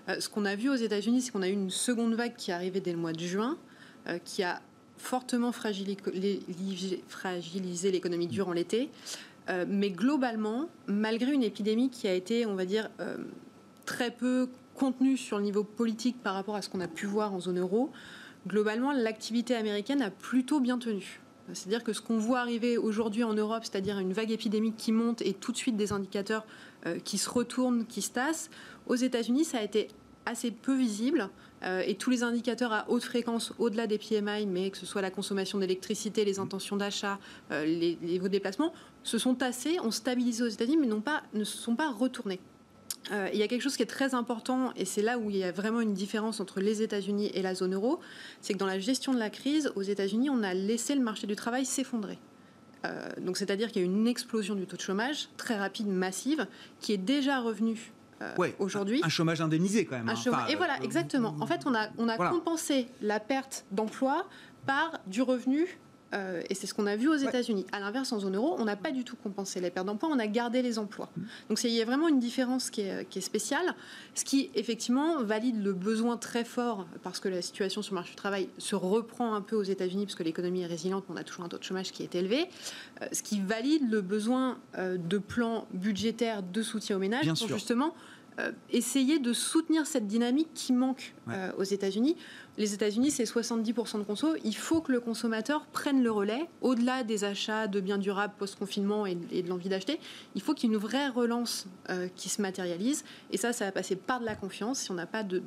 Euh, 0.09 0.19
ce 0.19 0.29
qu'on 0.29 0.45
a 0.45 0.55
vu 0.55 0.69
aux 0.69 0.75
États-Unis, 0.75 1.21
c'est 1.21 1.31
qu'on 1.31 1.41
a 1.41 1.49
eu 1.49 1.53
une 1.53 1.69
seconde 1.69 2.15
vague 2.15 2.35
qui 2.35 2.51
est 2.51 2.53
arrivée 2.53 2.79
dès 2.79 2.91
le 2.91 2.97
mois 2.97 3.13
de 3.13 3.19
juin 3.19 3.57
qui 4.23 4.43
a 4.43 4.61
fortement 4.97 5.51
fragilisé 5.51 5.91
l'économie 7.91 8.27
durant 8.27 8.53
l'été. 8.53 8.89
Euh, 9.49 9.65
mais 9.67 9.89
globalement, 9.91 10.69
malgré 10.87 11.31
une 11.31 11.43
épidémie 11.43 11.89
qui 11.89 12.07
a 12.07 12.13
été, 12.13 12.45
on 12.45 12.55
va 12.55 12.65
dire, 12.65 12.89
euh, 12.99 13.17
très 13.85 14.11
peu 14.11 14.49
contenue 14.75 15.15
sur 15.17 15.37
le 15.37 15.43
niveau 15.43 15.63
politique 15.63 16.21
par 16.21 16.33
rapport 16.33 16.55
à 16.55 16.61
ce 16.61 16.69
qu'on 16.69 16.81
a 16.81 16.87
pu 16.87 17.05
voir 17.05 17.33
en 17.33 17.39
zone 17.39 17.59
euro, 17.59 17.89
globalement, 18.45 18.91
l'activité 18.91 19.55
américaine 19.55 20.01
a 20.01 20.09
plutôt 20.09 20.59
bien 20.59 20.77
tenu. 20.77 21.21
C'est-à-dire 21.53 21.85
que 21.85 21.93
ce 21.93 22.01
qu'on 22.01 22.17
voit 22.17 22.39
arriver 22.39 22.77
aujourd'hui 22.77 23.23
en 23.23 23.33
Europe, 23.33 23.63
c'est-à-dire 23.63 23.99
une 23.99 24.11
vague 24.11 24.31
épidémique 24.31 24.75
qui 24.75 24.91
monte 24.91 25.21
et 25.21 25.33
tout 25.33 25.53
de 25.53 25.57
suite 25.57 25.77
des 25.77 25.93
indicateurs 25.93 26.45
qui 27.05 27.17
se 27.17 27.29
retournent, 27.29 27.85
qui 27.85 28.01
se 28.01 28.11
tassent, 28.11 28.49
aux 28.85 28.95
États-Unis, 28.95 29.45
ça 29.45 29.59
a 29.59 29.63
été 29.63 29.87
assez 30.25 30.51
peu 30.51 30.75
visible. 30.75 31.29
Euh, 31.63 31.81
et 31.85 31.95
tous 31.95 32.09
les 32.09 32.23
indicateurs 32.23 32.71
à 32.71 32.85
haute 32.89 33.03
fréquence, 33.03 33.53
au-delà 33.57 33.87
des 33.87 33.97
PMI, 33.97 34.45
mais 34.45 34.69
que 34.69 34.77
ce 34.77 34.85
soit 34.85 35.01
la 35.01 35.11
consommation 35.11 35.57
d'électricité, 35.57 36.23
les 36.23 36.39
intentions 36.39 36.77
d'achat, 36.77 37.19
euh, 37.51 37.65
les, 37.65 38.19
vos 38.19 38.27
déplacements, 38.27 38.73
se 39.03 39.17
sont 39.17 39.33
tassés, 39.33 39.79
ont 39.79 39.91
stabilisé 39.91 40.43
aux 40.43 40.47
États-Unis, 40.47 40.77
mais 40.77 40.87
pas, 41.01 41.23
ne 41.33 41.43
se 41.43 41.57
sont 41.57 41.75
pas 41.75 41.91
retournés. 41.91 42.39
Euh, 43.11 43.29
il 43.33 43.39
y 43.39 43.43
a 43.43 43.47
quelque 43.47 43.61
chose 43.61 43.77
qui 43.77 43.83
est 43.83 43.87
très 43.87 44.13
important, 44.13 44.71
et 44.75 44.85
c'est 44.85 45.01
là 45.01 45.17
où 45.17 45.29
il 45.29 45.37
y 45.37 45.43
a 45.43 45.51
vraiment 45.51 45.81
une 45.81 45.93
différence 45.93 46.39
entre 46.39 46.59
les 46.59 46.81
États-Unis 46.81 47.31
et 47.33 47.41
la 47.41 47.55
zone 47.55 47.73
euro, 47.73 47.99
c'est 48.41 48.53
que 48.53 48.59
dans 48.59 48.65
la 48.65 48.79
gestion 48.79 49.13
de 49.13 49.19
la 49.19 49.29
crise, 49.29 49.71
aux 49.75 49.81
États-Unis, 49.81 50.29
on 50.29 50.43
a 50.43 50.53
laissé 50.53 50.93
le 50.93 51.01
marché 51.01 51.25
du 51.25 51.35
travail 51.35 51.65
s'effondrer. 51.65 52.19
donc, 53.19 53.35
c'est-à-dire 53.37 53.71
qu'il 53.71 53.81
y 53.81 53.85
a 53.85 53.87
une 53.87 54.07
explosion 54.07 54.55
du 54.55 54.65
taux 54.65 54.77
de 54.77 54.81
chômage 54.81 55.29
très 55.35 55.57
rapide, 55.57 55.87
massive, 55.87 56.47
qui 56.79 56.93
est 56.93 56.97
déjà 56.97 57.39
revenue 57.39 57.91
euh, 58.21 58.51
aujourd'hui. 58.59 59.01
Un 59.03 59.09
chômage 59.09 59.41
indemnisé 59.41 59.85
quand 59.85 59.97
même. 59.97 60.09
Hein. 60.09 60.45
et 60.49 60.55
voilà, 60.55 60.75
euh, 60.75 60.83
exactement. 60.83 61.35
En 61.39 61.45
fait, 61.45 61.61
on 61.65 61.75
a, 61.75 61.87
on 61.97 62.09
a 62.09 62.17
compensé 62.17 62.87
la 63.01 63.19
perte 63.19 63.65
d'emploi 63.71 64.25
par 64.65 64.99
du 65.07 65.21
revenu. 65.21 65.67
Euh, 66.13 66.41
et 66.49 66.55
c'est 66.55 66.67
ce 66.67 66.73
qu'on 66.73 66.87
a 66.87 66.95
vu 66.95 67.07
aux 67.07 67.15
États-Unis. 67.15 67.65
À 67.71 67.79
l'inverse, 67.79 68.11
en 68.11 68.19
zone 68.19 68.35
euro, 68.35 68.55
on 68.59 68.65
n'a 68.65 68.75
pas 68.75 68.91
du 68.91 69.03
tout 69.03 69.15
compensé 69.15 69.59
les 69.59 69.69
pertes 69.69 69.87
d'emploi, 69.87 70.09
on 70.11 70.19
a 70.19 70.27
gardé 70.27 70.61
les 70.61 70.79
emplois. 70.79 71.09
Mm. 71.15 71.21
Donc 71.49 71.63
il 71.63 71.71
y 71.71 71.81
a 71.81 71.85
vraiment 71.85 72.07
une 72.07 72.19
différence 72.19 72.69
qui 72.69 72.81
est, 72.81 73.07
qui 73.09 73.19
est, 73.19 73.21
spéciale, 73.21 73.75
ce 74.15 74.23
qui 74.23 74.49
effectivement 74.55 75.21
valide 75.23 75.61
le 75.63 75.73
besoin 75.73 76.17
très 76.17 76.45
fort, 76.45 76.87
parce 77.03 77.19
que 77.19 77.29
la 77.29 77.41
situation 77.41 77.81
sur 77.81 77.93
le 77.93 77.99
marché 77.99 78.11
du 78.11 78.15
travail 78.15 78.49
se 78.57 78.75
reprend 78.75 79.33
un 79.33 79.41
peu 79.41 79.55
aux 79.55 79.63
États-Unis, 79.63 80.05
parce 80.05 80.15
que 80.15 80.23
l'économie 80.23 80.61
est 80.61 80.67
résiliente, 80.67 81.05
on 81.09 81.17
a 81.17 81.23
toujours 81.23 81.45
un 81.45 81.49
taux 81.49 81.57
de 81.57 81.63
chômage 81.63 81.91
qui 81.91 82.03
est 82.03 82.15
élevé, 82.15 82.47
ce 83.11 83.21
qui 83.21 83.41
valide 83.41 83.89
le 83.89 84.01
besoin 84.01 84.57
de 84.77 85.17
plans 85.17 85.67
budgétaires 85.73 86.43
de 86.43 86.61
soutien 86.61 86.95
aux 86.95 86.99
ménages 86.99 87.27
pour 87.33 87.47
justement 87.47 87.77
euh, 87.87 87.91
essayer 88.69 89.19
de 89.19 89.33
soutenir 89.33 89.87
cette 89.87 90.07
dynamique 90.07 90.49
qui 90.53 90.73
manque 90.73 91.13
euh, 91.29 91.51
aux 91.57 91.63
États-Unis. 91.63 92.15
Les 92.57 92.73
États-Unis, 92.73 93.11
c'est 93.11 93.23
70% 93.23 93.99
de 93.99 94.03
conso. 94.03 94.35
Il 94.43 94.55
faut 94.55 94.81
que 94.81 94.91
le 94.91 94.99
consommateur 94.99 95.65
prenne 95.67 96.03
le 96.03 96.11
relais, 96.11 96.47
au-delà 96.61 97.03
des 97.03 97.23
achats 97.23 97.67
de 97.67 97.79
biens 97.79 97.97
durables 97.97 98.33
post-confinement 98.37 99.05
et, 99.05 99.15
de 99.15 99.47
l'envie 99.47 99.69
d'acheter. 99.69 99.99
Il 100.35 100.41
faut 100.41 100.53
qu'il 100.53 100.69
y 100.69 100.73
ait 100.73 100.75
une 100.75 100.81
vraie 100.81 101.07
relance 101.07 101.67
euh, 101.89 102.07
qui 102.15 102.29
se 102.29 102.41
matérialise. 102.41 103.03
Et 103.31 103.37
ça, 103.37 103.53
ça 103.53 103.65
va 103.65 103.71
passer 103.71 103.95
par 103.95 104.19
de 104.19 104.25
la 104.25 104.35
confiance. 104.35 104.79
Si 104.79 104.91
on 104.91 104.95
n'a 104.95 105.05
pas 105.05 105.23
de, 105.23 105.41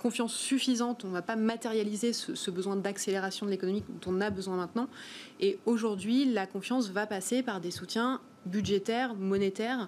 confiance 0.00 0.34
suffisante, 0.34 1.04
on 1.04 1.08
ne 1.08 1.12
va 1.12 1.22
pas 1.22 1.36
matérialiser 1.36 2.12
ce, 2.12 2.34
ce 2.34 2.50
besoin 2.50 2.76
d'accélération 2.76 3.46
de 3.46 3.50
l'économie 3.50 3.82
dont 3.88 4.12
on 4.12 4.20
a 4.20 4.30
besoin 4.30 4.56
maintenant. 4.56 4.88
Et 5.40 5.58
aujourd'hui, 5.66 6.26
la 6.26 6.46
confiance 6.46 6.90
va 6.90 7.06
passer 7.06 7.42
par 7.42 7.60
des 7.60 7.70
soutiens 7.70 8.20
budgétaires, 8.46 9.14
monétaires, 9.14 9.80
euh, 9.80 9.86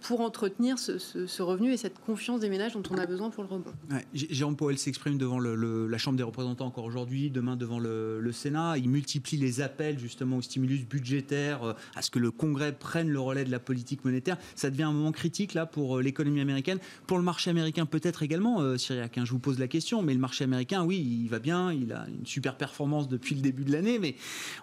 pour 0.00 0.20
entretenir 0.20 0.78
ce, 0.78 1.42
revenu 1.42 1.72
et 1.72 1.76
cette 1.76 1.98
confiance 1.98 2.40
des 2.40 2.48
ménages 2.48 2.74
dont 2.74 2.82
on 2.90 2.98
a 2.98 3.06
besoin 3.06 3.30
pour 3.30 3.42
le 3.42 3.48
rebond. 3.48 3.72
Jérôme 4.14 4.56
Powell 4.56 4.78
s'exprime 4.78 5.18
devant 5.18 5.40
la 5.40 5.98
Chambre 5.98 6.16
des 6.16 6.22
représentants 6.22 6.66
encore 6.66 6.84
aujourd'hui, 6.84 7.30
demain 7.30 7.56
devant 7.56 7.78
le, 7.78 8.30
Sénat. 8.32 8.78
Il 8.78 8.88
multiplie 8.88 9.36
les 9.36 9.60
appels 9.60 9.98
justement 9.98 10.38
au 10.38 10.42
stimulus 10.42 10.86
budgétaire, 10.86 11.62
euh, 11.62 11.72
à 11.94 12.02
ce 12.02 12.10
que 12.10 12.18
le 12.18 12.30
Congrès 12.30 12.72
prenne 12.72 13.08
le 13.08 13.20
relais 13.20 13.44
de 13.44 13.50
la 13.50 13.58
politique 13.58 14.04
monétaire. 14.04 14.38
Ça 14.54 14.70
devient 14.70 14.84
un 14.84 14.92
moment 14.92 15.12
critique 15.12 15.54
là 15.54 15.66
pour 15.66 15.98
euh, 15.98 16.02
l'économie 16.02 16.40
américaine, 16.40 16.78
pour 17.06 17.18
le 17.18 17.24
marché 17.24 17.50
américain 17.50 17.84
peut-être 17.84 18.22
également, 18.22 18.60
euh, 18.60 18.78
Cyriac. 18.78 19.18
Hein, 19.18 19.24
je 19.24 19.32
vous 19.32 19.38
pose 19.38 19.58
la 19.58 19.68
question, 19.68 20.02
mais 20.02 20.14
le 20.14 20.20
marché 20.20 20.44
américain, 20.44 20.84
oui, 20.84 20.98
il 20.98 21.28
va 21.28 21.38
bien, 21.38 21.72
il 21.72 21.92
a 21.92 22.06
une 22.08 22.26
super 22.26 22.56
performance 22.56 23.08
depuis 23.08 23.34
le 23.34 23.42
début 23.42 23.64
de 23.64 23.72
l'année, 23.72 23.98
mais 23.98 24.16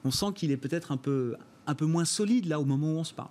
on 0.04 0.12
sent 0.12 0.34
qu'il 0.36 0.52
est 0.52 0.58
peut-être 0.58 0.92
un 0.92 0.98
peu, 0.98 1.36
un 1.68 1.76
peu 1.76 1.86
moins 1.86 2.06
solide 2.06 2.48
là 2.48 2.60
au 2.60 2.66
moment 2.66 2.94
où 2.94 2.98
on 2.98 3.04
se 3.04 3.14
parle 3.14 3.30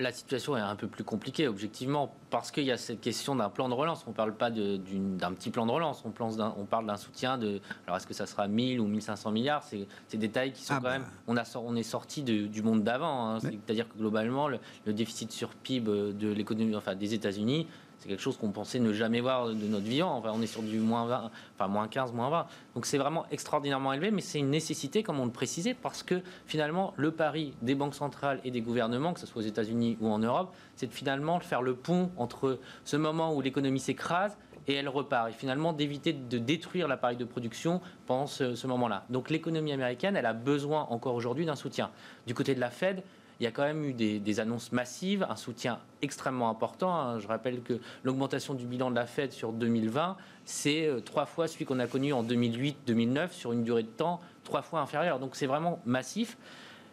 la 0.00 0.12
situation 0.12 0.56
est 0.56 0.60
un 0.60 0.76
peu 0.76 0.86
plus 0.86 1.04
compliquée, 1.04 1.46
objectivement, 1.46 2.14
parce 2.30 2.50
qu'il 2.50 2.64
y 2.64 2.72
a 2.72 2.76
cette 2.76 3.00
question 3.00 3.36
d'un 3.36 3.50
plan 3.50 3.68
de 3.68 3.74
relance. 3.74 4.04
On 4.06 4.10
ne 4.10 4.14
parle 4.14 4.34
pas 4.34 4.50
d'un 4.50 5.32
petit 5.32 5.50
plan 5.50 5.66
de 5.66 5.70
relance, 5.70 6.02
on, 6.04 6.12
on 6.58 6.64
parle 6.64 6.86
d'un 6.86 6.96
soutien 6.96 7.38
de. 7.38 7.60
Alors, 7.86 7.96
est-ce 7.96 8.06
que 8.06 8.14
ça 8.14 8.26
sera 8.26 8.48
1000 8.48 8.80
ou 8.80 8.86
1500 8.86 9.30
milliards? 9.30 9.62
C'est 9.64 9.86
des 10.10 10.18
détails 10.18 10.52
qui 10.52 10.64
sont 10.64 10.74
ah 10.76 10.80
quand 10.82 10.90
même. 10.90 11.02
Bah. 11.02 11.08
On, 11.28 11.36
a, 11.36 11.44
on 11.56 11.76
est 11.76 11.82
sorti 11.82 12.22
du 12.22 12.62
monde 12.62 12.82
d'avant. 12.82 13.30
Hein. 13.30 13.40
C'est-à-dire 13.40 13.88
que 13.88 13.98
globalement, 13.98 14.48
le, 14.48 14.58
le, 14.86 14.92
déficit 14.92 15.32
sur 15.32 15.50
PIB 15.50 16.12
de 16.14 16.32
l'économie, 16.32 16.74
enfin 16.76 16.94
des 16.94 17.14
États-Unis, 17.14 17.66
c'est 18.00 18.08
quelque 18.08 18.22
chose 18.22 18.38
qu'on 18.38 18.50
pensait 18.50 18.80
ne 18.80 18.94
jamais 18.94 19.20
voir 19.20 19.48
de 19.48 19.66
notre 19.66 19.84
vivant. 19.84 20.16
Enfin, 20.16 20.32
on 20.34 20.40
est 20.40 20.46
sur 20.46 20.62
du 20.62 20.78
moins 20.78 21.04
20, 21.04 21.30
enfin 21.54 21.68
moins 21.68 21.86
15, 21.86 22.12
moins 22.14 22.30
20. 22.30 22.46
Donc 22.74 22.86
c'est 22.86 22.96
vraiment 22.96 23.26
extraordinairement 23.30 23.92
élevé, 23.92 24.10
mais 24.10 24.22
c'est 24.22 24.38
une 24.38 24.48
nécessité, 24.48 25.02
comme 25.02 25.20
on 25.20 25.26
le 25.26 25.30
précisait, 25.30 25.74
parce 25.74 26.02
que 26.02 26.22
finalement, 26.46 26.94
le 26.96 27.10
pari 27.10 27.52
des 27.60 27.74
banques 27.74 27.94
centrales 27.94 28.40
et 28.42 28.50
des 28.50 28.62
gouvernements, 28.62 29.12
que 29.12 29.20
ce 29.20 29.26
soit 29.26 29.42
aux 29.42 29.44
États-Unis 29.44 29.98
ou 30.00 30.08
en 30.08 30.18
Europe, 30.18 30.54
c'est 30.76 30.86
de 30.86 30.94
finalement 30.94 31.40
faire 31.40 31.60
le 31.60 31.74
pont 31.74 32.10
entre 32.16 32.58
ce 32.84 32.96
moment 32.96 33.34
où 33.34 33.42
l'économie 33.42 33.80
s'écrase 33.80 34.38
et 34.66 34.72
elle 34.72 34.88
repart. 34.88 35.28
Et 35.28 35.32
finalement, 35.32 35.74
d'éviter 35.74 36.14
de 36.14 36.38
détruire 36.38 36.88
l'appareil 36.88 37.18
de 37.18 37.24
production 37.26 37.82
pendant 38.06 38.26
ce, 38.26 38.54
ce 38.54 38.66
moment-là. 38.66 39.04
Donc 39.10 39.28
l'économie 39.28 39.72
américaine, 39.72 40.16
elle 40.16 40.26
a 40.26 40.32
besoin 40.32 40.86
encore 40.88 41.14
aujourd'hui 41.14 41.44
d'un 41.44 41.56
soutien. 41.56 41.90
Du 42.26 42.32
côté 42.32 42.54
de 42.54 42.60
la 42.60 42.70
Fed, 42.70 43.02
il 43.40 43.44
y 43.44 43.46
a 43.46 43.50
quand 43.50 43.62
même 43.62 43.84
eu 43.84 43.94
des, 43.94 44.40
annonces 44.40 44.70
massives, 44.70 45.26
un 45.28 45.36
soutien 45.36 45.78
extrêmement 46.02 46.50
important. 46.50 46.94
Hein. 46.94 47.18
Je 47.20 47.26
rappelle 47.26 47.62
que 47.62 47.80
l'augmentation 48.04 48.52
du 48.52 48.66
bilan 48.66 48.90
de 48.90 48.96
la 48.96 49.06
Fed 49.06 49.32
sur 49.32 49.52
2020, 49.52 50.16
c'est 50.44 50.86
euh, 50.86 51.00
trois 51.00 51.24
fois 51.24 51.48
celui 51.48 51.64
qu'on 51.64 51.78
a 51.78 51.86
connu 51.86 52.12
en 52.12 52.22
2008-2009 52.22 53.32
sur 53.32 53.52
une 53.52 53.64
durée 53.64 53.82
de 53.82 53.88
temps 53.88 54.20
trois 54.44 54.60
fois 54.60 54.80
inférieure. 54.80 55.18
Donc 55.18 55.36
c'est 55.36 55.46
vraiment 55.46 55.80
massif. 55.86 56.36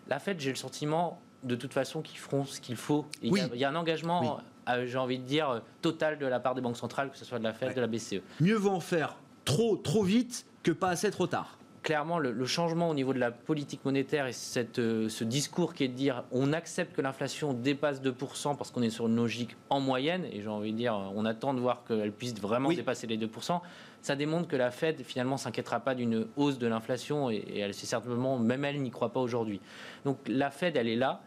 La 0.08 0.20
Fed, 0.20 0.40
j'ai 0.40 0.50
le 0.50 0.56
sentiment 0.56 1.20
de 1.44 1.56
toute 1.56 1.74
façon 1.74 2.02
qu'ils 2.02 2.20
feront 2.20 2.46
ce 2.46 2.62
qu'il 2.62 2.78
faut. 2.78 3.06
Il, 3.22 3.34
y 3.56 3.66
a, 3.66 3.70
un 3.70 3.76
engagement, 3.76 4.40
euh, 4.70 4.86
j'ai 4.86 4.98
envie 4.98 5.20
de 5.20 5.26
dire, 5.26 5.62
total 5.82 6.18
de 6.18 6.26
la 6.26 6.40
part 6.40 6.56
des 6.56 6.62
banques 6.62 6.78
centrales, 6.78 7.12
que 7.12 7.18
ce 7.18 7.26
soit 7.26 7.40
de 7.40 7.44
la 7.44 7.54
Fed, 7.54 7.76
de 7.76 7.82
la 7.82 7.88
BCE. 7.88 8.22
Mieux 8.40 8.56
vaut 8.56 8.72
en 8.72 8.80
faire 8.80 9.18
trop, 9.44 9.76
trop 9.76 10.04
vite 10.04 10.46
que 10.64 10.72
pas 10.72 10.90
assez 10.90 11.12
trop 11.12 11.28
tard 11.28 11.58
clairement, 11.88 12.20
le, 12.20 12.46
changement 12.46 12.90
au 12.90 12.94
niveau 12.94 13.14
de 13.14 13.20
la 13.20 13.32
politique 13.32 13.86
monétaire 13.86 14.28
et 14.28 14.34
cette, 14.34 14.78
euh, 14.78 15.08
ce 15.08 15.24
discours 15.24 15.74
qui 15.74 15.86
est 15.86 15.88
de 15.88 15.94
dire 15.94 16.26
on 16.34 16.52
accepte 16.52 16.94
que 16.94 17.02
l'inflation 17.02 17.54
dépasse 17.54 18.02
2% 18.02 18.58
parce 18.58 18.72
qu'on 18.72 18.82
est 18.82 18.90
sur 18.90 19.08
une 19.08 19.16
logique 19.16 19.56
en 19.70 19.80
moyenne, 19.80 20.26
et 20.26 20.42
j'ai 20.42 20.50
envie 20.50 20.74
de 20.74 20.78
dire 20.78 21.00
on 21.16 21.24
attend 21.24 21.54
de 21.54 21.62
voir 21.62 21.86
qu'elle 21.88 22.12
puisse 22.12 22.38
vraiment 22.42 22.68
dépasser 22.74 23.08
les 23.08 23.18
2%, 23.18 23.62
ça 24.02 24.18
démontre 24.18 24.50
que 24.50 24.58
la 24.58 24.70
Fed 24.70 25.02
finalement 25.02 25.38
s'inquiétera 25.38 25.80
pas 25.80 25.96
d'une 25.96 26.28
hausse 26.36 26.58
de 26.58 26.68
l'inflation 26.68 27.30
et, 27.30 27.60
elle 27.60 27.74
c'est 27.74 27.86
certainement, 27.86 28.38
même 28.38 28.66
elle 28.66 28.82
n'y 28.82 28.92
croit 28.92 29.14
pas 29.14 29.22
aujourd'hui. 29.22 29.62
Donc 30.04 30.18
la 30.28 30.52
Fed, 30.52 30.76
elle 30.76 30.90
est 30.90 30.98
là. 30.98 31.22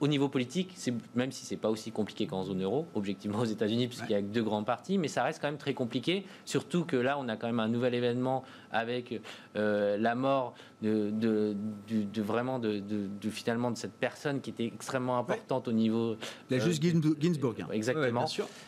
Au 0.00 0.06
niveau 0.06 0.28
politique, 0.28 0.76
même 1.14 1.32
si 1.32 1.44
c'est 1.44 1.56
pas 1.56 1.70
aussi 1.70 1.90
compliqué 1.90 2.26
qu'en 2.26 2.44
zone 2.44 2.62
euro, 2.62 2.86
objectivement 2.94 3.40
aux 3.40 3.44
États-Unis, 3.44 3.88
puisqu'il 3.88 4.12
y 4.12 4.14
a 4.14 4.22
deux 4.22 4.42
grands 4.42 4.62
partis, 4.62 4.96
mais 4.98 5.08
ça 5.08 5.24
reste 5.24 5.40
quand 5.40 5.48
même 5.48 5.58
très 5.58 5.74
compliqué. 5.74 6.24
Surtout 6.44 6.84
que 6.84 6.96
là, 6.96 7.18
on 7.18 7.28
a 7.28 7.36
quand 7.36 7.48
même 7.48 7.60
un 7.60 7.68
nouvel 7.68 7.94
événement 7.94 8.44
avec 8.70 9.20
euh, 9.56 9.96
la 9.98 10.14
mort 10.14 10.54
de, 10.82 11.10
de, 11.10 12.22
vraiment 12.22 12.58
de, 12.58 12.80
finalement 13.30 13.70
de 13.70 13.76
cette 13.76 13.94
personne 13.94 14.40
qui 14.40 14.50
était 14.50 14.66
extrêmement 14.66 15.18
importante 15.18 15.66
au 15.66 15.72
niveau. 15.72 16.16
La 16.50 16.58
juge 16.58 16.78
euh, 16.84 17.14
Ginsburg. 17.18 17.56
Hein. 17.60 17.68
Exactement. 17.72 18.26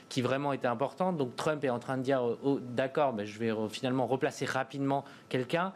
qui 0.09 0.23
vraiment 0.23 0.53
était 0.53 0.67
importante. 0.67 1.17
Donc 1.17 1.37
Trump 1.37 1.63
est 1.65 1.71
en 1.71 1.79
train 1.79 1.97
de 1.97 2.03
dire 2.03 2.23
oh, 2.43 2.59
d'accord, 2.61 3.15
mais 3.15 3.27
je 3.27 3.39
vais 3.39 3.53
finalement 3.69 4.07
replacer 4.07 4.47
rapidement 4.47 5.05
quelqu'un. 5.29 5.73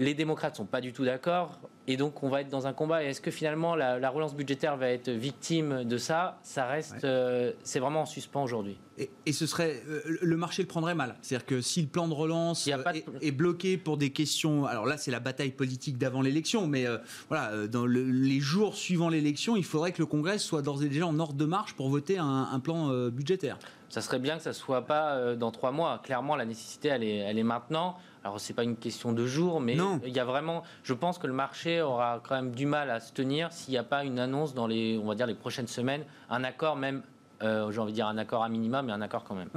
Les 0.00 0.14
démocrates 0.14 0.56
sont 0.56 0.64
pas 0.64 0.80
du 0.80 0.94
tout 0.94 1.04
d'accord 1.04 1.60
et 1.86 1.98
donc 1.98 2.22
on 2.22 2.30
va 2.30 2.40
être 2.40 2.48
dans 2.48 2.66
un 2.66 2.72
combat. 2.72 3.04
Est-ce 3.04 3.20
que 3.20 3.30
finalement 3.30 3.74
la, 3.74 4.08
relance 4.08 4.34
budgétaire 4.34 4.78
va 4.78 4.88
être 4.88 5.10
victime 5.10 5.84
de 5.84 5.98
ça? 5.98 6.38
Ça 6.42 6.64
reste, 6.64 7.04
euh, 7.04 7.52
c'est 7.64 7.80
vraiment 7.80 8.02
en 8.02 8.06
suspens 8.06 8.42
aujourd'hui. 8.42 8.78
Et, 8.96 9.32
ce 9.32 9.46
serait, 9.46 9.82
euh, 9.88 10.00
le 10.22 10.36
marché 10.38 10.62
le 10.62 10.68
prendrait 10.68 10.94
mal. 10.94 11.16
C'est-à-dire 11.20 11.44
que 11.44 11.60
si 11.60 11.82
le 11.82 11.88
plan 11.88 12.08
de 12.08 12.14
relance 12.14 12.66
est, 13.20 13.30
bloqué 13.30 13.76
pour 13.76 13.98
des 13.98 14.08
questions, 14.08 14.64
alors 14.64 14.86
là 14.86 14.96
c'est 14.96 15.10
la 15.10 15.20
bataille 15.20 15.50
politique 15.50 15.98
d'avant 15.98 16.22
l'élection, 16.22 16.66
mais 16.66 16.86
euh, 16.86 16.96
voilà, 17.28 17.66
dans 17.66 17.84
les 17.84 18.40
jours 18.40 18.76
suivant 18.76 19.10
l'élection, 19.10 19.54
il 19.54 19.64
faudrait 19.64 19.92
que 19.92 20.00
le 20.00 20.06
Congrès 20.06 20.38
soit 20.38 20.62
d'ores 20.62 20.82
et 20.82 20.88
déjà 20.88 21.06
en 21.06 21.18
ordre 21.18 21.34
de 21.34 21.44
marche 21.44 21.74
pour 21.74 21.90
voter 21.90 22.16
un, 22.16 22.60
plan 22.60 23.08
budgétaire. 23.08 23.58
Ça 23.90 24.00
serait 24.00 24.18
bien 24.18 24.38
que 24.38 24.42
ça 24.42 24.54
soit 24.54 24.86
pas 24.86 25.34
dans 25.34 25.50
trois 25.50 25.72
mois. 25.72 26.00
Clairement, 26.02 26.36
la 26.36 26.46
nécessité 26.46 26.88
elle 26.88 27.04
est, 27.04 27.16
elle 27.16 27.38
est 27.38 27.42
maintenant. 27.42 27.96
Alors 28.22 28.38
c'est 28.38 28.52
pas 28.52 28.64
une 28.64 28.76
question 28.76 29.12
de 29.12 29.26
jour, 29.26 29.60
mais 29.60 29.76
il 30.04 30.12
y 30.12 30.20
a 30.20 30.24
vraiment, 30.24 30.62
je 30.82 30.92
pense 30.92 31.18
que 31.18 31.26
le 31.26 31.32
marché 31.32 31.80
aura 31.80 32.22
quand 32.26 32.34
même 32.34 32.50
du 32.50 32.66
mal 32.66 32.90
à 32.90 33.00
se 33.00 33.12
tenir 33.12 33.52
s'il 33.52 33.72
n'y 33.72 33.78
a 33.78 33.84
pas 33.84 34.04
une 34.04 34.18
annonce 34.18 34.52
dans 34.54 34.66
les, 34.66 34.98
on 35.02 35.06
va 35.06 35.14
dire 35.14 35.26
les 35.26 35.34
prochaines 35.34 35.66
semaines, 35.66 36.04
un 36.28 36.44
accord 36.44 36.76
même, 36.76 37.02
euh, 37.42 37.70
j'ai 37.70 37.78
envie 37.78 37.92
de 37.92 37.96
dire 37.96 38.06
un 38.06 38.18
accord 38.18 38.42
à 38.42 38.48
minima, 38.48 38.82
mais 38.82 38.92
un 38.92 39.00
accord 39.00 39.24
quand 39.24 39.34
même. 39.34 39.48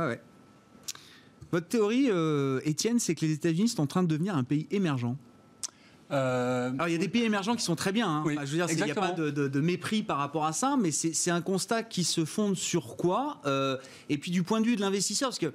Votre 1.51 1.67
théorie, 1.67 2.07
euh, 2.09 2.61
Étienne, 2.63 2.99
c'est 2.99 3.13
que 3.13 3.25
les 3.25 3.33
États-Unis 3.33 3.69
sont 3.69 3.81
en 3.81 3.85
train 3.85 4.01
de 4.01 4.07
devenir 4.07 4.35
un 4.35 4.43
pays 4.43 4.67
émergent. 4.71 5.15
Euh, 6.11 6.71
Alors 6.73 6.87
il 6.87 6.91
y 6.91 6.95
a 6.95 6.99
des 6.99 7.07
pays 7.07 7.23
émergents 7.23 7.55
qui 7.55 7.63
sont 7.63 7.75
très 7.75 7.91
bien. 7.91 8.07
Hein. 8.07 8.23
je 8.25 8.51
veux 8.51 8.57
dire, 8.57 8.67
il 8.69 8.83
n'y 8.83 8.91
a 8.91 8.95
pas 8.95 9.11
de, 9.11 9.59
mépris 9.59 10.03
par 10.03 10.17
rapport 10.17 10.45
à 10.45 10.53
ça, 10.53 10.77
mais 10.79 10.91
c'est 10.91 11.31
un 11.31 11.41
constat 11.41 11.83
qui 11.83 12.03
se 12.03 12.25
fonde 12.25 12.55
sur 12.55 12.95
quoi 12.95 13.41
Et 14.09 14.17
puis 14.17 14.31
du 14.31 14.43
point 14.43 14.61
de 14.61 14.65
vue 14.65 14.75
de 14.75 14.81
l'investisseur, 14.81 15.29
parce 15.29 15.39
que 15.39 15.53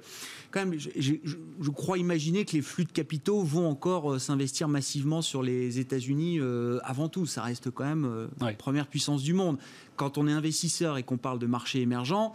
quand 0.51 0.65
même, 0.65 0.79
je, 0.79 1.69
crois 1.69 1.97
imaginer 1.97 2.45
que 2.45 2.53
les 2.53 2.61
flux 2.61 2.85
de 2.85 2.91
capitaux 2.91 3.43
vont 3.43 3.69
encore 3.69 4.13
euh, 4.13 4.19
s'investir 4.19 4.67
massivement 4.67 5.21
sur 5.21 5.43
les 5.43 5.79
États-Unis 5.79 6.39
euh, 6.39 6.79
avant 6.83 7.07
tout. 7.07 7.25
Ça 7.25 7.43
reste 7.43 7.69
quand 7.69 7.85
même 7.85 8.05
euh, 8.05 8.27
la 8.41 8.53
première 8.53 8.87
puissance 8.87 9.21
du 9.21 9.33
monde. 9.33 9.57
Quand 9.99 10.17
on 10.17 10.29
est 10.29 10.31
investisseur 10.31 10.97
et 10.97 11.03
qu'on 11.03 11.17
parle 11.17 11.39
de 11.39 11.45
marché 11.45 11.81
émergent, 11.81 12.31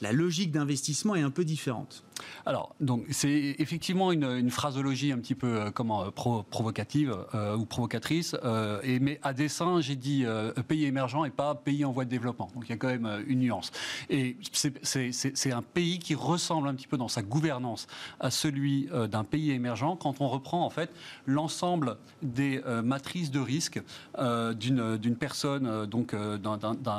la 0.00 0.10
logique 0.10 0.50
d'investissement 0.50 1.14
est 1.14 1.22
un 1.22 1.30
peu 1.30 1.44
différente. 1.44 2.02
Alors, 2.44 2.74
donc 2.80 3.04
c'est 3.10 3.54
effectivement 3.58 4.10
une, 4.10 4.50
phraseologie 4.50 5.12
un 5.12 5.18
petit 5.18 5.36
peu 5.36 5.70
comment 5.72 6.10
provocative 6.10 7.16
ou 7.56 7.64
provocatrice, 7.66 8.34
et, 8.82 8.98
mais 8.98 9.20
à 9.22 9.32
dessein, 9.32 9.80
j'ai 9.80 9.94
dit 9.94 10.24
pays 10.66 10.86
émergent 10.86 11.24
et 11.24 11.30
pas 11.30 11.54
pays 11.54 11.84
en 11.84 11.92
voie 11.92 12.04
de 12.04 12.10
développement. 12.10 12.50
Donc 12.54 12.64
il 12.66 12.70
y 12.70 12.72
a 12.72 12.76
quand 12.76 12.88
même 12.88 13.24
une 13.28 13.40
nuance. 13.40 13.70
Et 14.10 14.36
c'est 14.52 15.52
un 15.52 15.62
pays 15.62 15.98
qui 15.98 16.14
ressemble 16.14 16.68
un 16.68 16.74
petit 16.74 16.88
peu 16.88 16.96
dans 16.96 17.08
sa 17.08 17.22
gouvernance 17.22 17.86
à 18.20 18.30
celui 18.30 18.88
euh, 18.92 19.06
d'un 19.06 19.24
pays 19.24 19.50
émergent 19.50 19.96
quand 20.00 20.20
on 20.20 20.28
reprend 20.28 20.64
en 20.64 20.70
fait 20.70 20.90
l'ensemble 21.26 21.96
des 22.22 22.62
euh, 22.66 22.82
matrices 22.82 23.30
de 23.30 23.40
risque 23.40 23.80
euh, 24.18 24.54
d'une 24.54 25.16
personne, 25.16 25.86
donc 25.86 26.14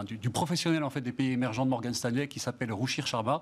du, 0.06 0.30
professionnel 0.30 0.84
en 0.84 0.90
fait 0.90 1.02
des 1.02 1.12
pays 1.12 1.32
émergents 1.32 1.66
de 1.66 1.70
Morgan 1.70 1.94
Stanley 1.94 2.28
qui 2.28 2.40
s'appelle 2.40 2.72
Ruchir 2.72 3.08
Sharma, 3.08 3.42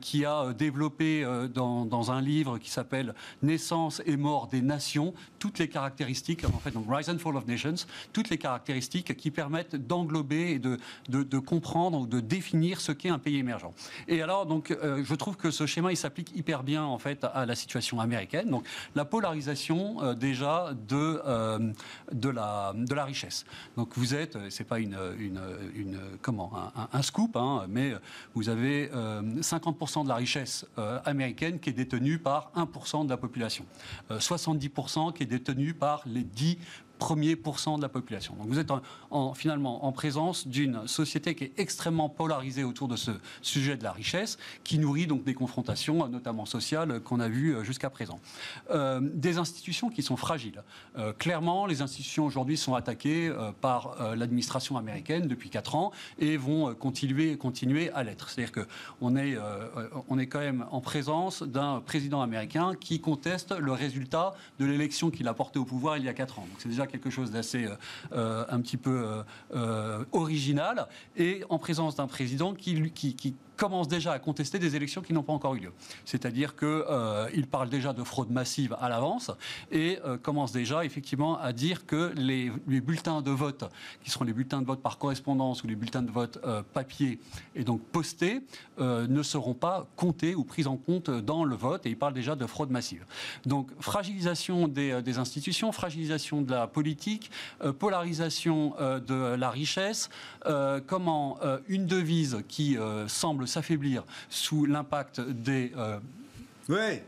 qui 0.00 0.24
a 0.24 0.52
développé 0.52 1.26
dans, 1.54 2.10
un 2.10 2.20
livre 2.20 2.58
qui 2.58 2.70
s'appelle 2.70 3.14
Naissance 3.42 4.02
et 4.06 4.16
mort 4.16 4.48
des 4.48 4.60
nations 4.60 5.14
toutes 5.38 5.58
les 5.58 5.68
caractéristiques 5.68 6.44
en 6.44 6.58
fait 6.58 6.72
donc 6.72 6.86
Rise 6.88 7.08
and 7.08 7.18
Fall 7.18 7.36
of 7.36 7.46
Nations, 7.46 7.74
toutes 8.12 8.30
les 8.30 8.38
caractéristiques 8.38 9.16
qui 9.16 9.30
permettent 9.30 9.76
d'englober 9.76 10.52
et 10.52 10.58
de, 10.58 10.78
de, 11.08 11.38
comprendre 11.38 12.00
ou 12.00 12.06
de 12.06 12.20
définir 12.20 12.80
ce 12.80 12.92
qu'est 12.92 13.08
un 13.08 13.18
pays 13.18 13.38
émergent. 13.38 13.72
Et 14.08 14.22
alors 14.22 14.46
donc 14.46 14.76
je 14.82 15.14
trouve 15.14 15.36
que 15.36 15.50
ce 15.50 15.66
schéma 15.66 15.92
il 15.92 15.96
s'applique 15.96 16.34
hyper 16.36 16.62
bien 16.62 16.84
en 16.84 16.98
fait 16.98 17.24
à 17.24 17.46
la 17.46 17.54
situation 17.54 18.00
américaine. 18.00 18.50
Donc 18.50 18.66
la 18.94 19.04
polarisation 19.04 20.02
euh, 20.02 20.14
déjà 20.14 20.72
de 20.88 21.20
euh, 21.26 21.72
de 22.12 22.28
la 22.28 22.72
de 22.74 22.94
la 22.94 23.04
richesse. 23.04 23.44
Donc 23.76 23.96
vous 23.96 24.14
êtes, 24.14 24.36
euh, 24.36 24.50
c'est 24.50 24.64
pas 24.64 24.78
une, 24.78 24.98
comment 26.20 26.52
un, 26.92 27.02
scoop, 27.02 27.36
hein, 27.36 27.66
mais 27.68 27.92
vous 28.34 28.48
avez 28.48 28.88
50% 28.88 30.04
de 30.04 30.08
la 30.08 30.16
richesse 30.16 30.66
américaine 31.04 31.58
qui 31.58 31.70
est 31.70 31.74
détenue 31.74 32.18
par 32.18 32.50
1% 32.56 33.04
de 33.04 33.10
la 33.10 33.16
population, 33.16 33.64
70% 34.10 35.12
qui 35.12 35.22
est 35.22 35.26
détenue 35.26 35.74
par 35.74 36.02
les 36.06 36.22
10 36.22 36.58
premier 37.02 37.34
pourcent 37.34 37.78
de 37.78 37.82
la 37.82 37.88
population. 37.88 38.36
Donc 38.36 38.46
vous 38.46 38.60
êtes 38.60 38.70
en, 39.10 39.34
finalement 39.34 39.84
en 39.84 39.90
présence 39.90 40.46
d'une 40.46 40.86
société 40.86 41.34
qui 41.34 41.44
est 41.44 41.52
extrêmement 41.56 42.08
polarisée 42.08 42.62
autour 42.62 42.86
de 42.86 42.94
ce 42.94 43.10
sujet 43.42 43.76
de 43.76 43.82
la 43.82 43.90
richesse, 43.90 44.38
qui 44.62 44.78
nourrit 44.78 45.08
donc 45.08 45.24
des 45.24 45.34
confrontations, 45.34 46.06
notamment 46.06 46.46
sociales, 46.46 47.00
qu'on 47.00 47.18
a 47.18 47.26
vues 47.28 47.56
euh, 47.56 47.64
jusqu'à 47.64 47.90
présent. 47.90 48.20
Euh, 48.70 49.00
des 49.02 49.38
institutions 49.38 49.90
qui 49.90 50.04
sont 50.04 50.16
fragiles. 50.16 50.62
Euh, 50.96 51.12
clairement, 51.12 51.66
les 51.66 51.82
institutions 51.82 52.24
aujourd'hui 52.24 52.56
sont 52.56 52.74
attaquées 52.76 53.32
par 53.60 54.14
l'administration 54.16 54.76
américaine 54.76 55.26
depuis 55.26 55.50
4 55.50 55.74
ans 55.74 55.90
et 56.20 56.36
vont 56.36 56.72
continuer, 56.74 57.36
continuer 57.36 57.90
à 57.90 58.04
l'être. 58.04 58.30
C'est-à-dire 58.30 58.52
qu'on 59.00 59.16
est, 59.16 59.36
on 60.08 60.18
est 60.20 60.28
quand 60.28 60.38
même 60.38 60.66
en 60.70 60.80
présence 60.80 61.42
d'un 61.42 61.80
président 61.80 62.22
américain 62.22 62.74
qui 62.78 63.00
conteste 63.00 63.52
le 63.58 63.72
résultat 63.72 64.34
de 64.60 64.66
l'élection 64.66 65.10
qu'il 65.10 65.26
a 65.26 65.34
porté 65.34 65.58
au 65.58 65.64
pouvoir 65.64 65.96
il 65.96 66.04
y 66.04 66.08
a 66.08 66.14
4 66.14 66.38
ans. 66.38 66.46
Donc 66.48 66.58
c'est 66.58 66.68
déjà 66.68 66.86
quelque 66.92 67.10
chose 67.10 67.30
d'assez 67.30 67.64
euh, 67.64 67.74
euh, 68.12 68.44
un 68.48 68.60
petit 68.60 68.76
peu 68.76 69.24
euh, 69.54 70.04
original, 70.12 70.86
et 71.16 71.42
en 71.48 71.58
présence 71.58 71.96
d'un 71.96 72.06
président 72.06 72.54
qui, 72.54 73.34
commence 73.62 73.86
déjà 73.86 74.10
à 74.10 74.18
contester 74.18 74.58
des 74.58 74.74
élections 74.74 75.02
qui 75.02 75.12
n'ont 75.12 75.22
pas 75.22 75.32
encore 75.32 75.54
eu 75.54 75.60
lieu. 75.60 75.72
C'est-à-dire 76.04 76.56
qu'il 76.56 76.66
euh, 76.68 77.46
parle 77.48 77.68
déjà 77.68 77.92
de 77.92 78.02
fraude 78.02 78.28
massive 78.28 78.76
à 78.80 78.88
l'avance 78.88 79.30
et 79.70 80.00
euh, 80.04 80.18
commence 80.18 80.50
déjà 80.50 80.84
effectivement 80.84 81.38
à 81.38 81.52
dire 81.52 81.86
que 81.86 82.12
les, 82.16 82.50
bulletins 82.80 83.22
de 83.22 83.30
vote, 83.30 83.70
qui 84.02 84.10
seront 84.10 84.24
les 84.24 84.32
bulletins 84.32 84.62
de 84.62 84.66
vote 84.66 84.82
par 84.82 84.98
correspondance 84.98 85.62
ou 85.62 85.68
les 85.68 85.76
bulletins 85.76 86.02
de 86.02 86.10
vote 86.10 86.40
euh, 86.44 86.64
papier 86.74 87.20
et 87.54 87.62
donc 87.62 87.80
postés, 87.82 88.42
euh, 88.80 89.06
ne 89.06 89.22
seront 89.22 89.54
pas 89.54 89.86
comptés 89.94 90.34
ou 90.34 90.42
pris 90.42 90.66
en 90.66 90.76
compte 90.76 91.10
dans 91.10 91.44
le 91.44 91.54
vote 91.54 91.86
et 91.86 91.90
il 91.90 91.96
parle 91.96 92.14
déjà 92.14 92.34
de 92.34 92.46
fraude 92.46 92.70
massive. 92.70 93.04
Donc 93.46 93.70
fragilisation 93.78 94.66
des, 94.66 95.02
des 95.02 95.18
institutions, 95.18 95.70
fragilisation 95.70 96.42
de 96.42 96.50
la 96.50 96.66
politique, 96.66 97.30
polarisation 97.78 98.74
de 98.80 99.36
la 99.36 99.50
richesse, 99.50 100.10
comment 100.88 101.38
une 101.68 101.86
devise 101.86 102.42
qui 102.48 102.76
semble 103.06 103.46
s'affaiblir 103.52 104.04
sous 104.28 104.66
l'impact 104.66 105.20
des 105.20 105.72
euh, 105.76 105.98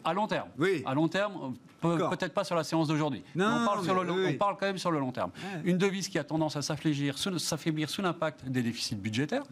à 0.04 0.12
long 0.12 0.26
terme. 0.26 0.48
Oui. 0.58 0.82
À 0.84 0.94
long 0.94 1.08
terme, 1.08 1.54
peut-être 1.80 2.32
pas 2.34 2.44
sur 2.44 2.56
la 2.56 2.64
séance 2.64 2.88
d'aujourd'hui. 2.88 3.22
On, 3.36 3.40
on, 3.40 4.34
parle 4.34 4.56
quand 4.58 4.66
même 4.66 4.78
sur 4.78 4.90
le 4.90 4.98
long 4.98 5.12
terme. 5.12 5.30
Une 5.64 5.78
devise 5.78 6.08
qui 6.08 6.18
a 6.18 6.24
tendance 6.24 6.56
à 6.56 6.62
s'affaiblir 6.62 7.18
sous 7.18 8.02
l'impact 8.02 8.46
des 8.46 8.62
déficits 8.62 8.96
budgétaires. 8.96 9.44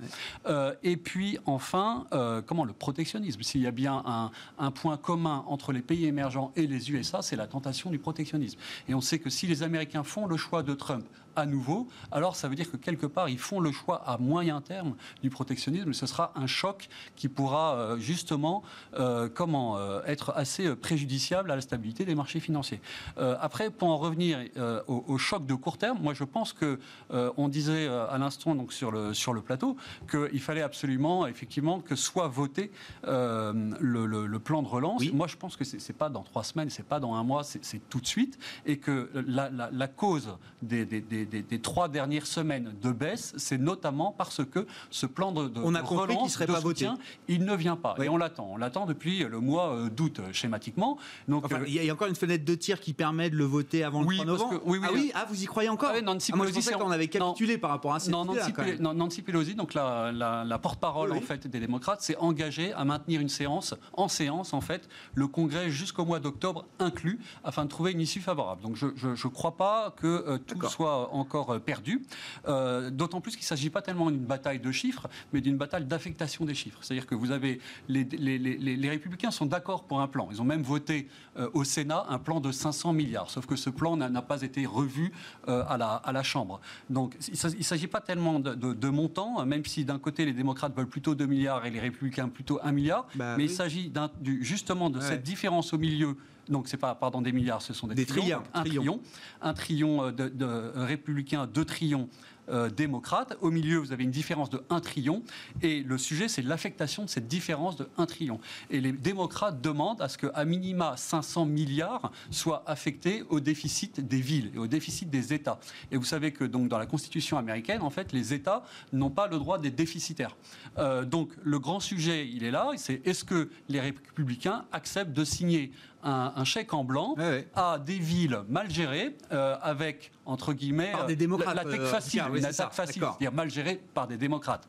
Euh, 0.46 0.74
et 0.82 0.96
puis 0.96 1.38
enfin, 1.46 2.06
euh, 2.12 2.42
comment 2.44 2.64
le 2.64 2.72
protectionnisme. 2.72 3.42
S'il 3.42 3.60
y 3.60 3.66
a 3.66 3.70
bien 3.70 4.02
un, 4.06 4.30
un, 4.58 4.70
point 4.70 4.96
commun 4.96 5.44
entre 5.46 5.72
les 5.72 5.82
pays 5.82 6.06
émergents 6.06 6.52
et 6.56 6.66
les 6.66 6.90
USA, 6.90 7.22
c'est 7.22 7.36
la 7.36 7.46
tentation 7.46 7.90
du 7.90 7.98
protectionnisme. 7.98 8.58
Et 8.88 8.94
on 8.94 9.00
sait 9.00 9.18
que 9.18 9.30
si 9.30 9.46
les 9.46 9.62
Américains 9.62 10.02
font 10.02 10.26
le 10.26 10.36
choix 10.36 10.62
de 10.62 10.74
Trump 10.74 11.04
à 11.36 11.46
nouveau, 11.46 11.88
alors 12.10 12.36
ça 12.36 12.48
veut 12.48 12.54
dire 12.54 12.70
que 12.70 12.76
quelque 12.76 13.06
part, 13.06 13.28
ils 13.28 13.38
font 13.38 13.60
le 13.60 13.72
choix 13.72 14.02
à 14.06 14.18
moyen 14.18 14.60
terme 14.60 14.94
du 15.22 15.30
protectionnisme. 15.30 15.92
Ce 15.92 16.06
sera 16.06 16.32
un 16.36 16.46
choc 16.46 16.88
qui 17.16 17.28
pourra 17.28 17.74
euh, 17.74 17.98
justement 17.98 18.62
euh, 18.98 19.28
comment, 19.32 19.78
euh, 19.78 20.00
être 20.06 20.32
assez 20.36 20.74
préjudiciable 20.76 21.50
à 21.50 21.56
la 21.56 21.62
stabilité 21.62 22.04
des 22.04 22.14
marchés 22.14 22.40
financiers. 22.40 22.80
après, 23.16 23.70
pour 23.70 23.88
en 23.88 23.96
revenir 23.96 24.38
au, 24.86 25.18
choc 25.18 25.46
de 25.46 25.54
court 25.54 25.78
terme, 25.78 25.98
moi 26.00 26.14
je 26.14 26.24
pense 26.24 26.52
que 26.52 26.78
on 27.10 27.48
disait 27.48 27.86
à 27.86 28.16
l'instant 28.18 28.54
donc 28.54 28.72
sur 28.72 28.90
le 28.90 29.14
sur 29.14 29.32
le 29.32 29.42
plateau 29.42 29.76
qu'il 30.10 30.40
fallait 30.40 30.62
absolument 30.62 31.26
effectivement 31.26 31.80
que 31.80 31.94
soit 31.94 32.28
voté 32.28 32.70
le, 33.04 34.38
plan 34.38 34.62
de 34.62 34.68
relance. 34.68 35.02
Moi 35.12 35.26
je 35.26 35.36
pense 35.36 35.56
que 35.56 35.64
c'est 35.64 35.92
pas 35.92 36.08
dans 36.08 36.22
trois 36.22 36.44
semaines, 36.44 36.70
c'est 36.70 36.86
pas 36.86 37.00
dans 37.00 37.14
un 37.14 37.22
mois, 37.22 37.44
c'est 37.44 37.88
tout 37.88 38.00
de 38.00 38.06
suite, 38.06 38.38
et 38.66 38.78
que 38.78 39.10
la, 39.26 39.50
la, 39.50 39.88
cause 39.88 40.36
des, 40.62 40.84
des 40.84 41.00
des, 41.00 41.21
des, 41.24 41.58
trois 41.60 41.88
dernières 41.88 42.26
semaines 42.26 42.74
de 42.82 42.92
baisse, 42.92 43.32
c'est 43.36 43.58
notamment 43.58 44.12
parce 44.16 44.44
que 44.44 44.66
ce 44.90 45.06
plan 45.06 45.32
de, 45.32 45.48
de 45.48 45.60
on 45.62 45.74
a 45.74 45.80
relance, 45.82 46.32
serait 46.32 46.46
de 46.46 46.52
pas 46.52 46.60
soutien, 46.60 46.92
voté. 46.92 47.02
il 47.28 47.44
ne 47.44 47.54
vient 47.54 47.76
pas. 47.76 47.94
Et 48.02 48.08
on 48.08 48.16
l'attend. 48.16 48.48
On 48.52 48.56
l'attend 48.56 48.86
depuis 48.86 49.20
le 49.24 49.40
mois 49.40 49.72
euh, 49.74 49.88
d'août, 49.90 50.18
euh, 50.20 50.32
schématiquement. 50.32 50.98
Donc, 51.28 51.44
Enfin, 51.44 51.60
euh, 51.60 51.64
il 51.66 51.74
y, 51.82 51.88
a- 51.88 51.92
encore 51.92 52.08
une 52.08 52.14
fenêtre 52.14 52.44
de 52.44 52.54
tir 52.54 52.80
qui 52.80 52.92
permet 52.92 53.30
de 53.30 53.36
le 53.36 53.44
voter 53.44 53.84
avant 53.84 54.02
Oui, 54.04 54.18
le 54.18 54.24
3 54.24 54.26
parce 54.36 54.38
novembre. 54.50 54.64
que- 54.64 54.68
oui, 54.70 54.78
oui, 54.80 54.86
ah 54.88 54.92
oui, 54.94 55.12
ah, 55.14 55.26
vous 55.28 55.42
y 55.42 55.46
croyez 55.46 55.68
encore 55.68 55.90
Ah 55.92 55.96
oui, 55.98 56.02
Nancy 56.04 56.30
Ah, 56.32 56.36
moi, 56.36 56.46
je 56.46 56.52
pensais 56.52 56.72
qu'on 56.74 56.90
avait 56.90 57.10
non. 57.18 57.26
capitulé 57.30 57.58
par 57.58 57.70
rapport 57.70 57.94
à 57.94 58.00
cette 58.00 58.12
Non, 58.12 58.24
Nancy, 58.24 58.52
non, 58.80 58.94
Nancy 58.94 59.22
Pelosi, 59.22 59.54
donc 59.54 59.74
la, 59.74 60.10
la- 60.12 60.44
la 60.44 60.58
porte-parole 60.58 61.12
en 61.12 61.20
fait 61.20 61.46
des 61.46 61.60
démocrates, 61.60 62.02
s'est 62.02 62.16
engagée 62.16 62.72
à 62.72 62.84
maintenir 62.84 63.20
une 63.20 63.28
séance 63.28 63.74
en 63.92 64.08
séance 64.08 64.52
en 64.52 64.60
fait 64.60 64.88
le 65.14 65.26
Congrès 65.26 65.70
jusqu'au 65.70 66.04
mois 66.04 66.20
d'octobre 66.20 66.64
inclus 66.78 67.18
afin 67.44 67.64
de 67.64 67.68
trouver 67.70 67.92
une 67.92 68.00
issue 68.00 68.20
favorable. 68.20 68.62
Donc 68.62 68.76
je 68.76 68.86
ne 68.86 69.32
crois 69.32 69.56
pas 69.56 69.94
que 69.96 70.06
euh, 70.06 70.38
tout 70.38 70.58
soit 70.68 71.11
encore 71.12 71.50
euh, 71.50 71.58
perdu. 71.58 72.02
Euh, 72.48 72.90
D'autant 72.90 73.20
plus 73.20 73.32
qu'il 73.32 73.40
ne 73.42 73.46
s'agit 73.46 73.70
pas 73.70 73.82
tellement 73.82 74.10
d'une 74.10 74.24
bataille 74.24 74.58
de 74.60 74.72
chiffres, 74.72 75.08
mais 75.32 75.40
d'une 75.40 75.56
bataille 75.56 75.84
d'affectation 75.84 76.44
des 76.44 76.54
chiffres. 76.54 76.78
C'est-à-dire 76.82 77.06
que 77.06 77.14
vous 77.14 77.30
avez 77.30 77.60
les, 77.88 78.04
les- 78.04 78.38
les- 78.38 78.56
les- 78.58 78.76
les 78.76 78.88
républicains 78.90 79.30
sont 79.30 79.46
d'accord 79.46 79.84
pour 79.84 80.00
un 80.00 80.08
plan. 80.08 80.28
Ils 80.30 80.40
ont 80.40 80.44
même 80.44 80.62
voté 80.62 81.08
euh, 81.36 81.48
au 81.54 81.64
Sénat 81.64 82.06
un 82.08 82.18
plan 82.18 82.40
de 82.40 82.50
500 82.52 82.92
milliards. 82.92 83.30
Sauf 83.30 83.46
que 83.46 83.56
ce 83.56 83.70
plan 83.70 83.96
n'a 83.96 84.22
pas 84.22 84.42
été 84.42 84.66
revu 84.66 85.12
euh, 85.48 85.64
à, 85.68 85.76
la, 85.76 85.94
à 85.94 86.12
la 86.12 86.22
Chambre. 86.22 86.60
Donc 86.90 87.16
il 87.28 87.32
ne 87.58 87.62
s'agit 87.62 87.86
pas 87.86 88.00
tellement 88.00 88.38
de, 88.40 88.54
de, 88.54 88.72
de 88.72 88.88
montants, 88.88 89.44
même 89.46 89.64
si 89.64 89.84
d'un 89.84 89.98
côté 89.98 90.24
les 90.24 90.32
démocrates 90.32 90.74
veulent 90.76 90.86
plutôt 90.88 91.14
2 91.14 91.26
milliards 91.26 91.64
et 91.66 91.70
les 91.70 91.80
républicains 91.80 92.28
plutôt 92.28 92.58
1 92.62 92.72
milliard. 92.72 93.06
Bah 93.14 93.36
mais 93.36 93.44
oui. 93.44 93.50
il 93.50 93.54
s'agit 93.54 93.92
justement 94.40 94.90
de 94.90 94.98
Ouais. 94.98 95.08
cette 95.08 95.22
différence 95.22 95.72
au 95.72 95.78
milieu. 95.78 96.16
Donc 96.48 96.68
c'est 96.68 96.76
pas 96.76 96.94
pardon 96.94 97.22
des 97.22 97.32
milliards, 97.32 97.62
ce 97.62 97.72
sont 97.72 97.86
des, 97.86 97.94
Des 97.94 98.06
trillions. 98.06 98.42
un 98.52 98.62
trillion, 98.62 99.00
un 99.40 99.54
trillion 99.54 100.04
euh, 100.04 100.12
de, 100.12 100.28
de 100.28 100.72
républicains, 100.74 101.46
deux 101.46 101.64
trillions 101.64 102.08
euh, 102.48 102.68
démocrates. 102.70 103.36
Au 103.40 103.52
milieu, 103.52 103.78
vous 103.78 103.92
avez 103.92 104.02
une 104.02 104.10
différence 104.10 104.50
de 104.50 104.64
1 104.68 104.80
trillion. 104.80 105.22
Et 105.62 105.84
le 105.84 105.96
sujet, 105.96 106.26
c'est 106.26 106.42
l'affectation 106.42 107.04
de 107.04 107.08
cette 107.08 107.28
différence 107.28 107.76
de 107.76 107.88
1 107.98 108.06
trillion. 108.06 108.40
Et 108.68 108.80
les 108.80 108.90
démocrates 108.90 109.60
demandent 109.60 110.02
à 110.02 110.08
ce 110.08 110.18
qu'à 110.18 110.44
minima 110.44 110.96
500 110.96 111.46
milliards 111.46 112.10
soient 112.32 112.64
affectés 112.66 113.22
au 113.28 113.38
déficit 113.38 114.00
des 114.00 114.20
villes 114.20 114.50
et 114.56 114.58
au 114.58 114.66
déficit 114.66 115.08
des 115.08 115.32
États. 115.32 115.60
Et 115.92 115.96
vous 115.96 116.04
savez 116.04 116.32
que 116.32 116.42
donc, 116.42 116.66
dans 116.66 116.78
la 116.78 116.86
Constitution 116.86 117.38
américaine, 117.38 117.80
en 117.80 117.90
fait, 117.90 118.12
les 118.12 118.34
États 118.34 118.64
n'ont 118.92 119.10
pas 119.10 119.28
le 119.28 119.38
droit 119.38 119.58
d'être 119.58 119.76
déficitaires. 119.76 120.36
Euh, 120.78 121.04
donc 121.04 121.30
le 121.44 121.60
grand 121.60 121.78
sujet, 121.78 122.28
il 122.28 122.42
est 122.42 122.50
là. 122.50 122.72
C'est 122.76 123.06
est-ce 123.06 123.24
que 123.24 123.50
les 123.68 123.78
républicains 123.78 124.64
acceptent 124.72 125.12
de 125.12 125.24
signer 125.24 125.70
un, 126.02 126.32
un 126.36 126.44
chèque 126.44 126.74
en 126.74 126.84
blanc 126.84 127.14
à 127.54 127.78
des 127.78 127.98
villes 127.98 128.40
mal 128.48 128.70
gérées, 128.70 129.16
euh, 129.32 129.56
avec, 129.62 130.12
entre 130.26 130.52
guillemets, 130.52 130.92
Par 130.92 131.06
des 131.06 131.12
euh, 131.14 131.16
démocrates, 131.16 131.54
l'attaque 131.56 131.80
euh, 131.80 131.90
facile, 131.90 132.22
oui, 132.30 132.38
une 132.38 132.44
ça, 132.44 132.64
attaque 132.64 132.74
facile, 132.74 133.02
c'est-à-dire 133.02 133.32
mal 133.32 133.50
gérée 133.50 133.80
par 133.94 134.06
des 134.06 134.16
démocrates. 134.16 134.66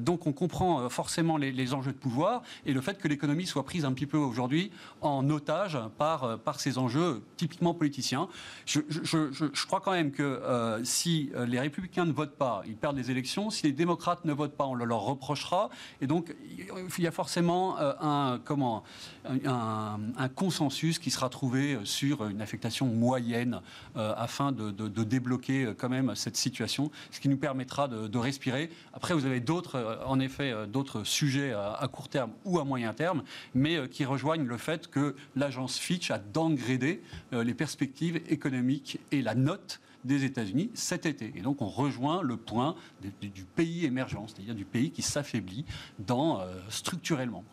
Donc 0.00 0.26
on 0.26 0.32
comprend 0.32 0.88
forcément 0.88 1.36
les, 1.36 1.52
les 1.52 1.74
enjeux 1.74 1.92
de 1.92 1.98
pouvoir 1.98 2.42
et 2.66 2.72
le 2.72 2.80
fait 2.80 2.98
que 2.98 3.08
l'économie 3.08 3.46
soit 3.46 3.64
prise 3.64 3.84
un 3.84 3.92
petit 3.92 4.06
peu 4.06 4.16
aujourd'hui 4.18 4.70
en 5.00 5.28
otage 5.30 5.78
par, 5.98 6.38
par 6.38 6.60
ces 6.60 6.78
enjeux 6.78 7.22
typiquement 7.36 7.74
politiciens. 7.74 8.28
Je, 8.66 8.80
je- 8.88 9.32
je- 9.32 9.66
crois 9.66 9.80
quand 9.80 9.92
même 9.92 10.10
que 10.12 10.40
si 10.84 11.30
les 11.46 11.60
républicains 11.60 12.04
ne 12.04 12.12
votent 12.12 12.36
pas, 12.36 12.62
ils 12.66 12.76
perdent 12.76 12.96
les 12.96 13.10
élections. 13.10 13.50
Si 13.50 13.64
les 13.66 13.72
démocrates 13.72 14.24
ne 14.24 14.32
votent 14.32 14.56
pas, 14.56 14.66
on 14.66 14.74
le 14.74 14.84
leur 14.84 15.00
reprochera. 15.00 15.70
Et 16.00 16.06
donc 16.06 16.34
il 16.98 17.04
y 17.04 17.06
a 17.06 17.10
forcément 17.10 17.76
un, 17.78 18.38
comment, 18.44 18.82
un, 19.26 19.98
un 20.16 20.28
consensus 20.34 20.98
qui 20.98 21.10
sera 21.10 21.28
trouvé 21.28 21.78
sur 21.84 22.26
une 22.26 22.40
affectation 22.40 22.86
moyenne 22.86 23.60
euh, 23.96 24.12
afin 24.16 24.52
de, 24.52 24.70
débloquer 25.04 25.64
euh, 25.64 25.74
quand 25.76 25.88
même 25.88 26.14
cette 26.14 26.36
situation, 26.36 26.90
ce 27.10 27.20
qui 27.20 27.28
nous 27.28 27.36
permettra 27.36 27.88
de, 27.88 28.18
respirer. 28.18 28.70
Après, 28.92 29.14
vous 29.14 29.26
avez 29.26 29.40
d'autres, 29.40 29.76
euh, 29.76 30.04
en 30.06 30.18
effet, 30.20 30.50
euh, 30.50 30.66
d'autres 30.66 31.04
sujets 31.04 31.52
à, 31.52 31.88
court 31.92 32.08
terme 32.08 32.30
ou 32.44 32.58
à 32.58 32.64
moyen 32.64 32.92
terme, 32.92 33.22
mais 33.54 33.76
euh, 33.76 33.86
qui 33.86 34.04
rejoignent 34.04 34.46
le 34.46 34.58
fait 34.58 34.88
que 34.88 35.14
l'agence 35.36 35.78
Fitch 35.78 36.10
a 36.10 36.18
downgradé 36.18 37.02
euh, 37.32 37.44
les 37.44 37.54
perspectives 37.54 38.20
économiques 38.28 38.98
et 39.12 39.22
la 39.22 39.34
note 39.34 39.80
des 40.04 40.24
États-Unis 40.24 40.70
cet 40.74 41.06
été. 41.06 41.32
Et 41.36 41.40
donc 41.40 41.62
on 41.62 41.68
rejoint 41.68 42.22
le 42.22 42.36
point 42.36 42.74
du, 43.20 43.44
pays 43.44 43.86
émergent, 43.86 44.26
c'est-à-dire 44.26 44.54
du 44.54 44.64
pays 44.64 44.90
qui 44.90 45.02
s'affaiblit 45.02 45.64
dans, 45.98 46.40
euh, 46.40 46.54
structurellement. 46.68 47.44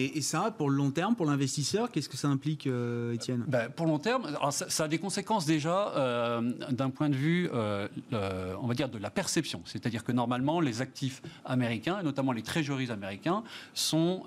Et, 0.00 0.18
et 0.18 0.22
ça, 0.22 0.52
pour 0.56 0.70
le 0.70 0.76
long 0.76 0.92
terme, 0.92 1.16
pour 1.16 1.26
l'investisseur, 1.26 1.90
qu'est-ce 1.90 2.08
que 2.08 2.16
ça 2.16 2.28
implique, 2.28 2.68
euh, 2.68 3.14
Étienne 3.14 3.44
Ben, 3.48 3.68
pour 3.68 3.86
long 3.86 3.98
terme, 3.98 4.30
ça, 4.52 4.70
ça 4.70 4.84
a 4.84 4.88
des 4.88 4.98
conséquences 5.00 5.44
déjà 5.44 5.88
euh, 5.96 6.40
d'un 6.70 6.88
point 6.90 7.08
de 7.08 7.16
vue, 7.16 7.50
euh, 7.52 7.88
le- 8.12 8.56
on 8.62 8.68
va 8.68 8.74
dire, 8.74 8.88
de 8.88 8.98
la 8.98 9.10
perception. 9.10 9.60
C'est-à-dire 9.64 10.04
que 10.04 10.12
normalement, 10.12 10.60
les 10.60 10.82
actifs 10.82 11.20
américains, 11.44 11.98
et 12.00 12.04
notamment 12.04 12.30
les 12.30 12.42
treasuries 12.42 12.92
américains, 12.92 13.42
sont, 13.74 14.22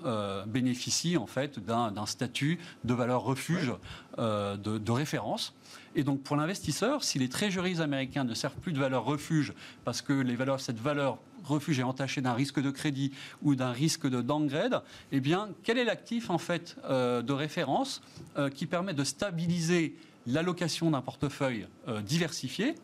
bénéficient 0.46 1.16
en 1.16 1.26
fait 1.26 1.58
d'un 1.58 2.06
statut 2.06 2.58
de 2.84 2.92
valeur 2.92 3.22
refuge 3.22 3.72
de, 4.18 4.56
de 4.78 4.90
référence. 4.92 5.54
Et 5.94 6.04
donc 6.04 6.22
pour 6.22 6.36
l'investisseur, 6.36 7.04
si 7.04 7.18
les 7.18 7.28
treasuries 7.28 7.80
américains 7.80 8.24
ne 8.24 8.34
servent 8.34 8.56
plus 8.56 8.72
de 8.72 8.78
valeur 8.78 9.04
refuge 9.04 9.52
parce 9.84 10.02
que 10.02 10.24
cette 10.58 10.78
valeur 10.78 11.18
refuge 11.44 11.78
est 11.78 11.84
entachée 11.84 12.20
d'un 12.20 12.34
risque 12.34 12.60
de 12.60 12.70
crédit 12.70 13.12
ou 13.42 13.54
d'un 13.54 13.72
risque 13.72 14.08
de 14.08 14.22
downgrade, 14.22 14.82
eh 15.10 15.20
bien, 15.20 15.50
quel 15.62 15.78
est 15.78 15.84
l'actif 15.84 16.30
en 16.30 16.38
fait 16.38 16.76
euh, 16.84 17.22
de 17.22 17.32
référence 17.32 18.02
euh, 18.36 18.48
qui 18.48 18.66
permet 18.66 18.94
de 18.94 19.04
stabiliser 19.04 19.96
l'allocation 20.26 20.90
d'un 20.92 21.00
portefeuille 21.00 21.66
euh, 21.88 22.00
diversifié 22.00 22.76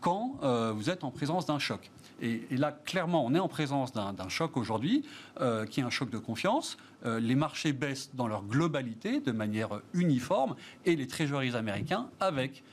quand 0.00 0.38
vous 0.74 0.90
êtes 0.90 1.02
en 1.02 1.10
présence 1.10 1.46
d'un 1.46 1.58
choc? 1.58 1.90
Et, 2.20 2.42
là, 2.50 2.72
clairement, 2.84 3.24
on 3.24 3.34
est 3.34 3.38
en 3.38 3.48
présence 3.48 3.92
d'un 3.92 4.12
d'un 4.12 4.28
choc 4.28 4.56
aujourd'hui, 4.56 5.04
euh, 5.40 5.66
qui 5.66 5.80
est 5.80 5.84
un 5.84 5.90
choc 5.90 6.10
de 6.10 6.18
confiance. 6.18 6.76
Euh, 7.06 7.20
les 7.20 7.34
marchés 7.34 7.72
baissent 7.72 8.10
dans 8.14 8.26
leur 8.26 8.42
globalité, 8.42 9.20
de 9.20 9.32
manière 9.32 9.80
uniforme, 9.94 10.56
et 10.84 10.96
les 10.96 11.06
trésoreries 11.06 11.54
américains 11.54 12.08
avec. 12.20 12.64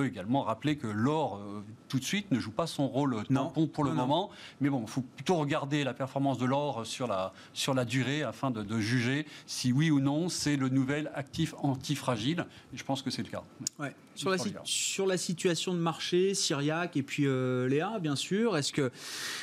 Peut 0.00 0.06
également 0.06 0.42
rappeler 0.44 0.76
que 0.76 0.86
l'or, 0.86 1.36
euh, 1.36 1.60
tout 1.88 1.98
de 1.98 2.04
suite, 2.04 2.30
ne 2.30 2.38
joue 2.40 2.52
pas 2.52 2.66
son 2.66 2.88
rôle 2.88 3.16
Non. 3.28 3.44
tampon 3.44 3.66
pour 3.66 3.84
le 3.84 3.90
Non, 3.90 3.96
non. 3.96 4.02
moment. 4.06 4.30
Mais 4.62 4.70
bon, 4.70 4.80
il 4.86 4.88
faut 4.90 5.02
plutôt 5.02 5.34
regarder 5.36 5.84
la 5.84 5.92
performance 5.92 6.38
de 6.38 6.46
l'or 6.46 6.86
sur 6.86 7.06
la, 7.06 7.34
sur 7.52 7.74
la 7.74 7.84
durée 7.84 8.22
afin 8.22 8.50
de, 8.50 8.62
de 8.62 8.80
juger 8.80 9.26
si 9.46 9.72
oui 9.72 9.90
ou 9.90 10.00
non 10.00 10.30
c'est 10.30 10.56
le 10.56 10.70
nouvel 10.70 11.10
actif 11.14 11.54
antifragile. 11.58 12.46
Et 12.72 12.78
je 12.78 12.84
pense 12.84 13.02
que 13.02 13.10
c'est 13.10 13.22
le 13.22 13.28
cas. 13.28 13.42
Ouais. 13.78 13.94
Sur, 14.14 14.30
la, 14.30 14.36
Sur 14.64 15.06
la 15.06 15.16
situation 15.18 15.74
de 15.74 15.78
marché, 15.78 16.32
Syriac 16.34 16.96
et 16.96 17.02
puis 17.02 17.26
euh, 17.26 17.68
Léa, 17.68 17.98
bien 17.98 18.16
sûr, 18.16 18.56
est-ce 18.56 18.72
que. 18.72 18.90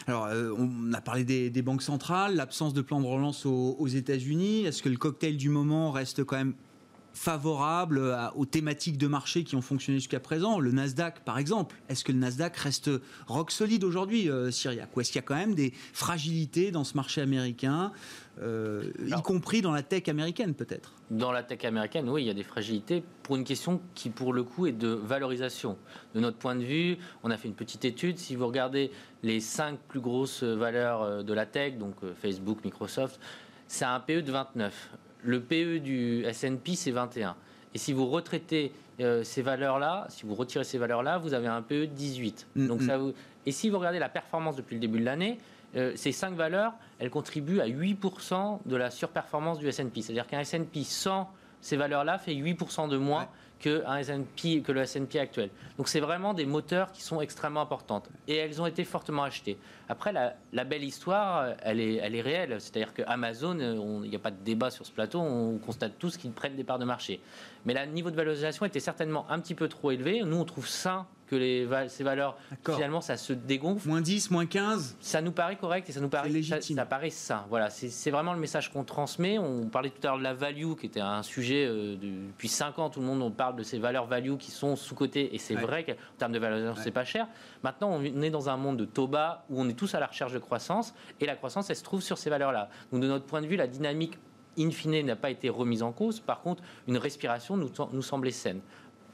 Alors, 0.07 0.25
euh, 0.25 0.51
on 0.57 0.93
a 0.93 1.01
parlé 1.01 1.23
des, 1.23 1.49
des 1.51 1.61
banques 1.61 1.81
centrales, 1.83 2.35
l'absence 2.35 2.73
de 2.73 2.81
plan 2.81 2.99
de 2.99 3.05
relance 3.05 3.45
aux, 3.45 3.75
aux 3.77 3.87
États-Unis. 3.87 4.65
Est-ce 4.65 4.81
que 4.81 4.89
le 4.89 4.97
cocktail 4.97 5.37
du 5.37 5.49
moment 5.49 5.91
reste 5.91 6.23
quand 6.23 6.37
même 6.37 6.55
favorable 7.17 8.11
à- 8.13 8.31
aux 8.37 8.45
thématiques 8.45 8.97
de 8.97 9.07
marché 9.07 9.43
qui 9.43 9.55
ont 9.55 9.61
fonctionné 9.61 9.97
jusqu'à 9.99 10.19
présent 10.19 10.59
Le 10.59 10.71
Nasdaq, 10.71 11.21
par 11.25 11.39
exemple. 11.39 11.75
Est-ce 11.89 12.03
que 12.03 12.11
le 12.11 12.19
Nasdaq 12.19 12.55
reste 12.57 12.91
rock 13.27 13.51
solide 13.51 13.83
aujourd'hui, 13.83 14.29
euh, 14.29 14.51
Syriac? 14.51 14.95
Ou 14.95 15.01
est-ce 15.01 15.11
qu'il 15.11 15.19
y 15.19 15.23
a 15.23 15.27
quand 15.27 15.35
même 15.35 15.55
des 15.55 15.73
fragilités 15.93 16.71
dans 16.71 16.83
ce 16.83 16.95
marché 16.95 17.19
américain, 17.21 17.91
euh, 18.41 18.91
y 19.05 19.21
compris 19.23 19.61
dans 19.61 19.71
la 19.71 19.81
tech 19.81 20.07
américaine, 20.09 20.53
peut-être? 20.53 20.93
Dans 21.09 21.31
la 21.31 21.41
tech 21.41 21.65
américaine, 21.65 22.07
oui, 22.07 22.23
il 22.23 22.27
y 22.27 22.29
a 22.29 22.33
des 22.35 22.43
fragilités 22.43 23.03
pour 23.23 23.35
une 23.35 23.43
question 23.43 23.81
qui, 23.95 24.09
pour 24.09 24.31
le 24.31 24.43
coup, 24.43 24.67
est 24.67 24.71
de 24.71 24.89
valorisation. 24.89 25.75
De 26.13 26.19
notre 26.19 26.37
point 26.37 26.55
de 26.55 26.63
vue, 26.63 26.97
on 27.23 27.31
a 27.31 27.37
fait 27.37 27.47
une 27.47 27.55
petite 27.55 27.83
étude. 27.83 28.19
Si 28.19 28.35
vous 28.35 28.45
regardez 28.45 28.91
les 29.23 29.39
cinq 29.39 29.79
plus 29.87 29.99
grosses 30.01 30.43
valeurs 30.43 31.01
euh, 31.01 31.23
de 31.23 31.33
la 31.33 31.47
tech, 31.47 31.77
donc 31.79 31.95
euh, 32.03 32.13
Facebook, 32.21 32.59
Microsoft, 32.63 33.19
c'est 33.67 33.85
un 33.85 33.99
PE 33.99 34.21
de 34.21 34.31
29. 34.31 34.91
Le 35.23 35.41
PE 35.41 35.79
du 35.79 36.23
S&P, 36.25 36.75
c'est 36.75 36.91
21. 36.91 37.35
Et 37.73 37.77
si 37.77 37.93
vous 37.93 38.07
retraitez 38.07 38.71
euh, 38.99 39.23
ces 39.23 39.41
valeurs-là, 39.41 40.05
si 40.09 40.25
vous 40.25 40.35
retirez 40.35 40.63
ces 40.63 40.77
valeurs-là, 40.77 41.17
vous 41.17 41.33
avez 41.33 41.47
un 41.47 41.61
PE 41.61 41.81
de 41.81 41.85
18. 41.85 42.47
Mm, 42.55 42.67
Donc 42.67 42.81
mm. 42.81 42.87
ça 42.87 42.97
vous... 42.97 43.13
Et 43.45 43.51
si 43.51 43.69
vous 43.69 43.77
regardez 43.77 43.99
la 43.99 44.09
performance 44.09 44.55
depuis 44.55 44.75
le 44.75 44.81
début 44.81 44.99
de 44.99 45.05
l'année, 45.05 45.37
euh, 45.75 45.93
ces 45.95 46.11
cinq 46.11 46.33
valeurs, 46.33 46.73
elles 46.99 47.09
contribuent 47.09 47.59
à 47.59 47.67
8% 47.67 48.59
de 48.65 48.75
la 48.75 48.89
surperformance 48.89 49.59
du 49.59 49.67
S&P. 49.67 50.01
C'est-à-dire 50.01 50.27
qu'un 50.27 50.39
S&P 50.39 50.83
sans 50.83 51.29
ces 51.61 51.77
valeurs-là 51.77 52.17
fait 52.17 52.33
8% 52.33 52.87
de 52.89 52.97
moins 52.97 53.21
Ouais. 53.21 53.27
Que, 53.59 53.83
un 53.85 54.01
que 54.01 54.71
le 54.71 54.81
S&P 54.81 55.19
actuel. 55.19 55.49
Donc 55.77 55.87
c'est 55.87 55.99
vraiment 55.99 56.33
des 56.33 56.45
moteurs 56.45 56.91
qui 56.91 57.01
sont 57.01 57.21
extrêmement 57.21 57.61
importantes. 57.61 58.09
Et 58.27 58.35
elles 58.35 58.61
ont 58.61 58.65
été 58.65 58.83
fortement 58.83 59.23
achetées. 59.23 59.57
Après, 59.89 60.11
la, 60.11 60.63
belle 60.63 60.83
histoire, 60.83 61.39
euh, 61.39 61.53
elle 61.61 61.79
est, 61.79 61.95
elle 61.95 62.15
est 62.15 62.21
réelle. 62.21 62.55
C'est-à-dire 62.59 62.93
qu'Amazon, 62.93 64.01
il 64.03 64.09
n'y 64.09 64.15
a 64.15 64.19
pas 64.19 64.31
de 64.31 64.43
débat 64.43 64.69
sur 64.69 64.85
ce 64.85 64.91
plateau, 64.91 65.19
on 65.19 65.57
constate 65.57 65.93
tous 65.97 66.17
qu'ils 66.17 66.31
prennent 66.31 66.55
des 66.55 66.63
parts 66.63 66.79
de 66.79 66.85
marché. 66.85 67.21
Mais 67.67 67.73
le 67.73 67.91
niveau 67.91 68.09
de 68.11 68.15
valorisation 68.15 68.65
était 68.65 68.79
certainement 68.79 69.29
un 69.29 69.39
petit 69.41 69.53
peu 69.53 69.67
trop 69.67 69.91
élevé. 69.91 70.21
Nous, 70.23 70.37
on 70.37 70.45
trouve 70.45 70.69
sain 70.69 71.05
que 71.27 71.35
les, 71.35 71.67
ces 71.89 72.05
valeurs, 72.05 72.37
finalement, 72.63 73.01
ça 73.01 73.17
se 73.17 73.33
dégonfle. 73.33 73.89
Moins 73.89 73.99
10, 73.99 74.31
moins 74.31 74.45
15 74.45 74.95
Ça 75.01 75.21
nous 75.21 75.33
paraît 75.33 75.57
correct 75.57 75.89
et 75.89 75.91
ça 75.91 75.99
nous 75.99 76.07
paraît, 76.07 76.29
légitime. 76.29 76.77
Ça, 76.77 76.85
paraît 76.85 77.09
sain. 77.09 77.45
Voilà, 77.49 77.69
c'est 77.69 78.09
vraiment 78.09 78.31
le 78.31 78.39
message 78.39 78.71
qu'on 78.71 78.85
transmet. 78.85 79.37
On 79.37 79.65
parlait 79.65 79.89
tout 79.89 79.99
à 80.03 80.11
l'heure 80.11 80.17
de 80.17 80.23
la 80.23 80.33
value, 80.33 80.75
qui 80.79 80.85
était 80.85 81.01
un 81.01 81.23
sujet 81.23 81.65
euh, 81.67 81.97
depuis 82.01 82.47
5 82.47 82.79
ans. 82.79 82.89
Tout 82.89 83.01
le 83.01 83.05
monde 83.05 83.21
on 83.21 83.31
parle 83.31 83.57
de 83.57 83.63
ces 83.63 83.79
valeurs 83.79 84.07
value 84.07 84.37
qui 84.37 84.51
sont 84.51 84.77
sous-cotées. 84.77 85.35
Et 85.35 85.37
c'est 85.37 85.55
vrai 85.55 85.83
qu'en 85.83 86.17
termes 86.17 86.31
de 86.31 86.39
valorisation, 86.39 86.81
c'est 86.81 86.91
pas 86.91 87.03
cher. 87.03 87.27
Maintenant, 87.63 87.89
on 87.89 88.01
est 88.01 88.29
dans 88.29 88.47
un 88.47 88.55
monde 88.55 88.77
de 88.77 88.85
taux 88.85 89.07
bas 89.07 89.43
où 89.49 89.59
on 89.59 89.67
est 89.67 89.77
tous 89.77 89.93
à 89.93 89.99
la 89.99 90.07
recherche 90.07 90.31
de 90.31 90.39
croissance. 90.39 90.93
Et 91.19 91.25
la 91.25 91.35
croissance, 91.35 91.69
elle 91.69 91.75
se 91.75 91.83
trouve 91.83 92.01
sur 92.01 92.17
ces 92.17 92.29
valeurs-là. 92.29 92.69
Donc, 92.93 93.01
de 93.01 93.07
notre 93.07 93.25
point 93.25 93.41
de 93.41 93.47
vue, 93.47 93.57
la 93.57 93.67
dynamique 93.67 94.17
in 94.57 94.71
fine 94.71 95.05
n'a 95.05 95.15
pas 95.15 95.29
été 95.29 95.49
remise 95.49 95.83
en 95.83 95.91
cause. 95.91 96.19
Par 96.19 96.41
contre, 96.41 96.63
une 96.87 96.97
respiration 96.97 97.57
nous, 97.57 97.71
nous 97.91 98.01
semblait 98.01 98.31
saine. 98.31 98.61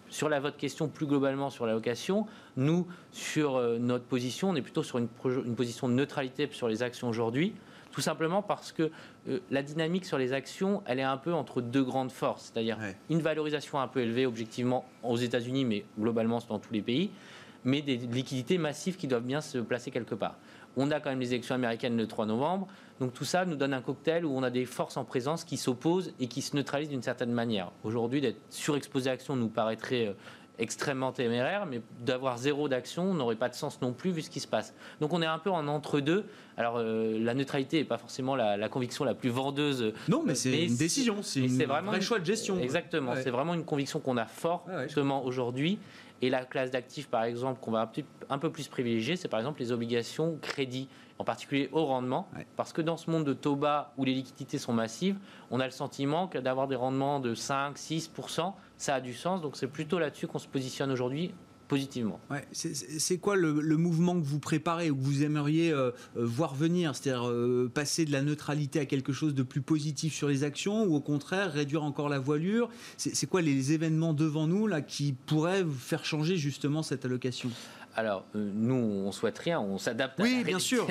Sur 0.09 0.29
la, 0.29 0.39
votre 0.39 0.57
question 0.57 0.87
plus 0.87 1.07
globalement 1.07 1.49
sur 1.49 1.65
la 1.65 1.73
location, 1.73 2.27
nous, 2.55 2.87
sur 3.11 3.55
euh, 3.55 3.79
notre 3.79 4.05
position, 4.05 4.51
on 4.51 4.55
est 4.55 4.61
plutôt 4.61 4.83
sur 4.83 4.99
une, 4.99 5.07
une, 5.25 5.55
position 5.55 5.89
de 5.89 5.93
neutralité 5.93 6.47
sur 6.51 6.67
les 6.67 6.83
actions 6.83 7.09
aujourd'hui, 7.09 7.55
tout 7.91 8.01
simplement 8.01 8.43
parce 8.43 8.71
que 8.71 8.91
euh, 9.27 9.39
la 9.49 9.63
dynamique 9.63 10.05
sur 10.05 10.19
les 10.19 10.31
actions, 10.33 10.83
elle 10.85 10.99
est 10.99 11.03
un 11.03 11.17
peu 11.17 11.33
entre 11.33 11.61
deux 11.61 11.83
grandes 11.83 12.11
forces, 12.11 12.51
c'est-à-dire 12.53 12.77
une 13.09 13.21
valorisation 13.21 13.79
un 13.79 13.87
peu 13.87 14.01
élevée 14.01 14.27
objectivement 14.27 14.85
aux 15.01 15.17
États-Unis, 15.17 15.65
mais 15.65 15.83
globalement 15.99 16.39
dans 16.47 16.59
tous 16.59 16.73
les 16.73 16.81
pays, 16.83 17.09
mais 17.65 17.81
des 17.81 17.97
liquidités 17.97 18.57
massives 18.57 18.97
qui 18.97 19.07
doivent 19.07 19.23
bien 19.23 19.41
se 19.41 19.57
placer 19.57 19.91
quelque 19.91 20.15
part. 20.15 20.35
On 20.75 20.89
a 20.91 20.99
quand 20.99 21.09
même 21.09 21.19
les 21.19 21.33
élections 21.33 21.55
américaines 21.55 21.97
le 21.97 22.07
3 22.07 22.25
novembre. 22.25 22.67
Donc 22.99 23.13
tout 23.13 23.25
ça 23.25 23.45
nous 23.45 23.55
donne 23.55 23.73
un 23.73 23.81
cocktail 23.81 24.25
où 24.25 24.35
on 24.35 24.43
a 24.43 24.49
des 24.49 24.65
forces 24.65 24.97
en 24.97 25.05
présence 25.05 25.43
qui 25.43 25.57
s'opposent 25.57 26.13
et 26.19 26.27
qui 26.27 26.41
se 26.41 26.55
neutralisent 26.55 26.89
d'une 26.89 27.03
certaine 27.03 27.31
manière. 27.31 27.71
Aujourd'hui, 27.83 28.21
d'être 28.21 28.39
surexposé 28.49 29.09
à 29.09 29.13
action 29.13 29.35
nous 29.35 29.49
paraîtrait 29.49 30.07
euh, 30.07 30.13
extrêmement 30.59 31.11
téméraire, 31.11 31.65
mais 31.65 31.81
d'avoir 31.99 32.37
zéro 32.37 32.67
d'action 32.67 33.13
n'aurait 33.13 33.35
pas 33.35 33.49
de 33.49 33.55
sens 33.55 33.81
non 33.81 33.93
plus 33.93 34.11
vu 34.11 34.21
ce 34.21 34.29
qui 34.29 34.39
se 34.39 34.47
passe. 34.47 34.73
Donc 34.99 35.13
on 35.13 35.21
est 35.21 35.27
un 35.27 35.39
peu 35.39 35.49
en 35.49 35.67
entre-deux. 35.67 36.25
Alors 36.57 36.75
euh, 36.77 37.17
la 37.19 37.33
neutralité 37.33 37.79
n'est 37.79 37.85
pas 37.85 37.97
forcément 37.97 38.35
la, 38.35 38.69
conviction 38.69 39.03
la 39.03 39.15
plus 39.15 39.29
vendeuse. 39.29 39.93
Non, 40.07 40.23
mais 40.25 40.35
c'est 40.35 40.65
une 40.65 40.77
décision, 40.77 41.23
c'est 41.23 41.43
un 41.43 41.81
vrai 41.81 42.01
choix 42.01 42.19
de 42.19 42.25
gestion. 42.25 42.59
Exactement, 42.59 43.13
c'est 43.15 43.31
vraiment 43.31 43.53
une 43.53 43.65
conviction 43.65 43.99
qu'on 43.99 44.17
a 44.17 44.25
fortement 44.25 45.25
aujourd'hui. 45.25 45.79
Et 46.23 46.29
la 46.29 46.45
classe 46.45 46.71
d'actifs, 46.71 47.09
par 47.09 47.25
exemple, 47.25 47.59
qu'on 47.59 47.71
va 47.71 47.91
un 48.29 48.37
peu 48.37 48.49
plus 48.49 48.69
privilégier, 48.69 49.17
c'est 49.17 49.27
par 49.27 49.41
exemple 49.41 49.59
les 49.59 49.73
obligations 49.73 50.37
crédit, 50.41 50.87
en 51.19 51.25
particulier 51.25 51.67
au 51.73 51.83
rendement. 51.83 52.29
Parce 52.55 52.71
que 52.71 52.81
dans 52.81 52.95
ce 52.95 53.11
monde 53.11 53.25
de 53.25 53.33
taux 53.33 53.57
bas 53.57 53.91
où 53.97 54.05
les 54.05 54.13
liquidités 54.13 54.57
sont 54.57 54.71
massives, 54.71 55.17
on 55.51 55.59
a 55.59 55.65
le 55.65 55.71
sentiment 55.71 56.29
que 56.29 56.37
d'avoir 56.37 56.69
des 56.69 56.77
rendements 56.77 57.19
de 57.19 57.35
5, 57.35 57.75
6%, 57.75 58.53
ça 58.77 58.95
a 58.95 59.01
du 59.01 59.13
sens. 59.13 59.41
Donc 59.41 59.57
c'est 59.57 59.67
plutôt 59.67 59.99
là-dessus 59.99 60.27
qu'on 60.27 60.39
se 60.39 60.47
positionne 60.47 60.91
aujourd'hui 60.91 61.33
positivement. 61.67 62.19
Ouais, 62.29 62.45
c'est 62.51 63.17
quoi 63.17 63.35
le, 63.35 63.77
mouvement 63.77 64.19
que 64.19 64.25
vous 64.25 64.39
préparez 64.39 64.91
ou 64.91 64.95
que 64.95 65.01
vous 65.01 65.23
aimeriez 65.23 65.71
euh, 65.71 65.91
euh, 66.17 66.25
voir 66.25 66.55
venir? 66.55 66.95
C'est-à-dire 66.95 67.27
euh, 67.27 67.71
passer 67.73 68.05
de 68.05 68.11
la 68.11 68.21
neutralité 68.21 68.79
à 68.79 68.85
quelque 68.85 69.13
chose 69.13 69.33
de 69.33 69.43
plus 69.43 69.61
positif 69.61 70.13
sur 70.13 70.27
les 70.27 70.43
actions 70.43 70.83
ou 70.83 70.95
au 70.95 71.01
contraire 71.01 71.51
réduire 71.51 71.83
encore 71.83 72.09
la 72.09 72.19
voilure? 72.19 72.69
C'est 72.97 73.27
quoi 73.27 73.41
les 73.41 73.71
événements 73.71 74.13
devant 74.13 74.47
nous 74.47 74.67
là 74.67 74.81
qui 74.81 75.13
pourraient 75.13 75.65
faire 75.79 76.05
changer 76.05 76.37
justement 76.37 76.83
cette 76.83 77.05
allocation? 77.05 77.49
Alors, 77.95 78.25
nous, 78.33 78.73
on 78.73 79.11
souhaite 79.11 79.37
rien, 79.37 79.59
on 79.59 79.77
s'adapte 79.77 80.19
oui, 80.19 80.33
à 80.33 80.37
la 80.39 80.43
bien 80.43 80.59
sûr. 80.59 80.87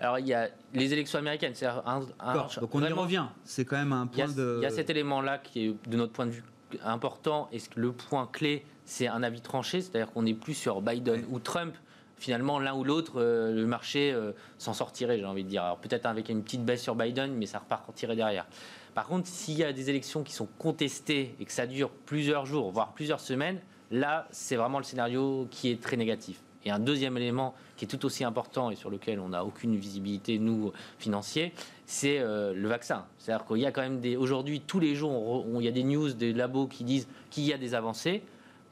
Alors, 0.00 0.18
il 0.18 0.26
y 0.26 0.34
a 0.34 0.48
les 0.74 0.92
élections 0.92 1.18
américaines. 1.18 1.54
Un, 1.84 2.00
Donc, 2.00 2.74
on 2.74 2.84
y 2.84 2.92
revient. 2.92 3.26
C'est 3.44 3.64
quand 3.64 3.76
même 3.76 3.92
un 3.92 4.06
point 4.06 4.28
de. 4.28 4.58
Il 4.58 4.64
y 4.64 4.66
a 4.66 4.70
cet 4.70 4.90
élément-là 4.90 5.38
qui 5.38 5.66
est, 5.66 5.88
de 5.88 5.96
notre 5.96 6.12
point 6.12 6.26
de 6.26 6.32
vue, 6.32 6.42
important. 6.84 7.48
Et 7.52 7.58
le 7.76 7.92
point 7.92 8.28
clé, 8.30 8.64
c'est 8.86 9.08
un 9.08 9.22
avis 9.22 9.42
tranché, 9.42 9.82
c'est-à-dire 9.82 10.10
qu'on 10.12 10.22
n'est 10.22 10.34
plus 10.34 10.54
sur 10.54 10.80
Biden 10.80 11.24
ou 11.30 11.38
Trump. 11.38 11.74
Finalement, 12.18 12.58
l'un 12.58 12.74
ou 12.74 12.82
l'autre, 12.82 13.20
euh, 13.20 13.52
le 13.52 13.66
marché 13.66 14.10
euh, 14.10 14.32
s'en 14.56 14.72
sortirait, 14.72 15.18
j'ai 15.18 15.26
envie 15.26 15.44
de 15.44 15.50
dire. 15.50 15.64
Alors 15.64 15.76
peut-être 15.76 16.06
avec 16.06 16.30
une 16.30 16.42
petite 16.42 16.64
baisse 16.64 16.82
sur 16.82 16.94
Biden, 16.94 17.34
mais 17.34 17.44
ça 17.44 17.58
repartirait 17.58 18.16
derrière. 18.16 18.46
Par 18.94 19.06
contre, 19.06 19.28
s'il 19.28 19.58
y 19.58 19.64
a 19.64 19.74
des 19.74 19.90
élections 19.90 20.22
qui 20.22 20.32
sont 20.32 20.48
contestées 20.58 21.34
et 21.38 21.44
que 21.44 21.52
ça 21.52 21.66
dure 21.66 21.90
plusieurs 21.90 22.46
jours, 22.46 22.70
voire 22.70 22.92
plusieurs 22.92 23.20
semaines, 23.20 23.60
là, 23.90 24.26
c'est 24.30 24.56
vraiment 24.56 24.78
le 24.78 24.84
scénario 24.84 25.46
qui 25.50 25.70
est 25.70 25.82
très 25.82 25.98
négatif. 25.98 26.40
Et 26.64 26.70
un 26.70 26.78
deuxième 26.78 27.16
élément 27.16 27.54
qui 27.76 27.84
est 27.84 27.88
tout 27.88 28.04
aussi 28.06 28.24
important 28.24 28.70
et 28.70 28.76
sur 28.76 28.88
lequel 28.88 29.20
on 29.20 29.28
n'a 29.28 29.44
aucune 29.44 29.76
visibilité, 29.76 30.38
nous, 30.38 30.72
financiers, 30.98 31.52
c'est 31.84 32.18
euh, 32.18 32.54
le 32.54 32.68
vaccin. 32.68 33.04
C'est-à-dire 33.18 33.46
qu'il 33.46 33.58
y 33.58 33.66
a 33.66 33.72
quand 33.72 33.82
même 33.82 34.00
des. 34.00 34.16
Aujourd'hui, 34.16 34.60
tous 34.60 34.80
les 34.80 34.94
jours, 34.94 35.44
il 35.54 35.64
y 35.64 35.68
a 35.68 35.72
des 35.72 35.84
news 35.84 36.12
des 36.12 36.32
labos 36.32 36.66
qui 36.66 36.82
disent 36.82 37.06
qu'il 37.30 37.44
y 37.44 37.52
a 37.52 37.58
des 37.58 37.74
avancées. 37.74 38.22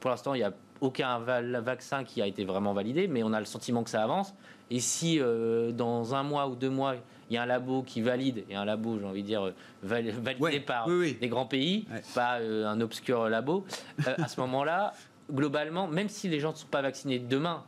Pour 0.05 0.11
l'instant, 0.11 0.35
il 0.35 0.37
n'y 0.37 0.43
a 0.43 0.53
aucun 0.81 1.17
vaccin 1.17 2.03
qui 2.03 2.21
a 2.21 2.27
été 2.27 2.45
vraiment 2.45 2.73
validé, 2.73 3.07
mais 3.07 3.23
on 3.23 3.33
a 3.33 3.39
le 3.39 3.45
sentiment 3.47 3.83
que 3.83 3.89
ça 3.89 4.03
avance. 4.03 4.35
Et 4.69 4.79
si 4.79 5.19
euh, 5.19 5.71
dans 5.71 6.13
un 6.13 6.21
mois 6.21 6.47
ou 6.47 6.55
deux 6.55 6.69
mois, 6.69 6.93
il 7.27 7.33
y 7.33 7.37
a 7.37 7.41
un 7.41 7.47
labo 7.47 7.81
qui 7.81 8.01
valide, 8.01 8.43
et 8.47 8.55
un 8.55 8.65
labo, 8.65 8.99
j'ai 8.99 9.05
envie 9.05 9.23
de 9.23 9.27
dire, 9.27 9.51
validé 9.81 10.59
par 10.59 10.87
des 10.87 11.27
grands 11.27 11.47
pays, 11.47 11.87
pas 12.13 12.35
euh, 12.35 12.67
un 12.67 12.81
obscur 12.81 13.29
labo, 13.29 13.65
euh, 14.07 14.13
à 14.19 14.27
ce 14.27 14.39
moment-là, 14.41 14.93
globalement, 15.33 15.87
même 15.87 16.07
si 16.07 16.29
les 16.29 16.39
gens 16.39 16.51
ne 16.51 16.57
sont 16.57 16.67
pas 16.67 16.83
vaccinés 16.83 17.17
demain, 17.17 17.63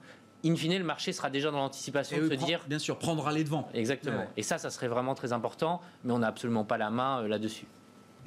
in 0.46 0.56
fine, 0.56 0.78
le 0.78 0.84
marché 0.84 1.14
sera 1.14 1.32
déjà 1.32 1.50
dans 1.50 1.58
l'anticipation 1.58 2.20
de 2.20 2.30
se 2.30 2.36
dire. 2.36 2.64
Bien 2.68 2.78
sûr, 2.78 3.00
prendra 3.00 3.32
les 3.32 3.46
devants. 3.46 3.68
Exactement. 3.74 4.26
Et 4.38 4.44
ça, 4.44 4.60
ça 4.60 4.70
serait 4.70 4.90
vraiment 4.90 5.16
très 5.16 5.34
important, 5.34 5.82
mais 6.04 6.14
on 6.14 6.20
n'a 6.20 6.28
absolument 6.28 6.66
pas 6.66 6.78
la 6.78 6.92
main 6.92 7.28
là-dessus. 7.28 7.66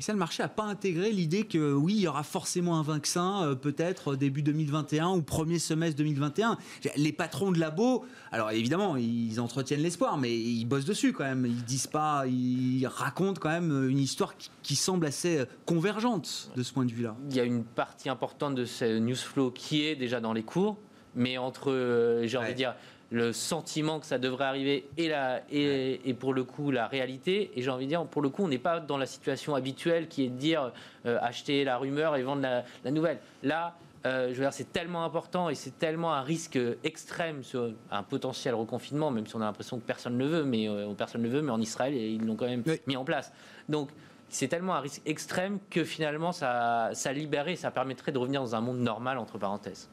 Et 0.00 0.02
ça, 0.02 0.14
le 0.14 0.18
marché 0.18 0.42
n'a 0.42 0.48
pas 0.48 0.62
intégré 0.62 1.12
l'idée 1.12 1.44
que 1.44 1.74
oui, 1.74 1.92
il 1.94 2.00
y 2.00 2.08
aura 2.08 2.22
forcément 2.22 2.78
un 2.78 2.82
vaccin, 2.82 3.42
euh, 3.42 3.54
peut-être 3.54 4.16
début 4.16 4.40
2021 4.40 5.10
ou 5.10 5.20
premier 5.20 5.58
semestre 5.58 5.98
2021. 5.98 6.56
Les 6.96 7.12
patrons 7.12 7.52
de 7.52 7.60
labo, 7.60 8.06
alors 8.32 8.50
évidemment, 8.50 8.96
ils 8.96 9.38
entretiennent 9.40 9.82
l'espoir, 9.82 10.16
mais 10.16 10.34
ils 10.34 10.64
bossent 10.64 10.86
dessus 10.86 11.12
quand 11.12 11.24
même. 11.24 11.44
Ils 11.44 11.64
disent 11.64 11.86
pas, 11.86 12.24
ils 12.26 12.86
racontent 12.86 13.38
quand 13.38 13.50
même 13.50 13.90
une 13.90 13.98
histoire 13.98 14.34
qui, 14.62 14.74
semble 14.74 15.04
assez 15.04 15.44
convergente 15.66 16.50
de 16.56 16.62
ce 16.62 16.72
point 16.72 16.86
de 16.86 16.92
vue-là. 16.92 17.14
Il 17.28 17.36
y 17.36 17.40
a 17.40 17.44
une 17.44 17.64
partie 17.64 18.08
importante 18.08 18.54
de 18.54 18.64
ce 18.64 18.98
news 18.98 19.14
flow 19.14 19.50
qui 19.50 19.84
est 19.84 19.96
déjà 19.96 20.18
dans 20.18 20.32
les 20.32 20.44
cours, 20.44 20.78
mais 21.14 21.36
entre, 21.36 21.70
euh, 21.70 22.26
j'ai 22.26 22.38
envie 22.38 22.52
de 22.52 22.56
dire, 22.56 22.74
le 23.10 23.32
sentiment 23.32 23.98
que 23.98 24.06
ça 24.06 24.18
devrait 24.18 24.44
arriver 24.44 24.88
et, 24.96 25.08
la, 25.08 25.42
et, 25.50 26.14
pour 26.18 26.32
le 26.32 26.44
coup 26.44 26.70
la 26.70 26.86
réalité. 26.86 27.50
Et 27.56 27.62
j'ai 27.62 27.70
envie 27.70 27.86
de 27.86 27.90
dire, 27.90 28.04
pour 28.06 28.22
le 28.22 28.28
coup, 28.28 28.44
on 28.44 28.48
n'est 28.48 28.58
pas 28.58 28.80
dans 28.80 28.98
la 28.98 29.06
situation 29.06 29.54
habituelle 29.54 30.08
qui 30.08 30.24
est 30.24 30.28
de 30.28 30.36
dire 30.36 30.72
euh, 31.06 31.18
acheter 31.20 31.64
la 31.64 31.76
rumeur 31.76 32.16
et 32.16 32.22
vendre 32.22 32.42
la, 32.42 32.90
nouvelle. 32.90 33.18
Là, 33.42 33.74
euh, 34.06 34.28
je 34.28 34.34
veux 34.34 34.44
dire, 34.44 34.52
c'est 34.52 34.72
tellement 34.72 35.04
important 35.04 35.50
et 35.50 35.54
c'est 35.54 35.78
tellement 35.78 36.14
un 36.14 36.22
risque 36.22 36.58
extrême 36.84 37.42
sur 37.42 37.72
un 37.90 38.02
potentiel 38.02 38.54
reconfinement, 38.54 39.10
même 39.10 39.26
si 39.26 39.34
on 39.34 39.40
a 39.40 39.44
l'impression 39.44 39.78
que 39.78 39.84
personne 39.84 40.16
ne 40.16 40.26
veut, 40.26 40.44
mais 40.44 40.68
euh, 40.68 40.92
personne 40.94 41.22
ne 41.22 41.28
veut, 41.28 41.42
mais 41.42 41.50
en 41.50 41.60
Israël, 41.60 41.94
ils 41.94 42.24
l'ont 42.24 42.36
quand 42.36 42.46
même 42.46 42.62
mis 42.86 42.96
en 42.96 43.04
place. 43.04 43.32
Donc, 43.68 43.90
c'est 44.28 44.46
tellement 44.46 44.76
un 44.76 44.80
risque 44.80 45.02
extrême 45.06 45.58
que 45.68 45.82
finalement, 45.82 46.30
ça, 46.30 46.90
ça 46.92 47.12
libérait, 47.12 47.56
ça 47.56 47.72
permettrait 47.72 48.12
de 48.12 48.18
revenir 48.18 48.40
dans 48.40 48.54
un 48.54 48.60
monde 48.60 48.78
normal, 48.78 49.18
entre 49.18 49.38
parenthèses 49.38 49.90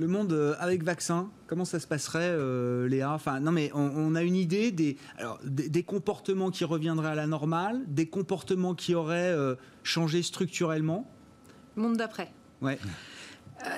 le 0.00 0.08
monde 0.08 0.32
euh, 0.32 0.54
avec 0.58 0.82
vaccin, 0.82 1.30
comment 1.46 1.66
ça 1.66 1.78
se 1.78 1.86
passerait, 1.86 2.30
euh, 2.30 2.88
Léa? 2.88 3.12
Enfin, 3.12 3.38
non, 3.38 3.52
mais 3.52 3.70
on, 3.74 4.14
a 4.14 4.22
une 4.22 4.34
idée 4.34 4.72
des, 4.72 4.96
des, 5.44 5.82
comportements 5.82 6.50
qui 6.50 6.64
reviendraient 6.64 7.10
à 7.10 7.14
la 7.14 7.26
normale, 7.26 7.82
des 7.86 8.06
comportements 8.06 8.74
qui 8.74 8.94
auraient 8.94 9.32
euh, 9.32 9.56
changé 9.82 10.22
structurellement? 10.22 11.08
Monde 11.76 11.98
d'après. 11.98 12.32
Ouais. 12.62 12.78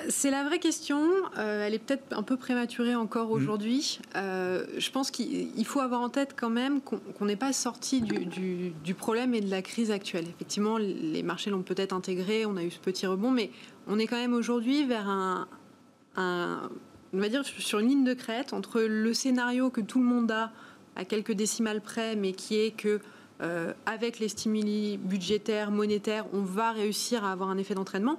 C'est 0.07 0.31
la 0.31 0.45
vraie 0.45 0.59
question. 0.59 1.01
elle 1.35 1.73
est 1.73 1.79
peut-être 1.79 2.17
un 2.17 2.23
peu 2.23 2.37
prématurée 2.37 2.95
encore 2.95 3.27
mm. 3.27 3.33
aujourd'hui. 3.33 3.99
je 4.15 4.91
pense 4.91 5.11
qu'il 5.11 5.65
faut 5.65 5.81
avoir 5.81 5.99
en 5.99 6.07
tête 6.07 6.35
quand 6.37 6.49
même 6.49 6.79
qu'on 6.79 7.25
n'est 7.25 7.35
pas 7.35 7.51
sorti 7.51 7.99
du, 7.99 8.71
du, 8.71 8.93
problème 8.93 9.33
et 9.33 9.41
de 9.41 9.49
la 9.49 9.61
crise 9.61 9.91
actuelle. 9.91 10.25
Effectivement, 10.29 10.77
les 10.77 11.21
marchés 11.21 11.49
l'ont 11.49 11.63
peut-être 11.63 11.91
intégré, 11.91 12.45
on 12.45 12.55
a 12.55 12.63
eu 12.63 12.71
ce 12.71 12.79
petit 12.79 13.05
rebond, 13.05 13.31
mais 13.31 13.51
on 13.87 13.99
est 13.99 14.07
quand 14.07 14.15
même 14.15 14.33
aujourd'hui 14.33 14.85
vers 14.85 15.09
un, 15.09 15.49
on 16.17 16.69
va 17.19 17.29
dire, 17.29 17.45
sur 17.45 17.79
une 17.79 17.87
ligne 17.87 18.03
de 18.03 18.13
crête 18.13 18.53
entre 18.53 18.81
le 18.81 19.13
scénario 19.13 19.69
que 19.69 19.81
tout 19.81 19.99
le 19.99 20.05
monde 20.05 20.31
a 20.31 20.51
à 20.95 21.05
quelques 21.05 21.33
décimales 21.33 21.81
près, 21.81 22.15
mais 22.15 22.33
qui 22.33 22.59
est 22.59 22.71
que 22.71 22.99
euh, 23.41 23.73
avec 23.85 24.19
les 24.19 24.29
stimuli 24.29 24.97
budgétaires, 24.97 25.71
monétaires, 25.71 26.25
on 26.33 26.41
va 26.41 26.71
réussir 26.71 27.25
à 27.25 27.31
avoir 27.31 27.49
un 27.49 27.57
effet 27.57 27.73
d'entraînement. 27.73 28.17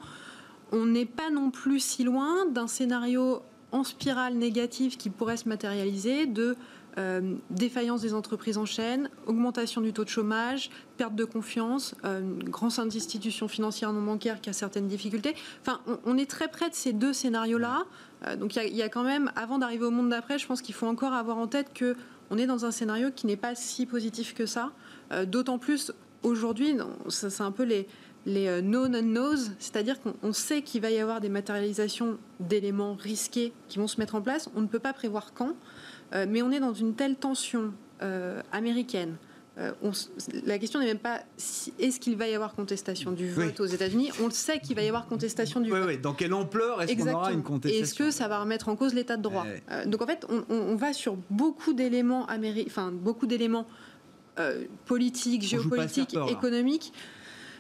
On 0.72 0.86
n'est 0.86 1.06
pas 1.06 1.30
non 1.30 1.50
plus 1.50 1.80
si 1.80 2.04
loin 2.04 2.46
d'un 2.46 2.66
scénario 2.66 3.42
en 3.72 3.84
spirale 3.84 4.34
négative 4.34 4.96
qui 4.96 5.10
pourrait 5.10 5.36
se 5.36 5.48
matérialiser 5.48 6.26
de 6.26 6.56
euh, 6.96 7.34
défaillance 7.50 8.02
des 8.02 8.14
entreprises 8.14 8.56
en 8.56 8.66
chaîne, 8.66 9.10
augmentation 9.26 9.80
du 9.80 9.92
taux 9.92 10.04
de 10.04 10.08
chômage, 10.08 10.70
perte 10.96 11.16
de 11.16 11.24
confiance, 11.24 11.96
euh, 12.04 12.20
grande 12.44 12.70
institution 12.78 13.48
financière 13.48 13.92
non 13.92 14.02
bancaire 14.02 14.40
qui 14.40 14.48
a 14.48 14.52
certaines 14.52 14.86
difficultés. 14.86 15.34
Enfin, 15.60 15.80
on, 16.04 16.16
est 16.16 16.30
très 16.30 16.46
près 16.46 16.70
de 16.70 16.74
ces 16.74 16.92
deux 16.92 17.12
scénarios-là. 17.12 17.84
Euh, 18.26 18.36
donc 18.36 18.54
il 18.54 18.76
y, 18.76 18.82
a 18.82 18.88
quand 18.88 19.02
même, 19.02 19.32
avant 19.34 19.58
d'arriver 19.58 19.84
au 19.84 19.90
monde 19.90 20.08
d'après, 20.08 20.38
je 20.38 20.46
pense 20.46 20.62
qu'il 20.62 20.74
faut 20.74 20.86
encore 20.86 21.14
avoir 21.14 21.36
en 21.36 21.48
tête 21.48 21.72
que 21.74 21.96
on 22.30 22.38
est 22.38 22.46
dans 22.46 22.64
un 22.64 22.70
scénario 22.70 23.10
qui 23.10 23.26
n'est 23.26 23.36
pas 23.36 23.56
si 23.56 23.86
positif 23.86 24.32
que 24.32 24.46
ça. 24.46 24.70
D'autant 25.26 25.58
plus 25.58 25.92
aujourd'hui, 26.22 26.76
c'est 27.08 27.42
un 27.42 27.52
peu 27.52 27.64
les, 27.64 27.86
les 28.24 28.62
no 28.62 28.88
non 28.88 29.02
knows, 29.02 29.50
c'est-à-dire 29.58 29.96
qu'on 30.00 30.32
sait 30.32 30.62
qu'il 30.62 30.80
va 30.80 30.90
y 30.90 30.98
avoir 30.98 31.20
des 31.20 31.28
matérialisations 31.28 32.16
d'éléments 32.40 32.94
risqués 32.94 33.52
qui 33.68 33.78
vont 33.78 33.86
se 33.88 34.00
mettre 34.00 34.14
en 34.14 34.22
place. 34.22 34.48
On 34.56 34.62
ne 34.62 34.66
peut 34.66 34.78
pas 34.78 34.94
prévoir 34.94 35.34
quand, 35.34 35.54
mais 36.12 36.42
on 36.42 36.50
est 36.50 36.60
dans 36.60 36.74
une 36.74 36.94
telle 36.94 37.16
tension 37.16 37.72
américaine 38.52 39.16
euh, 39.56 39.70
la 40.44 40.58
question 40.58 40.80
n'est 40.80 40.86
même 40.86 40.98
pas 40.98 41.20
si, 41.36 41.72
est-ce 41.78 42.00
qu'il 42.00 42.16
va 42.16 42.26
y 42.26 42.34
avoir 42.34 42.54
contestation 42.54 43.12
du 43.12 43.30
vote 43.30 43.60
aux 43.60 43.66
États-Unis? 43.66 44.10
On 44.20 44.24
le 44.24 44.32
sait 44.32 44.58
qu'il 44.58 44.74
va 44.74 44.82
y 44.82 44.88
avoir 44.88 45.06
contestation 45.06 45.60
du 45.60 45.70
vote. 45.70 45.84
Oui. 45.86 45.98
Dans 45.98 46.12
quelle 46.12 46.34
ampleur 46.34 46.82
est-ce 46.82 46.96
qu'on 46.96 47.12
aura 47.12 47.32
une 47.32 47.44
contestation 47.44 47.84
Est-ce 47.84 47.94
que 47.94 48.10
ça 48.10 48.26
va 48.26 48.40
remettre 48.40 48.68
en 48.68 48.74
cause 48.74 48.94
l'état 48.94 49.16
de 49.16 49.22
droit? 49.22 49.46
Euh, 49.70 49.84
Donc 49.84 50.02
en 50.02 50.06
fait, 50.06 50.26
on, 50.48 50.74
va 50.74 50.92
sur 50.92 51.16
beaucoup 51.30 51.72
d'éléments 51.72 52.26
enfin 52.66 52.90
beaucoup 52.90 53.26
d'éléments 53.26 53.66
euh, 54.40 54.64
politiques, 54.86 55.42
géopolitiques, 55.42 56.16
économiques. 56.28 56.92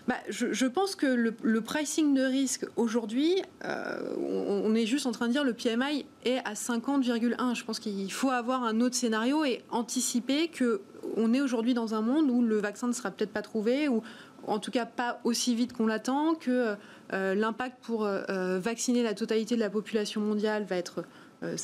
Bah, 0.06 0.16
je, 0.28 0.66
pense 0.66 0.96
que 0.96 1.06
le, 1.06 1.60
pricing 1.62 2.14
de 2.14 2.22
risque 2.22 2.66
aujourd'hui, 2.76 3.40
on, 3.64 4.74
est 4.74 4.84
juste 4.84 5.06
en 5.06 5.12
train 5.12 5.28
de 5.28 5.32
dire 5.32 5.44
le 5.44 5.54
PMI 5.54 6.04
est 6.24 6.38
à 6.44 6.52
50,1. 6.52 7.54
Je 7.54 7.64
pense 7.64 7.78
qu'il 7.78 8.12
faut 8.12 8.30
avoir 8.30 8.64
un 8.64 8.80
autre 8.82 8.96
scénario 8.96 9.44
et 9.44 9.62
anticiper 9.70 10.48
que 10.48 10.82
on 11.16 11.32
est 11.32 11.40
aujourd'hui 11.40 11.74
dans 11.74 11.94
un 11.94 12.02
monde 12.02 12.30
où 12.30 12.42
le 12.42 12.58
vaccin 12.58 12.86
ne 12.86 12.92
sera 12.92 13.10
peut-être 13.10 13.32
pas 13.32 13.42
trouvé, 13.42 13.88
ou 13.88 14.02
en 14.46 14.58
tout 14.58 14.70
cas 14.70 14.86
pas 14.86 15.20
aussi 15.24 15.54
vite 15.54 15.72
qu'on 15.72 15.86
l'attend, 15.86 16.34
que 16.34 16.76
euh, 17.12 17.34
l'impact 17.34 17.82
pour 17.82 18.04
euh, 18.04 18.22
euh, 18.28 18.58
vacciner 18.58 19.02
la 19.02 19.14
totalité 19.14 19.54
de 19.54 19.60
la 19.60 19.70
population 19.70 20.20
mondiale 20.20 20.64
va 20.64 20.76
être 20.76 21.04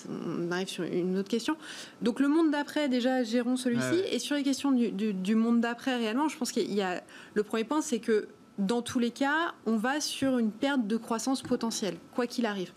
on 0.08 0.50
arrive 0.50 0.68
sur 0.68 0.84
une 0.84 1.18
autre 1.18 1.28
question. 1.28 1.56
Donc 2.02 2.20
le 2.20 2.28
monde 2.28 2.50
d'après, 2.50 2.88
déjà, 2.88 3.22
gérons 3.22 3.56
celui-ci. 3.56 4.02
Et 4.10 4.18
sur 4.18 4.36
les 4.36 4.42
questions 4.42 4.72
du, 4.72 5.34
monde 5.34 5.60
d'après, 5.60 5.96
réellement, 5.96 6.28
je 6.28 6.36
pense 6.36 6.52
qu'il 6.52 6.72
y 6.72 6.82
a... 6.82 7.02
Le 7.34 7.42
premier 7.42 7.64
point, 7.64 7.80
c'est 7.80 7.98
que 7.98 8.28
dans 8.58 8.82
tous 8.82 8.98
les 8.98 9.10
cas, 9.10 9.54
on 9.64 9.76
va 9.76 10.00
sur 10.00 10.38
une 10.38 10.50
perte 10.50 10.86
de 10.86 10.96
croissance 10.96 11.40
potentielle, 11.40 11.96
quoi 12.14 12.26
qu'il 12.26 12.44
arrive. 12.44 12.72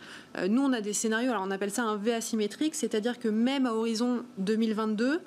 nous, 0.47 0.61
on 0.61 0.71
a 0.71 0.79
des 0.79 0.93
scénarios, 0.93 1.31
alors 1.31 1.43
on 1.45 1.51
appelle 1.51 1.71
ça 1.71 1.83
un 1.83 1.97
V 1.97 2.13
asymétrique, 2.13 2.75
c'est-à-dire 2.75 3.19
que 3.19 3.27
même 3.27 3.65
à 3.65 3.73
horizon 3.73 4.23
2022, 4.37 5.19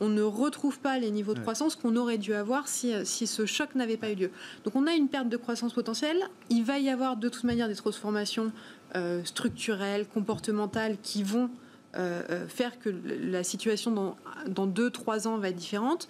on 0.00 0.08
ne 0.08 0.22
retrouve 0.22 0.80
pas 0.80 0.98
les 0.98 1.10
niveaux 1.10 1.34
de 1.34 1.40
croissance 1.40 1.76
qu'on 1.76 1.94
aurait 1.96 2.18
dû 2.18 2.32
avoir 2.32 2.64
euh, 2.84 3.02
si, 3.04 3.26
ce 3.26 3.46
choc 3.46 3.74
n'avait 3.74 3.98
pas 3.98 4.10
eu 4.10 4.14
lieu. 4.14 4.30
Donc 4.64 4.74
on 4.74 4.86
a 4.86 4.92
une 4.92 5.08
perte 5.08 5.28
de 5.28 5.36
croissance 5.36 5.74
potentielle. 5.74 6.18
Il 6.48 6.64
va 6.64 6.78
y 6.78 6.88
avoir 6.88 7.16
de 7.16 7.28
toute 7.28 7.44
manière 7.44 7.68
des 7.68 7.76
transformations 7.76 8.50
euh, 8.94 9.24
structurelles, 9.24 10.06
comportementales 10.06 10.96
qui 11.02 11.22
vont 11.22 11.50
euh, 11.96 12.46
faire 12.46 12.78
que 12.78 12.88
la 12.88 13.42
situation 13.42 13.90
dans, 13.90 14.16
dans 14.46 14.66
deux, 14.66 14.90
trois 14.90 15.26
ans 15.26 15.38
va 15.38 15.48
être 15.48 15.56
différente. 15.56 16.08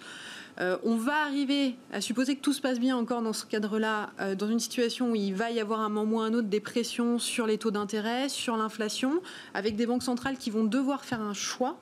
on 0.59 0.95
va 0.95 1.23
arriver 1.23 1.75
à 1.91 2.01
supposer 2.01 2.35
que 2.35 2.41
tout 2.41 2.53
se 2.53 2.61
passe 2.61 2.79
bien 2.79 2.95
encore 2.95 3.23
dans 3.23 3.33
ce 3.33 3.45
cadre-là, 3.45 4.11
dans 4.37 4.47
une 4.47 4.59
situation 4.59 5.11
où 5.11 5.15
il 5.15 5.33
va 5.33 5.49
y 5.49 5.59
avoir 5.59 5.79
un 5.79 5.89
moment 5.89 6.17
ou 6.17 6.19
un 6.19 6.33
autre 6.33 6.49
des 6.49 6.59
pressions 6.59 7.17
sur 7.17 7.47
les 7.47 7.57
taux 7.57 7.71
d'intérêt, 7.71 8.29
sur 8.29 8.57
l'inflation, 8.57 9.23
avec 9.55 9.75
des 9.75 9.87
banques 9.87 10.03
centrales 10.03 10.37
qui 10.37 10.51
vont 10.51 10.63
devoir 10.63 11.03
faire 11.03 11.21
un 11.21 11.33
choix. 11.33 11.79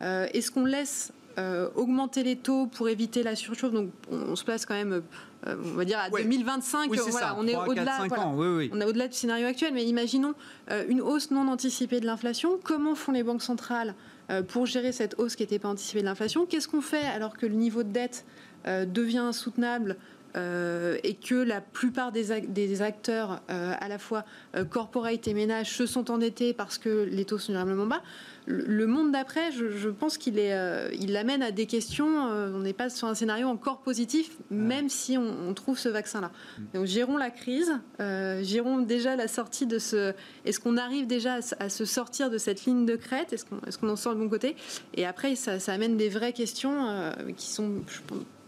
Est-ce 0.00 0.50
qu'on 0.50 0.64
laisse 0.64 1.12
euh, 1.38 1.68
augmenter 1.74 2.22
les 2.22 2.36
taux 2.36 2.66
pour 2.66 2.88
éviter 2.88 3.22
la 3.22 3.36
surchauffe. 3.36 3.72
Donc 3.72 3.90
on, 4.10 4.34
se 4.36 4.44
place 4.44 4.64
quand 4.64 4.74
même, 4.74 5.02
euh, 5.46 5.56
on 5.62 5.76
va 5.76 5.84
dire 5.84 5.98
à 5.98 6.08
2025. 6.08 6.90
voilà, 6.94 7.36
on 7.38 7.46
est 7.46 7.54
au-delà. 7.54 7.98
On 8.72 8.80
est 8.80 8.84
au-delà 8.86 9.06
du 9.06 9.14
scénario 9.14 9.46
actuel. 9.46 9.74
Mais 9.74 9.84
imaginons 9.84 10.32
euh, 10.70 10.84
une 10.88 11.02
hausse 11.02 11.30
non 11.30 11.46
anticipée 11.48 12.00
de 12.00 12.06
l'inflation. 12.06 12.58
Comment 12.64 12.94
font 12.94 13.12
les 13.12 13.22
banques 13.22 13.42
centrales 13.42 13.94
pour 14.48 14.66
gérer 14.66 14.90
cette 14.90 15.14
hausse 15.18 15.36
qui 15.36 15.42
n'était 15.42 15.58
pas 15.58 15.68
anticipée 15.68 16.00
de 16.00 16.06
l'inflation? 16.06 16.46
Qu'est-ce 16.46 16.68
qu'on 16.68 16.80
fait 16.80 17.04
alors 17.04 17.36
que 17.36 17.46
le 17.46 17.54
niveau 17.54 17.82
de 17.82 17.90
dette 17.90 18.24
devient 18.66 19.18
insoutenable 19.18 19.96
et 20.36 21.14
que 21.14 21.34
la 21.34 21.60
plupart 21.60 22.12
des, 22.12 22.82
acteurs, 22.82 23.42
à 23.48 23.88
la 23.88 23.98
fois 23.98 24.24
corporate 24.70 25.26
et 25.28 25.34
ménages, 25.34 25.72
se 25.72 25.86
sont 25.86 26.10
endettés 26.10 26.52
parce 26.52 26.78
que 26.78 27.08
les 27.10 27.24
taux 27.24 27.38
sont 27.38 27.52
durablement 27.52 27.86
bas 27.86 28.02
le 28.46 28.86
monde 28.86 29.10
d'après, 29.10 29.50
je, 29.50 29.88
pense 29.88 30.18
qu'il 30.18 30.38
est, 30.38 30.54
euh, 30.54 30.88
il 30.98 31.12
l'amène 31.12 31.42
à 31.42 31.50
des 31.50 31.66
questions. 31.66 32.28
Euh, 32.28 32.52
on 32.54 32.60
n'est 32.60 32.72
pas 32.72 32.88
sur 32.88 33.08
un 33.08 33.14
scénario 33.14 33.48
encore 33.48 33.80
positif, 33.80 34.36
même 34.50 34.88
si 34.88 35.18
on, 35.18 35.52
trouve 35.54 35.78
ce 35.78 35.88
vaccin-là. 35.88 36.30
Mm. 36.30 36.62
Donc, 36.74 36.86
gérons 36.86 37.16
la 37.16 37.30
crise, 37.30 37.72
euh, 38.00 38.42
gérons 38.42 38.78
déjà 38.78 39.16
la 39.16 39.26
sortie 39.26 39.66
de 39.66 39.78
ce. 39.78 40.12
Est-ce 40.44 40.60
qu'on 40.60 40.76
arrive 40.76 41.06
déjà 41.06 41.38
à, 41.58 41.68
se 41.68 41.84
sortir 41.84 42.30
de 42.30 42.38
cette 42.38 42.64
ligne 42.66 42.86
de 42.86 42.94
crête 42.94 43.32
Est-ce 43.32 43.44
qu'on 43.44 43.88
est 43.88 43.90
en 43.90 43.96
sort 43.96 44.14
du 44.14 44.20
bon 44.20 44.28
côté? 44.28 44.54
Et 44.94 45.04
après, 45.04 45.34
ça, 45.34 45.58
amène 45.72 45.96
des 45.96 46.08
vraies 46.08 46.32
questions 46.32 47.12
qui 47.36 47.48
sont 47.48 47.82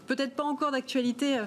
peut-être 0.07 0.35
pas 0.35 0.43
encore 0.43 0.71
d'actualité. 0.71 1.39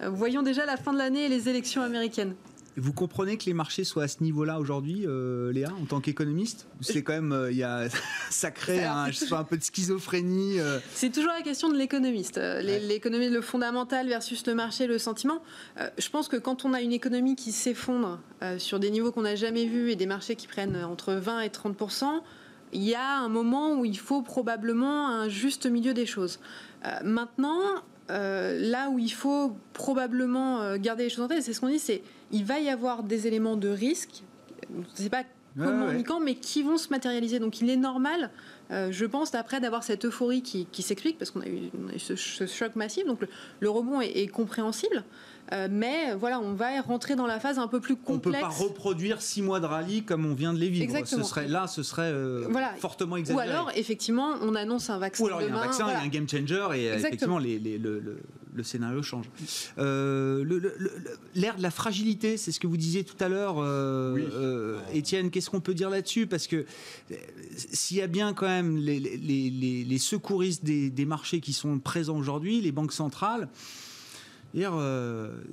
Voyons 0.00 0.42
déjà 0.42 0.66
la 0.66 0.76
fin 0.76 0.92
de 0.92 0.98
l'année 0.98 1.24
et 1.24 1.28
les 1.28 1.48
élections 1.48 1.82
américaines. 1.82 2.34
Vous 2.78 2.92
comprenez 2.92 3.36
que 3.36 3.46
les 3.46 3.54
marchés 3.54 3.82
soient 3.82 4.04
à 4.04 4.08
ce 4.08 4.22
niveau-là 4.22 4.60
aujourd'hui, 4.60 5.04
euh, 5.04 5.52
Léa, 5.52 5.70
en 5.82 5.84
tant 5.84 6.00
qu'économiste? 6.00 6.68
C'est 6.80 7.02
quand 7.02 7.12
même, 7.12 7.32
euh, 7.32 7.50
il 7.50 7.58
y 7.58 7.64
a, 7.64 7.88
ça 8.30 8.52
crée 8.52 8.84
un, 8.84 9.06
un 9.32 9.44
peu 9.44 9.56
de 9.56 9.64
schizophrénie. 9.64 10.60
Euh. 10.60 10.78
C'est 10.94 11.10
toujours 11.10 11.32
la 11.32 11.42
question 11.42 11.70
de 11.70 11.76
l'économiste. 11.76 12.38
L'économie, 12.38 13.30
le 13.30 13.40
fondamental 13.40 14.06
versus 14.06 14.46
le 14.46 14.54
marché, 14.54 14.86
le 14.86 14.98
sentiment. 14.98 15.42
je 15.76 16.08
pense 16.08 16.28
que 16.28 16.36
quand 16.36 16.64
on 16.64 16.72
a 16.72 16.80
une 16.80 16.92
économie 16.92 17.34
qui 17.34 17.50
s'effondre 17.50 18.20
sur 18.58 18.78
des 18.78 18.90
niveaux 18.90 19.10
qu'on 19.10 19.22
n'a 19.22 19.34
jamais 19.34 19.66
vus 19.66 19.90
et 19.90 19.96
des 19.96 20.06
marchés 20.06 20.36
qui 20.36 20.46
prennent 20.46 20.76
entre 20.84 21.14
20 21.14 21.40
et 21.40 21.48
30% 21.48 22.06
il 22.72 22.82
y 22.82 22.94
a 22.94 23.16
un 23.16 23.30
moment 23.30 23.72
où 23.72 23.86
il 23.86 23.98
faut 23.98 24.20
probablement 24.20 25.08
un 25.08 25.28
juste 25.28 25.66
milieu 25.66 25.94
des 25.94 26.06
choses. 26.06 26.38
maintenant, 27.02 27.82
là 28.08 28.90
où 28.90 28.98
il 28.98 29.12
faut 29.12 29.56
probablement 29.72 30.76
garder 30.76 31.04
les 31.04 31.10
choses 31.10 31.24
en 31.24 31.28
tête, 31.28 31.42
c'est 31.42 31.52
ce 31.52 31.60
qu'on 31.60 31.68
dit, 31.68 31.78
c'est 31.78 32.02
il 32.30 32.44
va 32.44 32.58
y 32.60 32.68
avoir 32.68 33.02
des 33.02 33.26
éléments 33.26 33.56
de 33.56 33.68
risque, 33.68 34.22
je 34.70 34.78
ne 34.78 34.84
sais 35.04 35.10
pas 35.10 35.24
comment 35.56 35.92
ni 35.92 36.04
quand, 36.04 36.20
mais 36.20 36.34
qui 36.34 36.62
vont 36.62 36.78
se 36.78 36.88
matérialiser. 36.90 37.38
Donc 37.38 37.60
il 37.60 37.70
est 37.70 37.76
normal, 37.76 38.30
euh, 38.70 38.88
je 38.92 39.04
pense, 39.06 39.30
d'après 39.30 39.60
d'avoir 39.60 39.82
cette 39.82 40.04
euphorie 40.04 40.42
qui, 40.42 40.82
s'explique, 40.82 41.18
parce 41.18 41.30
qu'on 41.30 41.40
a, 41.40 41.48
eu 41.48 41.70
ce, 41.98 42.46
choc 42.46 42.76
massif, 42.76 43.06
donc 43.06 43.20
le, 43.60 43.70
rebond 43.70 44.00
est 44.00 44.28
compréhensible. 44.28 45.04
Euh, 45.52 45.68
mais 45.70 46.14
voilà, 46.14 46.40
on 46.40 46.52
va 46.52 46.80
rentrer 46.82 47.16
dans 47.16 47.26
la 47.26 47.40
phase 47.40 47.58
un 47.58 47.68
peu 47.68 47.80
plus 47.80 47.96
complexe. 47.96 48.42
On 48.42 48.46
ne 48.46 48.52
peut 48.52 48.58
pas 48.58 48.64
reproduire 48.64 49.22
six 49.22 49.42
mois 49.42 49.60
de 49.60 49.66
rallye 49.66 50.02
comme 50.02 50.26
on 50.26 50.34
vient 50.34 50.52
de 50.52 50.58
les 50.58 50.68
vivre. 50.68 51.06
Ce 51.06 51.22
serait, 51.22 51.48
là, 51.48 51.66
ce 51.66 51.82
serait 51.82 52.12
euh, 52.12 52.48
fortement 52.78 53.16
exagéré. 53.16 53.46
Ou 53.46 53.50
alors, 53.50 53.70
effectivement, 53.74 54.34
on 54.42 54.54
annonce 54.54 54.90
un 54.90 54.98
vaccin. 54.98 55.24
Ou 55.24 55.26
alors 55.28 55.42
il 55.42 55.48
y 55.48 55.50
a 55.50 55.56
un 55.56 55.60
vaccin, 55.60 55.86
il 55.88 55.92
y 55.92 55.96
a 55.96 56.00
un 56.00 56.08
game 56.08 56.28
changer 56.28 56.68
et 56.74 56.86
effectivement, 56.86 57.38
les, 57.38 57.58
le, 57.58 58.18
scénario 58.62 59.02
change. 59.02 59.26
Euh, 59.78 60.44
L'ère 61.36 61.56
de 61.56 61.62
la 61.62 61.70
fragilité, 61.70 62.36
c'est 62.36 62.50
ce 62.50 62.58
que 62.58 62.66
vous 62.66 62.76
disiez 62.76 63.04
tout 63.04 63.16
à 63.20 63.28
l'heure, 63.28 63.64
Étienne. 64.92 65.30
Qu'est-ce 65.30 65.50
qu'on 65.50 65.60
peut 65.60 65.74
dire 65.74 65.90
là-dessus? 65.90 66.26
Parce 66.26 66.46
que 66.46 66.66
s'il 67.56 67.96
y 67.96 68.02
a 68.02 68.06
bien 68.06 68.34
quand 68.34 68.48
même 68.48 68.76
les, 68.76 69.98
secouristes 69.98 70.64
des, 70.64 70.90
des 70.90 71.04
marchés 71.06 71.40
qui 71.40 71.52
sont 71.52 71.78
présents 71.78 72.16
aujourd'hui, 72.16 72.60
les 72.60 72.72
banques 72.72 72.92
centrales, 72.92 73.48
euh, 73.48 73.87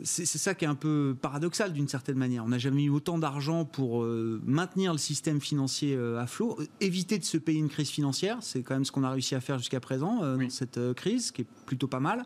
c'est 0.03 0.25
ça 0.25 0.55
qui 0.55 0.65
est 0.65 0.67
un 0.67 0.75
peu 0.75 1.15
paradoxal 1.21 1.73
d'une 1.73 1.87
certaine 1.87 2.17
manière. 2.17 2.45
On 2.45 2.49
n'a 2.49 2.57
jamais 2.57 2.83
eu 2.83 2.89
autant 2.89 3.17
d'argent 3.17 3.65
pour 3.65 4.03
euh, 4.03 4.41
maintenir 4.45 4.91
le 4.91 4.97
système 4.97 5.41
financier 5.41 5.95
euh, 5.95 6.19
à 6.19 6.27
flot, 6.27 6.57
éviter 6.81 7.19
de 7.19 7.25
se 7.25 7.37
payer 7.37 7.59
une 7.59 7.69
crise 7.69 7.89
financière. 7.89 8.37
C'est 8.41 8.63
quand 8.63 8.73
même 8.73 8.85
ce 8.85 8.91
qu'on 8.91 9.03
a 9.03 9.11
réussi 9.11 9.35
à 9.35 9.41
faire 9.41 9.57
jusqu'à 9.57 9.79
présent 9.79 10.21
dans 10.21 10.49
cette 10.49 10.79
crise, 10.93 11.31
qui 11.31 11.41
est 11.41 11.47
plutôt 11.65 11.87
pas 11.87 11.99
mal. 11.99 12.25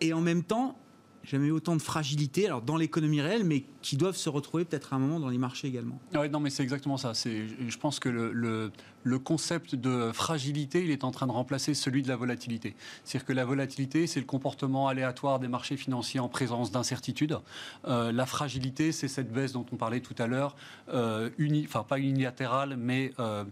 Et 0.00 0.12
en 0.12 0.20
même 0.20 0.42
temps, 0.42 0.78
jamais 1.24 1.48
eu 1.48 1.52
autant 1.52 1.76
de 1.76 1.82
fragilité, 1.82 2.46
alors 2.46 2.62
dans 2.62 2.76
l'économie 2.76 3.20
réelle, 3.20 3.44
mais 3.44 3.64
qui 3.82 3.96
doivent 3.96 4.16
se 4.16 4.28
retrouver 4.28 4.64
peut-être 4.64 4.92
à 4.92 4.96
un 4.96 4.98
moment 4.98 5.20
dans 5.20 5.28
les 5.28 5.38
marchés 5.38 5.68
également. 5.68 6.00
Oui, 6.14 6.28
non, 6.28 6.40
mais 6.40 6.50
c'est 6.50 6.62
exactement 6.62 6.96
ça. 6.96 7.12
Je 7.14 7.78
pense 7.78 7.98
que 7.98 8.08
le, 8.08 8.32
le 8.32 8.70
concept 9.18 9.74
de 9.74 10.10
fragilité, 10.12 10.82
il 10.82 10.90
est 10.90 11.04
en 11.04 11.10
train 11.10 11.26
de 11.26 11.32
remplacer 11.32 11.74
celui 11.74 12.02
de 12.02 12.08
la 12.08 12.16
volatilité. 12.16 12.74
C'est-à-dire 13.04 13.26
que 13.26 13.32
la 13.32 13.44
volatilité, 13.44 14.06
c'est 14.06 14.20
le 14.20 14.26
comportement 14.26 14.88
aléatoire 14.88 15.38
des 15.38 15.48
marchés 15.48 15.76
financiers 15.76 16.20
en 16.20 16.28
présence 16.28 16.70
d'incertitudes. 16.70 17.38
Euh, 17.86 18.12
la 18.12 18.26
fragilité, 18.26 18.92
c'est 18.92 19.08
cette 19.08 19.32
baisse 19.32 19.52
dont 19.52 19.66
on 19.72 19.76
parlait 19.76 20.00
tout 20.00 20.14
à 20.18 20.26
l'heure, 20.26 20.56
euh, 20.88 21.30
enfin 21.64 21.84
pas 21.84 21.98
unilatérale, 21.98 22.76
mais 22.76 23.12
euh, 23.18 23.44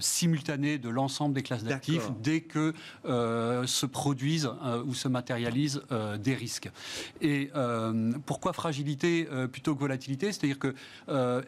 simultanée 0.00 0.78
de 0.78 0.88
l'ensemble 0.88 1.34
des 1.34 1.42
classes 1.42 1.64
d'actifs 1.64 2.10
dès 2.22 2.40
que 2.40 2.72
se 3.04 3.86
produisent 3.86 4.50
ou 4.86 4.94
se 4.94 5.08
matérialisent 5.08 5.82
des 6.18 6.34
risques. 6.34 6.70
Et 7.20 7.50
pourquoi 8.24 8.52
fragilité 8.52 9.28
plutôt 9.52 9.74
que 9.74 9.80
volatilité? 9.80 10.32
C'est-à-dire 10.32 10.58
que, 10.58 10.74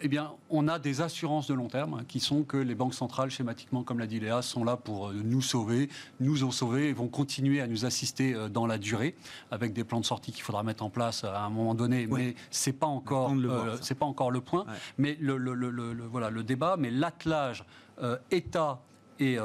eh 0.03 0.09
bien, 0.09 0.33
on 0.51 0.69
a 0.69 0.79
des 0.79 1.01
assurances 1.01 1.47
de 1.47 1.55
long 1.55 1.69
terme 1.69 2.05
qui 2.09 2.21
sont 2.21 2.43
que 2.43 2.57
les 2.57 2.75
banques 2.75 2.95
centrales 2.95 3.30
schématiquement, 3.31 3.83
comme 3.83 3.99
l'a 3.99 4.07
dit 4.07 4.21
Léa, 4.21 4.43
sont 4.43 4.65
là 4.65 4.77
pour 4.77 5.09
euh, 5.09 5.15
nous 5.15 5.43
sauver, 5.43 5.89
nous 6.21 6.45
ont 6.45 6.51
sauvés 6.51 6.89
et 6.89 6.93
vont 6.93 7.09
continuer 7.09 7.61
à 7.61 7.67
nous 7.67 7.85
assister 7.85 8.35
euh, 8.35 8.49
dans 8.49 8.67
la 8.67 8.79
durée 8.79 9.15
avec 9.51 9.73
des 9.73 9.85
plans 9.85 10.01
de 10.01 10.05
sortie 10.05 10.33
qu'il 10.33 10.43
faudra 10.43 10.63
mettre 10.63 10.85
en 10.85 10.91
place 10.91 11.25
à 11.25 11.43
un 11.43 11.51
moment 11.51 11.75
donné. 11.75 12.07
Mais 12.07 12.35
c'est 12.51 12.73
pas 12.73 12.87
encore, 12.87 13.33
euh, 13.33 13.77
c'est 13.81 13.95
pas 13.95 14.07
encore 14.07 14.31
le 14.31 14.41
point. 14.41 14.67
Mais 14.99 15.17
le, 15.21 15.37
le, 15.39 16.07
voilà 16.07 16.31
le 16.31 16.43
débat, 16.43 16.77
mais 16.79 16.91
l'attelage 16.91 17.65
État 18.31 18.81
et, 19.21 19.39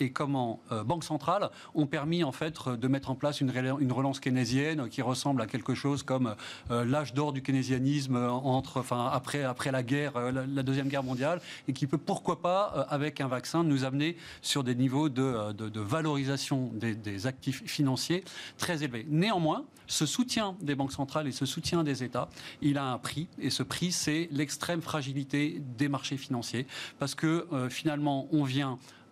et 0.00 0.10
comment 0.10 0.60
banques 0.84 1.04
centrales 1.04 1.50
ont 1.74 1.86
permis 1.86 2.24
en 2.24 2.32
fait 2.32 2.68
de 2.68 2.88
mettre 2.88 3.10
en 3.10 3.14
place 3.14 3.40
une, 3.40 3.50
relance 3.92 4.20
keynésienne 4.20 4.88
qui 4.88 5.02
ressemble 5.02 5.40
à 5.42 5.46
quelque 5.46 5.74
chose 5.74 6.02
comme 6.02 6.34
l'âge 6.70 7.14
d'or 7.14 7.32
du 7.32 7.42
keynésianisme 7.42 8.16
entre, 8.16 8.80
enfin, 8.80 9.10
après, 9.12 9.42
après 9.42 9.70
la 9.70 9.82
guerre, 9.82 10.12
la, 10.32 10.62
deuxième 10.62 10.88
guerre 10.88 11.02
mondiale, 11.02 11.40
et 11.68 11.72
qui 11.72 11.86
peut 11.86 11.98
pourquoi 11.98 12.40
pas, 12.40 12.86
avec 12.88 13.20
un 13.20 13.28
vaccin, 13.28 13.64
nous 13.64 13.84
amener 13.84 14.16
sur 14.40 14.64
des 14.64 14.74
niveaux 14.74 15.08
de, 15.08 15.80
valorisation 15.80 16.70
des, 16.74 17.26
actifs 17.26 17.62
financiers 17.66 18.24
très 18.58 18.82
élevés. 18.82 19.06
Néanmoins, 19.08 19.64
ce 19.86 20.06
soutien 20.06 20.56
des 20.60 20.74
banques 20.74 20.92
centrales 20.92 21.26
et 21.28 21.32
ce 21.32 21.46
soutien 21.46 21.84
des 21.84 22.02
États, 22.02 22.28
il 22.60 22.78
a 22.78 22.84
un 22.84 22.98
prix. 22.98 23.28
Et 23.38 23.50
ce 23.50 23.62
prix, 23.62 23.92
c'est 23.92 24.28
l'extrême 24.30 24.80
fragilité 24.80 25.62
des 25.78 25.88
marchés 25.88 26.16
financiers. 26.16 26.66
Parce 26.98 27.14
que 27.14 27.46
euh, 27.52 27.68
finalement, 27.68 28.28
on 28.32 28.44
vient 28.44 28.72
euh, 28.72 29.11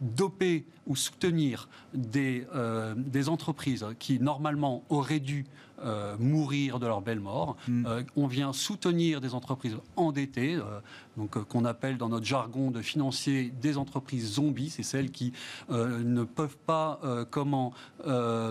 doper 0.00 0.64
ou 0.86 0.96
soutenir 0.96 1.68
des, 1.94 2.46
des, 2.96 3.28
entreprises 3.28 3.86
qui 3.98 4.18
normalement 4.20 4.84
auraient 4.88 5.20
dû 5.20 5.46
mourir 6.18 6.78
de 6.78 6.86
leur 6.86 7.02
belle 7.02 7.20
mort. 7.20 7.56
Mm. 7.68 7.86
on 8.16 8.26
vient 8.26 8.52
soutenir 8.52 9.20
des 9.20 9.34
entreprises 9.34 9.76
endettées, 9.96 10.58
donc 11.16 11.42
qu'on 11.44 11.64
appelle 11.64 11.98
dans 11.98 12.08
notre 12.08 12.26
jargon 12.26 12.70
de 12.70 12.80
financiers 12.82 13.52
des 13.60 13.76
entreprises 13.76 14.34
zombies, 14.34 14.70
c'est 14.70 14.82
celles 14.82 15.10
qui 15.10 15.32
ne 15.70 16.24
peuvent 16.24 16.58
pas 16.66 17.00
comment 17.30 17.72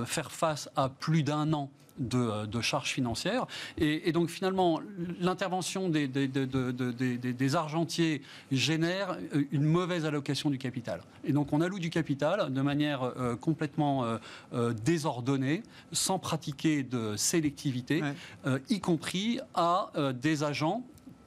faire 0.05 0.31
face 0.31 0.69
à 0.75 0.89
plus 0.89 1.23
d'un 1.23 1.53
an 1.53 1.69
de, 1.99 2.45
de, 2.45 2.61
charges 2.61 2.91
financières. 2.91 3.45
Et, 3.77 4.11
donc 4.11 4.29
finalement, 4.29 4.81
l'intervention 5.19 5.89
des, 5.89 6.07
des, 6.07 6.27
des, 6.27 7.55
argentiers 7.55 8.21
génère 8.51 9.17
une 9.51 9.63
mauvaise 9.63 10.05
allocation 10.05 10.49
du 10.49 10.57
capital. 10.57 11.01
Et 11.23 11.33
donc 11.33 11.53
on 11.53 11.61
alloue 11.61 11.79
du 11.79 11.89
capital 11.89 12.51
de 12.51 12.61
manière 12.61 13.03
euh, 13.03 13.35
complètement 13.35 14.05
euh, 14.05 14.17
euh, 14.53 14.73
désordonnée, 14.73 15.63
sans 15.91 16.19
pratiquer 16.19 16.83
de 16.83 17.15
sélectivité, 17.15 18.01
y 18.69 18.79
compris 18.79 19.39
à 19.53 19.91
des 20.13 20.43
agents 20.43 20.83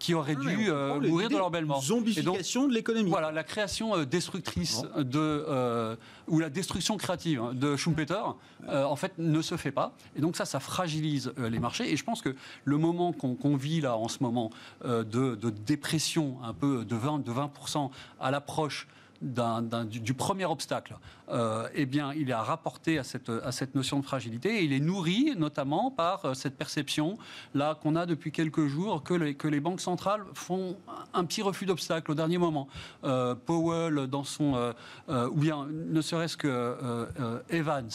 qui 0.07 0.15
auraient 0.15 0.37
dû 0.37 0.71
euh, 0.71 1.01
mourir 1.01 1.29
de 1.29 1.37
leur 1.37 1.51
belle 1.51 1.67
mort. 1.67 1.83
Zombification 1.83 2.69
de 2.69 2.73
l'économie. 2.73 3.11
Voilà, 3.11 3.33
la 3.33 3.43
création 3.43 3.97
euh, 3.97 4.05
destructrice 4.05 4.83
de 4.97 5.19
euh, 5.19 5.97
ou 6.29 6.39
la 6.39 6.49
destruction 6.49 6.97
créative 6.97 7.43
hein, 7.43 7.51
de 7.53 7.75
Schumpeter, 7.75 8.23
en 8.69 8.95
fait, 8.95 9.15
ne 9.19 9.43
se 9.43 9.57
fait 9.57 9.73
pas. 9.73 9.97
Et 10.15 10.21
donc 10.21 10.37
ça, 10.37 10.45
ça 10.45 10.61
fragilise 10.61 11.33
les 11.37 11.59
marchés. 11.59 11.93
Et 11.93 11.97
je 11.97 12.05
pense 12.05 12.23
que 12.23 12.37
le 12.65 12.79
moment 12.79 13.13
qu'on 13.13 13.57
vit 13.57 13.81
là 13.81 13.97
en 13.97 14.07
ce 14.07 14.23
moment 14.23 14.51
de, 14.85 15.03
de, 15.03 15.51
dépression 15.51 16.39
un 16.45 16.55
peu 16.55 16.85
de 16.85 16.95
20 16.95 17.25
de 17.25 17.33
20% 17.33 17.91
à 18.21 18.31
l'approche 18.31 18.87
du, 19.21 20.15
premier 20.15 20.45
obstacle, 20.45 20.97
euh, 21.29 21.69
eh 21.75 21.87
bien, 21.87 22.13
il 22.13 22.31
est 22.31 22.35
à 22.35 22.43
rapporter 22.43 22.99
à 22.99 23.05
cette, 23.05 23.75
notion 23.75 24.01
de 24.01 24.05
fragilité 24.05 24.61
et 24.61 24.65
il 24.65 24.73
est 24.73 24.81
nourri 24.81 25.35
notamment 25.37 25.91
par 25.91 26.25
euh, 26.25 26.35
cette 26.35 26.57
perception 26.57 27.19
là 27.55 27.79
qu'on 27.81 27.97
a 27.97 28.07
depuis 28.07 28.33
quelques 28.33 28.67
jours 28.67 29.03
que 29.03 29.15
les, 29.15 29.35
que 29.35 29.49
les 29.49 29.61
banques 29.61 29.81
centrales 29.81 30.25
font 30.35 30.77
un 31.15 31.25
petit 31.25 31.43
refus 31.43 31.67
d'obstacle 31.67 32.11
au 32.11 32.15
dernier 32.15 32.39
moment. 32.39 32.69
Euh, 33.05 33.35
Powell 33.35 34.07
dans 34.07 34.25
son 34.25 34.75
ou 35.09 35.37
bien 35.37 35.67
ne 35.71 36.01
serait-ce 36.01 36.37
que 36.37 37.07
Evans 37.51 37.91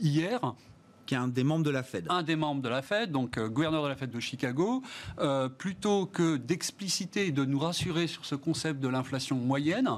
hier 0.00 0.40
qui 1.06 1.14
est 1.14 1.18
un 1.18 1.28
des 1.28 1.44
membres 1.44 1.64
de 1.64 1.70
la 1.70 1.82
Fed. 1.82 2.06
Un 2.10 2.22
des 2.22 2.36
membres 2.36 2.60
de 2.60 2.68
la 2.68 2.82
Fed, 2.82 3.10
donc 3.10 3.38
euh, 3.38 3.48
gouverneur 3.48 3.82
de 3.84 3.88
la 3.88 3.96
Fed 3.96 4.10
de 4.10 4.20
Chicago, 4.20 4.82
euh, 5.18 5.48
plutôt 5.48 6.06
que 6.06 6.36
d'expliciter 6.36 7.28
et 7.28 7.32
de 7.32 7.44
nous 7.44 7.58
rassurer 7.58 8.06
sur 8.08 8.24
ce 8.24 8.34
concept 8.34 8.80
de 8.80 8.88
l'inflation 8.88 9.36
moyenne, 9.36 9.88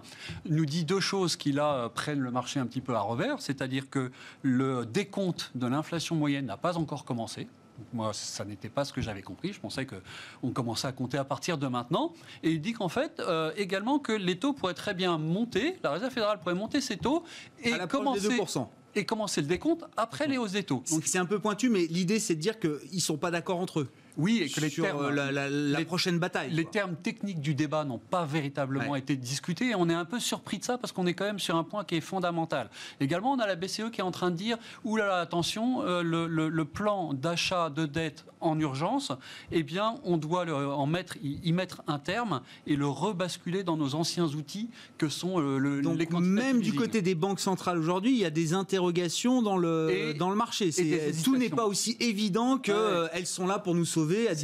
nous 0.48 0.66
dit 0.66 0.84
deux 0.84 1.00
choses 1.00 1.36
qui 1.36 1.52
là 1.52 1.74
euh, 1.74 1.88
prennent 1.88 2.20
le 2.20 2.30
marché 2.30 2.60
un 2.60 2.66
petit 2.66 2.80
peu 2.80 2.94
à 2.94 3.00
revers, 3.00 3.40
c'est-à-dire 3.40 3.90
que 3.90 4.12
le 4.42 4.86
décompte 4.86 5.50
de 5.54 5.66
l'inflation 5.66 6.14
moyenne 6.14 6.46
n'a 6.46 6.56
pas 6.56 6.76
encore 6.76 7.04
commencé. 7.04 7.48
Moi, 7.92 8.12
ça 8.12 8.44
n'était 8.44 8.68
pas 8.68 8.84
ce 8.84 8.92
que 8.92 9.00
j'avais 9.00 9.22
compris. 9.22 9.52
Je 9.52 9.60
pensais 9.60 9.86
qu'on 9.86 10.50
commençait 10.50 10.88
à 10.88 10.92
compter 10.92 11.16
à 11.16 11.24
partir 11.24 11.58
de 11.58 11.68
maintenant. 11.68 12.12
Et 12.42 12.50
il 12.50 12.60
dit 12.60 12.72
qu'en 12.72 12.88
fait, 12.88 13.22
également, 13.56 14.00
que 14.00 14.10
les 14.10 14.36
taux 14.36 14.52
pourraient 14.52 14.74
très 14.74 14.94
bien 14.94 15.16
monter. 15.16 15.76
La 15.84 15.92
Réserve 15.92 16.12
fédérale 16.12 16.40
pourrait 16.40 16.56
monter 16.56 16.80
ses 16.80 16.96
taux 16.96 17.22
et 17.62 17.70
commencer 17.88 18.36
et 18.94 19.04
commencer 19.04 19.40
le 19.40 19.46
décompte 19.46 19.84
après 19.96 20.26
les 20.26 20.38
hausses 20.38 20.52
des 20.52 20.62
taux. 20.62 20.82
Donc 20.90 21.02
c'est 21.06 21.18
un 21.18 21.26
peu 21.26 21.38
pointu, 21.38 21.68
mais 21.68 21.86
l'idée 21.86 22.18
c'est 22.18 22.34
de 22.34 22.40
dire 22.40 22.58
qu'ils 22.58 22.78
ne 22.92 23.00
sont 23.00 23.16
pas 23.16 23.30
d'accord 23.30 23.58
entre 23.60 23.80
eux. 23.80 23.88
Oui, 24.18 24.42
et 24.42 24.50
que 24.50 24.60
les 24.60 24.70
termes, 24.70 25.00
euh, 25.00 25.50
la, 25.70 25.84
prochaine 25.84 26.18
bataille. 26.18 26.50
Les 26.50 26.64
termes 26.64 26.96
techniques 26.96 27.40
du 27.40 27.54
débat 27.54 27.84
n'ont 27.84 28.00
pas 28.00 28.24
véritablement 28.24 28.96
été 28.96 29.16
discutés 29.16 29.70
et 29.70 29.74
on 29.76 29.88
est 29.88 29.94
un 29.94 30.04
peu 30.04 30.18
surpris 30.18 30.58
de 30.58 30.64
ça 30.64 30.76
parce 30.76 30.92
qu'on 30.92 31.06
est 31.06 31.14
quand 31.14 31.24
même 31.24 31.38
sur 31.38 31.54
un 31.54 31.62
point 31.62 31.84
qui 31.84 31.94
est 31.94 32.00
fondamental. 32.00 32.68
Également, 33.00 33.32
on 33.32 33.38
a 33.38 33.46
la 33.46 33.54
BCE 33.54 33.90
qui 33.92 34.00
est 34.00 34.04
en 34.04 34.10
train 34.10 34.32
de 34.32 34.36
dire 34.36 34.58
oulala, 34.84 35.20
attention, 35.20 35.82
euh, 35.82 36.02
le, 36.02 36.64
plan 36.64 37.14
d'achat 37.14 37.70
de 37.70 37.86
dette 37.86 38.24
en 38.40 38.58
urgence, 38.58 39.12
eh 39.52 39.62
bien, 39.62 39.94
on 40.04 40.16
doit 40.16 40.44
le, 40.44 40.54
en 40.54 40.86
mettre, 40.86 41.16
y, 41.22 41.52
mettre 41.52 41.82
un 41.86 41.98
terme 41.98 42.42
et 42.66 42.76
le 42.76 42.86
rebasculer 42.86 43.62
dans 43.62 43.76
nos 43.76 43.94
anciens 43.94 44.26
outils 44.26 44.68
que 44.98 45.08
sont 45.08 45.40
euh, 45.40 45.58
le, 45.58 45.80
Donc, 45.80 45.98
Même 46.20 46.60
du 46.60 46.74
côté 46.74 47.02
des 47.02 47.14
banques 47.14 47.40
centrales 47.40 47.78
aujourd'hui, 47.78 48.12
il 48.12 48.18
y 48.18 48.24
a 48.24 48.30
des 48.30 48.52
interrogations 48.52 49.42
dans 49.42 49.56
le, 49.56 50.12
dans 50.18 50.30
le 50.30 50.36
marché. 50.36 50.70
tout 51.22 51.36
n'est 51.36 51.48
pas 51.48 51.66
aussi 51.66 51.96
évident 52.00 52.58
qu'elles 52.58 53.26
sont 53.26 53.46
là 53.46 53.60
pour 53.60 53.76
nous 53.76 53.84
sauver 53.84 54.07
à 54.28 54.34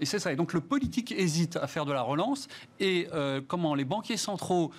Et 0.00 0.06
c'est 0.06 0.18
ça. 0.18 0.32
Et 0.32 0.36
donc 0.36 0.52
le 0.52 0.60
politique 0.60 1.12
hésite 1.12 1.56
à 1.56 1.66
faire 1.66 1.84
de 1.84 1.92
la 1.92 2.02
relance 2.02 2.48
et 2.80 3.08
euh, 3.12 3.40
comment 3.46 3.74
les 3.74 3.84
banquiers 3.84 4.16
centraux 4.16 4.70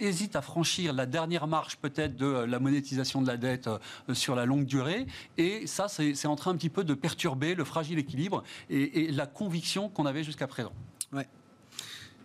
hésitent 0.00 0.36
à 0.36 0.42
franchir 0.42 0.92
la 0.92 1.06
dernière 1.06 1.46
marche 1.46 1.76
peut-être 1.76 2.16
de 2.16 2.26
la 2.26 2.58
monétisation 2.58 3.22
de 3.22 3.26
la 3.26 3.36
dette 3.36 3.68
euh, 3.68 3.78
sur 4.14 4.34
la 4.34 4.46
longue 4.46 4.64
durée. 4.64 5.06
Et 5.38 5.66
ça, 5.66 5.88
c'est 5.88 6.26
en 6.26 6.36
train 6.36 6.52
un 6.52 6.56
petit 6.56 6.70
peu 6.70 6.84
de 6.84 6.94
perturber 6.94 7.54
le 7.54 7.64
fragile 7.64 7.98
équilibre 7.98 8.42
et, 8.70 9.04
et 9.04 9.12
la 9.12 9.26
conviction 9.26 9.88
qu'on 9.88 10.06
avait 10.06 10.24
jusqu'à 10.24 10.46
présent. 10.46 10.72
Ouais. 11.12 11.28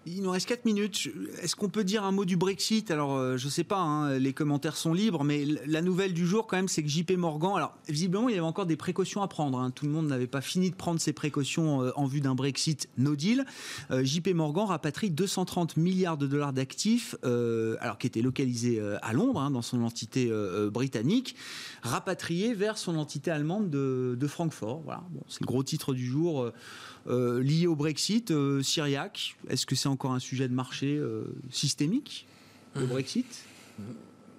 Il 0.09 0.23
nous 0.23 0.31
reste 0.31 0.47
4 0.47 0.63
minutes. 0.63 1.09
Est-ce 1.41 1.55
qu'on 1.55 1.67
peut 1.67 1.83
dire 1.83 2.05
un 2.05 2.11
mot 2.11 2.23
du 2.23 2.37
Brexit? 2.37 2.91
Alors, 2.91 3.17
euh, 3.17 3.35
je 3.35 3.45
ne 3.45 3.51
sais 3.51 3.65
pas, 3.65 3.79
hein, 3.79 4.17
les 4.17 4.31
commentaires 4.31 4.77
sont 4.77 4.93
libres, 4.93 5.25
mais 5.25 5.45
la 5.65 5.81
nouvelle 5.81 6.13
du 6.13 6.25
jour, 6.25 6.47
quand 6.47 6.55
même, 6.55 6.69
c'est 6.69 6.81
que 6.81 6.87
JP 6.87 7.11
Morgan. 7.17 7.51
Alors, 7.57 7.75
visiblement, 7.89 8.29
il 8.29 8.35
y 8.35 8.37
avait 8.37 8.47
encore 8.47 8.65
des 8.65 8.77
précautions 8.77 9.21
à 9.21 9.27
prendre. 9.27 9.59
Hein. 9.59 9.71
Tout 9.71 9.85
le 9.85 9.91
monde 9.91 10.07
n'avait 10.07 10.27
pas 10.27 10.39
fini 10.39 10.69
de 10.69 10.75
prendre 10.75 11.01
ses 11.01 11.11
précautions 11.11 11.83
euh, 11.83 11.91
en 11.97 12.05
vue 12.05 12.21
d'un 12.21 12.35
Brexit 12.35 12.87
no 12.97 13.17
deal. 13.17 13.45
Euh, 13.91 14.05
JP 14.05 14.29
Morgan 14.29 14.65
rapatrie 14.67 15.11
230 15.11 15.75
milliards 15.75 16.17
de 16.17 16.27
dollars 16.27 16.53
d'actifs, 16.53 17.15
alors 17.23 17.97
qui 17.97 18.07
étaient 18.07 18.21
localisés 18.21 18.81
à 19.01 19.13
Londres, 19.13 19.41
hein, 19.41 19.51
dans 19.51 19.61
son 19.61 19.83
entité 19.83 20.31
britannique, 20.71 21.35
rapatriés 21.81 22.53
vers 22.53 22.77
son 22.77 22.95
entité 22.97 23.31
allemande 23.31 23.69
de, 23.69 24.27
Francfort. 24.27 24.81
Voilà, 24.83 25.03
c'est 25.27 25.41
le 25.41 25.45
gros 25.45 25.63
titre 25.63 25.93
du 25.93 26.05
jour. 26.05 26.51
Euh, 27.09 27.41
lié 27.41 27.67
au 27.67 27.75
Brexit, 27.75 28.31
euh, 28.31 28.61
Syriac, 28.61 29.35
est-ce 29.49 29.65
que 29.65 29.75
c'est 29.75 29.87
encore 29.87 30.11
un 30.11 30.19
sujet 30.19 30.49
de 30.49 30.53
marché 30.53 30.97
euh, 30.97 31.23
systémique, 31.49 32.27
le 32.75 32.81
mmh. 32.81 32.87
Brexit? 32.87 33.45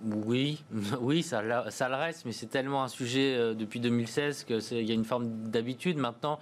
Oui, 0.04 0.62
oui, 1.00 1.22
ça, 1.22 1.70
ça, 1.70 1.88
le 1.88 1.94
reste, 1.94 2.26
mais 2.26 2.32
c'est 2.32 2.46
tellement 2.46 2.84
un 2.84 2.88
sujet 2.88 3.54
depuis 3.54 3.80
2016 3.80 4.44
qu'il 4.44 4.84
y 4.84 4.90
a 4.90 4.94
une 4.94 5.06
forme 5.06 5.48
d'habitude 5.48 5.96
maintenant. 5.96 6.38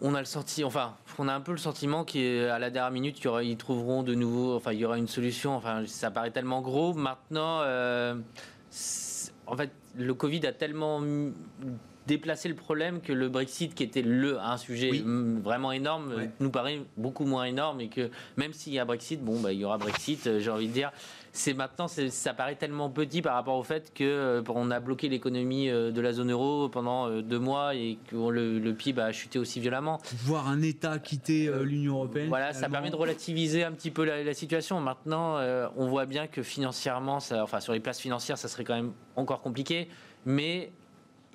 On 0.00 0.14
a 0.14 0.20
le 0.20 0.26
senti, 0.26 0.62
enfin, 0.62 0.94
on 1.18 1.26
a 1.26 1.34
un 1.34 1.40
peu 1.40 1.52
le 1.52 1.58
sentiment 1.58 2.04
qu'à 2.04 2.58
la 2.58 2.70
dernière 2.70 2.92
minute, 2.92 3.18
ils 3.42 3.56
trouveront 3.56 4.02
de 4.02 4.14
nouveau, 4.14 4.54
enfin, 4.54 4.72
il 4.72 4.78
y 4.78 4.84
aura 4.84 4.98
une 4.98 5.08
solution. 5.08 5.56
Enfin, 5.56 5.84
ça 5.86 6.12
paraît 6.12 6.30
tellement 6.30 6.60
gros. 6.60 6.94
Maintenant, 6.94 7.62
en 7.62 9.56
fait, 9.56 9.72
le 9.96 10.14
Covid 10.14 10.46
a 10.46 10.52
tellement 10.52 11.00
déplacer 12.08 12.48
le 12.48 12.54
problème 12.54 13.00
que 13.00 13.12
le 13.12 13.28
Brexit, 13.28 13.74
qui 13.74 13.82
était 13.82 14.02
le 14.02 14.40
un 14.40 14.56
sujet 14.56 14.90
vraiment 15.04 15.72
énorme, 15.72 16.28
nous 16.40 16.50
paraît 16.50 16.80
beaucoup 16.96 17.26
moins 17.26 17.44
énorme 17.44 17.80
et 17.82 17.88
que 17.88 18.10
même 18.36 18.52
s'il 18.52 18.72
y 18.72 18.78
a 18.78 18.84
Brexit, 18.84 19.22
bon, 19.22 19.38
bah, 19.40 19.52
il 19.52 19.60
y 19.60 19.64
aura 19.64 19.76
Brexit, 19.76 20.26
euh, 20.26 20.40
j'ai 20.40 20.50
envie 20.50 20.68
de 20.68 20.72
dire. 20.72 20.90
C'est 21.32 21.52
maintenant, 21.52 21.86
ça 21.86 22.34
paraît 22.34 22.56
tellement 22.56 22.88
petit 22.88 23.20
par 23.20 23.34
rapport 23.34 23.56
au 23.56 23.62
fait 23.62 23.92
que 23.94 24.02
euh, 24.02 24.42
on 24.48 24.70
a 24.70 24.80
bloqué 24.80 25.08
l'économie 25.08 25.68
euh, 25.68 25.92
de 25.92 26.00
la 26.00 26.12
zone 26.12 26.32
euro 26.32 26.68
pendant 26.70 27.20
deux 27.20 27.38
mois 27.38 27.74
et 27.74 27.98
que 28.08 28.16
le, 28.16 28.72
PIB 28.72 29.00
a 29.00 29.12
chuté 29.12 29.38
aussi 29.38 29.60
violemment. 29.60 30.00
Voir 30.24 30.48
un 30.48 30.62
État 30.62 30.98
quitter 30.98 31.50
l'Union 31.62 31.96
européenne. 31.96 32.28
Voilà, 32.28 32.54
ça 32.54 32.68
permet 32.68 32.90
de 32.90 32.96
relativiser 32.96 33.64
un 33.64 33.72
petit 33.72 33.90
peu 33.90 34.04
la, 34.04 34.34
situation. 34.34 34.80
Maintenant, 34.80 35.38
on 35.76 35.86
voit 35.86 36.06
bien 36.06 36.26
que 36.26 36.42
financièrement, 36.42 37.20
ça, 37.20 37.42
enfin 37.42 37.60
sur 37.60 37.74
les 37.74 37.80
places 37.80 38.00
financières, 38.00 38.38
ça 38.38 38.48
serait 38.48 38.64
quand 38.64 38.76
même 38.76 38.92
encore 39.16 39.42
compliqué, 39.42 39.88
mais 40.24 40.72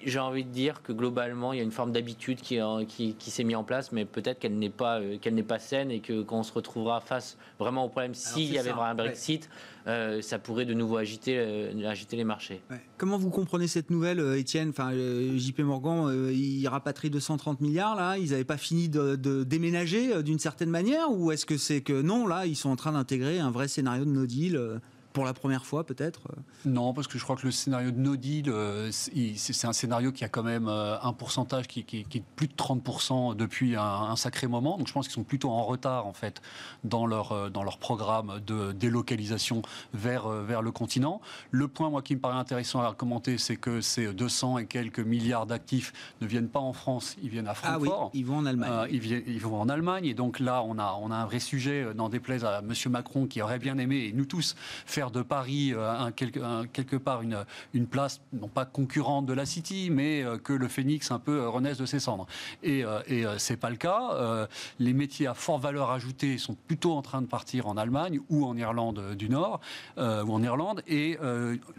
j'ai 0.06 0.20
envie 0.20 0.44
de 0.44 0.50
dire 0.50 0.82
que 0.82 0.92
globalement, 0.94 1.54
il 1.54 1.58
y 1.58 1.60
a 1.60 1.64
une 1.64 1.72
forme 1.72 1.92
d'habitude 1.92 2.42
qui, 2.42 2.60
qui, 2.88 3.16
qui 3.16 3.32
s'est 3.32 3.44
mise 3.44 3.56
en 3.56 3.64
place, 3.64 3.92
mais 3.92 4.06
peut-être 4.06 4.40
qu'elle 4.40 4.58
n'est 4.58 4.70
pas, 4.70 5.02
qu'elle 5.22 5.36
n'est 5.36 5.44
pas 5.44 5.60
saine 5.60 5.92
et 5.92 6.00
que 6.00 6.22
quand 6.22 6.40
on 6.40 6.44
se 6.44 6.54
retrouvera 6.54 7.00
face 7.02 7.38
vraiment 7.60 7.86
au 7.86 7.90
problème, 7.90 8.14
s'il 8.14 8.52
y 8.52 8.58
avait 8.58 8.72
vraiment 8.72 8.84
un 8.86 8.96
Brexit, 8.96 9.50
euh, 9.88 10.22
ça 10.22 10.40
pourrait 10.40 10.66
de 10.66 10.74
nouveau 10.74 10.98
agiter, 10.98 11.36
euh, 11.38 11.90
agiter 11.90 12.16
les 12.16 12.24
marchés. 12.24 12.62
Comment 12.98 13.18
vous 13.18 13.30
comprenez 13.30 13.68
cette 13.68 13.90
nouvelle, 13.90 14.20
euh, 14.20 14.40
Étienne? 14.40 14.70
Enfin, 14.70 14.92
JP 14.94 15.60
Morgan, 15.60 16.32
il 16.32 16.66
rapatrie 16.68 17.10
230 17.10 17.60
milliards, 17.60 17.96
là, 17.96 18.18
ils 18.18 18.32
n'avaient 18.32 18.46
pas 18.46 18.58
fini 18.58 18.88
de, 18.88 19.16
de 19.16 19.44
déménager 19.44 20.24
d'une 20.24 20.40
certaine 20.40 20.70
manière 20.70 21.12
Ou 21.12 21.32
est-ce 21.32 21.46
que 21.46 21.58
c'est 21.58 21.82
que 21.82 22.02
non, 22.02 22.28
là, 22.28 22.46
ils 22.46 22.56
sont 22.56 22.70
en 22.70 22.76
train 22.76 22.94
d'intégrer 22.94 23.40
un 23.40 23.52
vrai 23.52 23.68
scénario 23.68 24.06
de 24.06 24.10
no 24.10 24.26
deal 24.26 24.80
pour 25.14 25.26
la 25.26 25.34
première 25.34 25.66
fois 25.66 25.86
peut-être 25.86 26.22
Non, 26.66 26.94
parce 26.94 27.08
que 27.08 27.18
je 27.18 27.24
crois 27.24 27.36
que 27.36 27.46
le 27.46 27.52
scénario 27.52 27.92
de 27.92 28.00
no 28.00 28.16
deal, 28.16 28.50
euh, 28.50 28.90
c'est 28.92 29.68
un 29.68 29.74
scénario 29.74 30.12
qui 30.12 30.24
a 30.24 30.30
quand 30.30 30.44
même 30.44 30.68
euh, 30.68 31.00
un 31.02 31.14
pourcentage 31.14 31.68
qui, 31.68 31.80
est 31.80 32.18
de 32.20 32.24
plus 32.36 32.48
de 32.48 32.54
30% 32.54 33.36
depuis 33.36 33.76
un, 33.76 34.16
sacré 34.16 34.48
moment. 34.48 34.78
Donc 34.78 34.88
je 34.88 34.94
pense 34.94 35.08
qu'ils 35.08 35.14
sont 35.14 35.24
plutôt 35.24 35.50
en 35.50 35.64
retard 35.64 36.08
en 36.08 36.14
fait 36.14 36.42
dans 36.84 37.06
leur, 37.06 37.32
euh, 37.32 37.50
dans 37.50 37.64
leur 37.64 37.78
programme 37.78 38.42
de 38.46 38.72
délocalisation 38.72 39.62
vers, 39.94 40.28
vers 40.28 40.62
le 40.62 40.72
continent. 40.72 41.22
Le 41.52 41.68
point 41.68 41.90
moi 41.90 42.02
qui 42.02 42.16
me 42.16 42.20
paraît 42.20 42.38
intéressant 42.38 42.82
à 42.82 42.94
commenter, 42.94 43.38
c'est 43.38 43.58
que 43.58 43.82
ces 43.82 44.12
200 44.12 44.58
et 44.58 44.66
quelques 44.66 45.00
milliards 45.00 45.46
d'actifs 45.46 45.94
ne 46.22 46.28
viennent 46.28 46.50
pas 46.50 46.60
en 46.60 46.74
France, 46.74 47.16
ils 47.22 47.30
viennent 47.30 47.48
à 47.48 47.54
Francfort. 47.54 47.94
Ah 48.04 48.10
oui, 48.14 48.20
ils 48.20 48.26
vont 48.26 48.38
en 48.38 48.46
Allemagne. 48.46 48.88
ils, 48.92 49.00
viennent, 49.00 49.24
ils, 49.28 49.40
vont 49.40 49.62
en 49.62 49.70
Allemagne 49.70 50.06
et 50.06 50.14
donc 50.16 50.40
là 50.40 50.64
on 50.64 50.80
a, 50.80 50.98
on 51.00 51.12
a 51.12 51.16
un 51.16 51.26
vrai 51.26 51.40
sujet, 51.40 51.94
n'en 51.94 52.10
déplaise 52.10 52.44
à 52.44 52.60
M. 52.60 52.74
Macron 52.90 53.28
qui 53.28 53.42
aurait 53.42 53.60
bien 53.60 53.78
aimé, 53.78 54.06
et 54.08 54.14
nous 54.14 54.26
tous, 54.26 54.56
faire 54.86 55.03
de 55.12 55.22
Paris 55.22 55.74
euh, 55.74 55.92
un, 55.92 56.12
quelque, 56.12 56.96
part 56.98 57.22
une, 57.22 57.46
une 57.74 57.88
place, 57.88 58.22
non 58.32 58.48
pas 58.48 58.66
concurrente 58.66 59.26
de 59.26 59.34
la 59.34 59.46
City, 59.46 59.90
mais 59.92 60.24
euh, 60.24 60.38
que 60.38 60.54
le 60.54 60.68
phénix 60.68 61.12
un 61.12 61.20
peu 61.20 61.40
euh, 61.40 61.50
renaisse 61.50 61.78
de 61.78 61.86
ses 61.86 62.00
cendres. 62.00 62.28
Et, 62.62 62.84
et 63.08 63.26
c'est 63.38 63.58
pas 63.58 63.70
le 63.70 63.76
cas. 63.76 64.48
les 64.80 64.94
métiers 64.94 65.28
à 65.28 65.34
fort 65.34 65.60
valeur 65.60 65.92
ajoutée 65.92 66.38
sont 66.38 66.56
plutôt 66.56 66.94
en 66.94 67.02
train 67.02 67.22
de 67.22 67.28
partir 67.28 67.68
en 67.68 67.78
Allemagne 67.78 68.20
ou 68.30 68.46
en 68.46 68.56
Irlande 68.58 69.16
du 69.16 69.30
Nord 69.30 69.60
ou 69.98 70.02
en 70.02 70.44
Irlande. 70.44 70.82
Et 70.88 71.18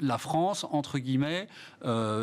la 0.01 0.19
France, 0.19 0.67
entre 0.71 0.99
guillemets, 0.99 1.49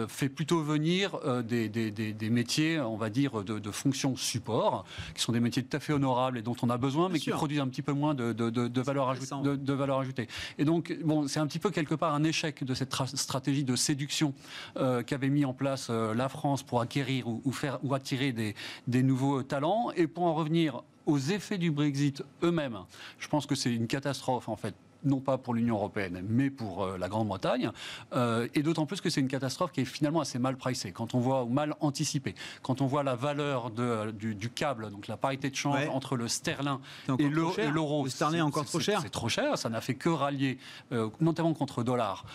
fait 0.07 0.29
plutôt 0.29 0.61
venir 0.61 1.19
des, 1.43 1.69
des, 1.69 1.91
des, 1.91 2.29
métiers, 2.29 2.79
on 2.79 2.97
va 2.97 3.09
dire, 3.09 3.43
de, 3.43 3.59
de 3.59 3.71
fonction 3.71 4.15
support, 4.15 4.85
qui 5.15 5.21
sont 5.21 5.31
des 5.31 5.39
métiers 5.39 5.63
tout 5.63 5.75
à 5.75 5.79
fait 5.79 5.93
honorables 5.93 6.37
et 6.37 6.41
dont 6.41 6.55
on 6.61 6.69
a 6.69 6.77
besoin, 6.77 7.09
mais 7.09 7.19
qui 7.19 7.31
produisent 7.31 7.59
un 7.59 7.67
petit 7.67 7.81
peu 7.81 7.93
moins 7.93 8.13
de, 8.13 8.33
de 8.33 8.81
valeur, 8.81 9.09
ajoutée, 9.09 9.57
de, 9.57 9.73
valeur 9.73 9.99
ajoutée. 9.99 10.27
Et 10.57 10.65
donc, 10.65 10.90
c'est 11.27 11.39
un 11.39 11.47
petit 11.47 11.59
peu 11.59 11.69
quelque 11.69 11.95
part 11.95 12.13
un 12.13 12.23
échec 12.23 12.63
de 12.63 12.73
cette 12.73 12.93
stratégie 13.15 13.63
de 13.63 13.75
séduction 13.75 14.33
euh, 14.77 15.03
qu'avait 15.03 15.29
mis 15.29 15.45
en 15.45 15.53
place 15.53 15.87
euh, 15.89 16.13
la 16.13 16.29
France 16.29 16.63
pour 16.63 16.81
acquérir 16.81 17.27
ou, 17.27 17.51
faire 17.51 17.79
ou 17.83 17.93
attirer 17.93 18.31
des, 18.31 18.55
des 18.87 19.03
nouveaux 19.03 19.43
talents. 19.43 19.91
Et 19.95 20.07
pour 20.07 20.23
en 20.23 20.33
revenir 20.33 20.83
aux 21.05 21.19
effets 21.19 21.57
du 21.57 21.71
Brexit 21.71 22.23
eux-mêmes, 22.43 22.79
je 23.19 23.27
pense 23.27 23.45
que 23.45 23.55
c'est 23.55 23.73
une 23.73 23.87
catastrophe 23.87 24.49
en 24.49 24.55
fait 24.55 24.75
non 25.03 25.19
pas 25.19 25.37
pour 25.37 25.53
l'Union 25.53 25.75
européenne, 25.75 26.23
mais 26.27 26.49
pour 26.49 26.83
euh, 26.83 26.97
la 26.97 27.09
Grande-Bretagne. 27.09 27.71
Euh, 28.13 28.47
et 28.53 28.63
d'autant 28.63 28.85
plus 28.85 29.01
que 29.01 29.09
c'est 29.09 29.21
une 29.21 29.27
catastrophe 29.27 29.71
qui 29.71 29.81
est 29.81 29.85
finalement 29.85 30.21
assez 30.21 30.39
mal 30.39 30.57
pricée, 30.57 30.91
quand 30.91 31.15
on 31.15 31.19
voit, 31.19 31.43
ou 31.43 31.49
mal 31.49 31.75
anticipée. 31.79 32.35
Quand 32.61 32.81
on 32.81 32.87
voit 32.87 33.03
la 33.03 33.15
valeur 33.15 33.71
de, 33.71 34.11
du, 34.11 34.49
câble, 34.49 34.91
donc 34.91 35.07
la 35.07 35.17
parité 35.17 35.49
de 35.49 35.55
change 35.55 35.87
entre 35.89 36.15
le 36.15 36.27
sterling 36.27 36.77
et 37.19 37.29
l'euro. 37.29 38.03
Le 38.03 38.09
sterling 38.09 38.39
est 38.39 38.43
encore 38.43 38.65
trop 38.65 38.79
cher. 38.79 38.99
C'est 39.01 39.09
trop 39.09 39.29
cher, 39.29 39.57
ça 39.57 39.69
n'a 39.69 39.81
fait 39.81 39.95
que 39.95 40.09
rallier, 40.09 40.57
euh, 40.91 41.09
notamment 41.19 41.53
contre 41.53 41.79
le 41.79 41.85
dollar, 41.85 42.25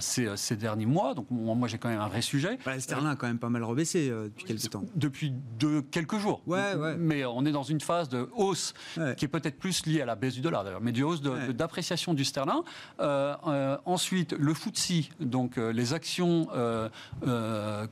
ces, 0.00 0.36
ces, 0.36 0.56
derniers 0.56 0.86
mois. 0.86 1.14
Donc 1.14 1.26
moi, 1.30 1.68
j'ai 1.68 1.78
quand 1.78 1.88
même 1.88 2.00
un 2.00 2.08
vrai 2.08 2.22
sujet. 2.22 2.58
le 2.66 2.80
sterling 2.80 3.08
a 3.08 3.16
quand 3.16 3.26
même 3.26 3.38
pas 3.38 3.48
mal 3.48 3.64
rebaissé 3.64 4.08
depuis 4.08 4.44
quelques 4.44 4.70
temps. 4.70 4.84
Depuis 4.94 5.32
de, 5.58 5.80
quelques 5.80 6.18
jours. 6.18 6.42
Ouais, 6.46 6.74
ouais. 6.74 6.96
Mais 6.96 7.24
on 7.24 7.44
est 7.44 7.52
dans 7.52 7.62
une 7.62 7.80
phase 7.80 8.08
de 8.08 8.28
hausse 8.34 8.74
qui 9.16 9.24
est 9.24 9.28
peut-être 9.28 9.58
plus 9.58 9.86
liée 9.86 10.02
à 10.02 10.06
la 10.06 10.14
baisse 10.14 10.34
du 10.34 10.40
dollar 10.40 10.64
d'ailleurs, 10.64 10.80
mais 10.80 10.92
de 10.92 11.02
hausse 11.02 11.22
d'appréciation 11.22 11.93
du 12.14 12.24
sterling. 12.24 12.44
Euh, 13.00 13.34
euh, 13.46 13.76
ensuite, 13.84 14.32
le 14.32 14.52
FTSE, 14.52 15.10
donc 15.20 15.58
euh, 15.58 15.72
les 15.72 15.92
actions, 15.94 16.48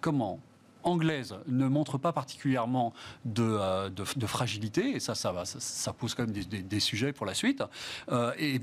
comment 0.01 0.41
anglaise 0.85 1.37
ne 1.47 1.69
montre 1.69 1.97
pas 1.97 2.13
particulièrement 2.13 2.93
de, 3.25 3.89
de, 3.89 4.27
fragilité, 4.27 4.97
et 4.97 4.99
ça, 4.99 5.15
ça, 5.15 5.31
va, 5.31 5.45
ça, 5.45 5.93
pose 5.93 6.17
quand 6.17 6.27
même 6.27 6.33
des, 6.33 6.81
sujets 6.81 7.13
pour 7.13 7.25
la 7.25 7.35
suite. 7.35 7.63
et, 8.37 8.61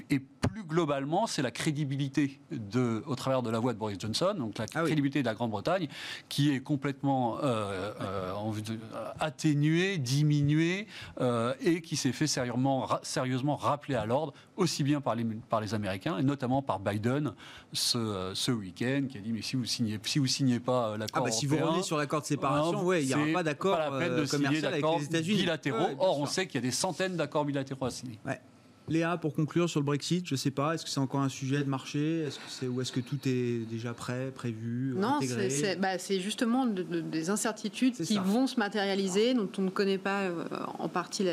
plus 0.51 0.63
globalement, 0.63 1.27
c'est 1.27 1.41
la 1.41 1.51
crédibilité 1.51 2.41
de, 2.51 3.03
au 3.07 3.15
travers 3.15 3.41
de 3.41 3.49
la 3.49 3.59
voix 3.59 3.71
de 3.71 3.77
Boris 3.77 3.97
Johnson, 3.99 4.33
donc 4.37 4.57
la 4.57 4.65
ah 4.73 4.83
crédibilité 4.83 5.21
de 5.21 5.27
la 5.27 5.33
Grande-Bretagne, 5.33 5.87
qui 6.27 6.53
est 6.53 6.59
complètement 6.59 7.37
euh, 7.41 7.93
atténuée, 9.19 9.97
diminuée, 9.97 10.87
et 11.61 11.81
qui 11.81 11.95
s'est 11.95 12.11
fait 12.11 12.27
sérieusement, 12.27 12.87
sérieusement 13.01 13.55
rappeler 13.55 13.95
à 13.95 14.05
l'ordre 14.05 14.33
aussi 14.60 14.84
bien 14.84 15.01
par 15.01 15.16
les, 15.16 15.24
par 15.24 15.62
les 15.62 15.74
Américains, 15.74 16.18
et 16.18 16.24
notamment 16.24 16.62
par 16.62 16.80
Biden 16.80 17.34
ce, 17.74 18.32
ce 18.34 18.51
week-end, 18.51 19.05
qui 19.10 19.18
a 19.18 19.22
dit 19.22 19.32
mais 19.32 19.41
si 19.41 19.55
vous 19.55 19.66
signez, 19.66 19.99
si 20.03 20.20
vous 20.20 20.28
signez 20.28 20.60
pas 20.60 20.89
euh, 20.89 20.97
l'accord 20.97 21.24
ah 21.24 21.26
bah, 21.26 21.32
si 21.32 21.45
vous 21.45 21.57
revenez 21.57 21.84
sur 21.84 21.97
l'accord 21.97 22.22
de 22.22 22.26
séparation, 22.26 22.84
ouais, 22.84 23.03
il 23.03 23.07
n'y 23.07 23.14
aura 23.14 23.34
pas 23.34 23.43
d'accord 23.43 23.80
euh, 23.93 24.26
commercial 24.28 24.74
avec 24.74 24.86
les 24.99 25.05
États-Unis. 25.05 25.39
Bilatéraux. 25.39 25.95
Or, 25.99 26.20
on 26.20 26.26
sait 26.26 26.47
qu'il 26.47 26.55
y 26.55 26.64
a 26.64 26.68
des 26.68 26.72
centaines 26.72 27.16
d'accords 27.16 27.45
bilatéraux 27.45 27.86
à 27.86 27.91
signer. 27.91 28.20
Léa, 28.89 29.18
pour 29.18 29.34
conclure 29.34 29.70
sur 29.70 29.80
le 29.80 29.86
Brexit, 29.86 30.26
je 30.28 30.34
ne 30.34 30.38
sais 30.38 30.51
pas, 30.51 30.74
est-ce 30.74 30.84
que 30.84 30.89
c'est 30.89 30.99
encore 30.99 31.22
un 31.22 31.30
sujet 31.30 31.60
de 31.60 31.70
marché? 31.70 32.22
Est-ce 32.22 32.38
que 32.38 32.45
c'est, 32.47 32.68
Ou 32.68 32.82
est-ce 32.82 32.91
que 32.91 32.99
tout 32.99 33.20
est 33.26 33.66
déjà 33.70 33.93
prêt, 33.93 34.32
prévu 34.34 34.95
Non, 34.97 35.20
c'est, 35.22 35.80
bah, 35.80 35.97
justement 35.97 36.66
des 36.66 37.30
incertitudes 37.30 37.93
qui 37.93 38.18
vont 38.18 38.47
se 38.47 38.60
matérialiser, 38.60 39.34
dont 39.34 39.49
on 39.57 39.62
ne 39.62 39.70
connaît 39.70 39.97
pas 39.97 40.24
euh, 40.24 40.43
en 40.80 40.89
partie 40.89 41.24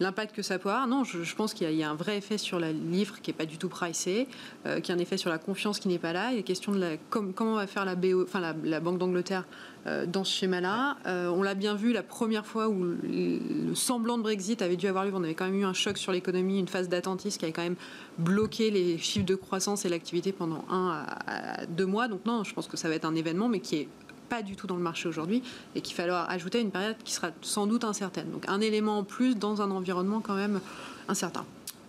l'impact 0.00 0.34
que 0.34 0.42
ça 0.42 0.58
peut 0.58 0.68
avoir. 0.68 0.86
Non, 0.86 1.04
je, 1.04 1.34
pense 1.34 1.54
qu'il 1.54 1.70
y, 1.70 1.82
a 1.82 1.90
un 1.90 1.94
vrai 1.94 2.18
effet 2.18 2.38
sur 2.38 2.60
la 2.60 2.72
livre 2.72 3.20
qui 3.20 3.30
n'est 3.30 3.36
pas 3.36 3.46
du 3.46 3.58
tout 3.58 3.68
pricé, 3.68 4.28
euh, 4.66 4.80
qui 4.80 4.92
a 4.92 4.94
un 4.94 4.98
effet 4.98 5.16
sur 5.16 5.30
la 5.30 5.38
confiance 5.38 5.78
qui 5.78 5.88
n'est 5.88 5.98
pas 5.98 6.12
là. 6.12 6.32
Il 6.32 6.38
a 6.38 6.42
question 6.42 6.72
de 6.72 6.98
comment 7.10 7.54
va 7.54 7.66
faire 7.66 7.84
la, 7.84 7.94
BO, 7.94 8.22
enfin, 8.22 8.54
la 8.62 8.80
Banque 8.80 8.98
d'Angleterre 8.98 9.44
euh, 9.86 10.04
dans 10.04 10.24
ce 10.24 10.32
schéma-là. 10.32 10.96
Euh, 11.06 11.28
on 11.28 11.42
l'a 11.42 11.54
bien 11.54 11.74
vu 11.74 11.92
la 11.92 12.02
première 12.02 12.44
fois 12.44 12.68
où 12.68 12.82
le 12.82 13.74
semblant 13.74 14.18
de 14.18 14.22
Brexit 14.22 14.60
avait 14.60 14.76
dû 14.76 14.88
avoir 14.88 15.04
lieu. 15.04 15.12
On 15.14 15.22
avait 15.22 15.34
quand 15.34 15.44
même 15.44 15.60
eu 15.60 15.64
un 15.64 15.74
choc 15.74 15.96
sur 15.96 16.10
l'économie, 16.10 16.58
une 16.58 16.66
phase 16.66 16.88
d'attentisme 16.88 17.38
qui 17.38 17.44
avait 17.44 17.52
quand 17.52 17.62
même 17.62 17.76
bloqué 18.18 18.70
les 18.72 18.98
chiffres 18.98 19.26
de 19.26 19.36
croissance 19.36 19.84
et 19.84 19.88
l'activité 19.88 20.32
pendant 20.32 20.64
un 20.70 21.06
à 21.28 21.66
deux 21.66 21.86
mois. 21.86 22.08
Donc 22.08 22.26
non, 22.26 22.42
je 22.42 22.52
pense 22.52 22.66
que 22.66 22.76
ça 22.76 22.88
va 22.88 22.96
être 22.96 23.04
un 23.04 23.14
événement, 23.14 23.48
mais 23.48 23.60
qui 23.60 23.76
est 23.76 23.88
pas 24.28 24.42
du 24.42 24.56
tout 24.56 24.66
dans 24.66 24.76
le 24.76 24.82
marché 24.82 25.08
aujourd'hui 25.08 25.42
et 25.74 25.80
qu'il 25.80 25.94
falloir 25.94 26.28
ajouter 26.30 26.60
une 26.60 26.70
période 26.70 26.96
qui 27.04 27.12
sera 27.12 27.28
sans 27.42 27.66
doute 27.66 27.84
incertaine. 27.84 28.30
Donc 28.30 28.48
un 28.48 28.60
élément 28.60 28.98
en 28.98 29.04
plus 29.04 29.34
dans 29.34 29.62
un 29.62 29.70
environnement 29.70 30.20
quand 30.20 30.34
même 30.34 30.60
incertain 31.08 31.44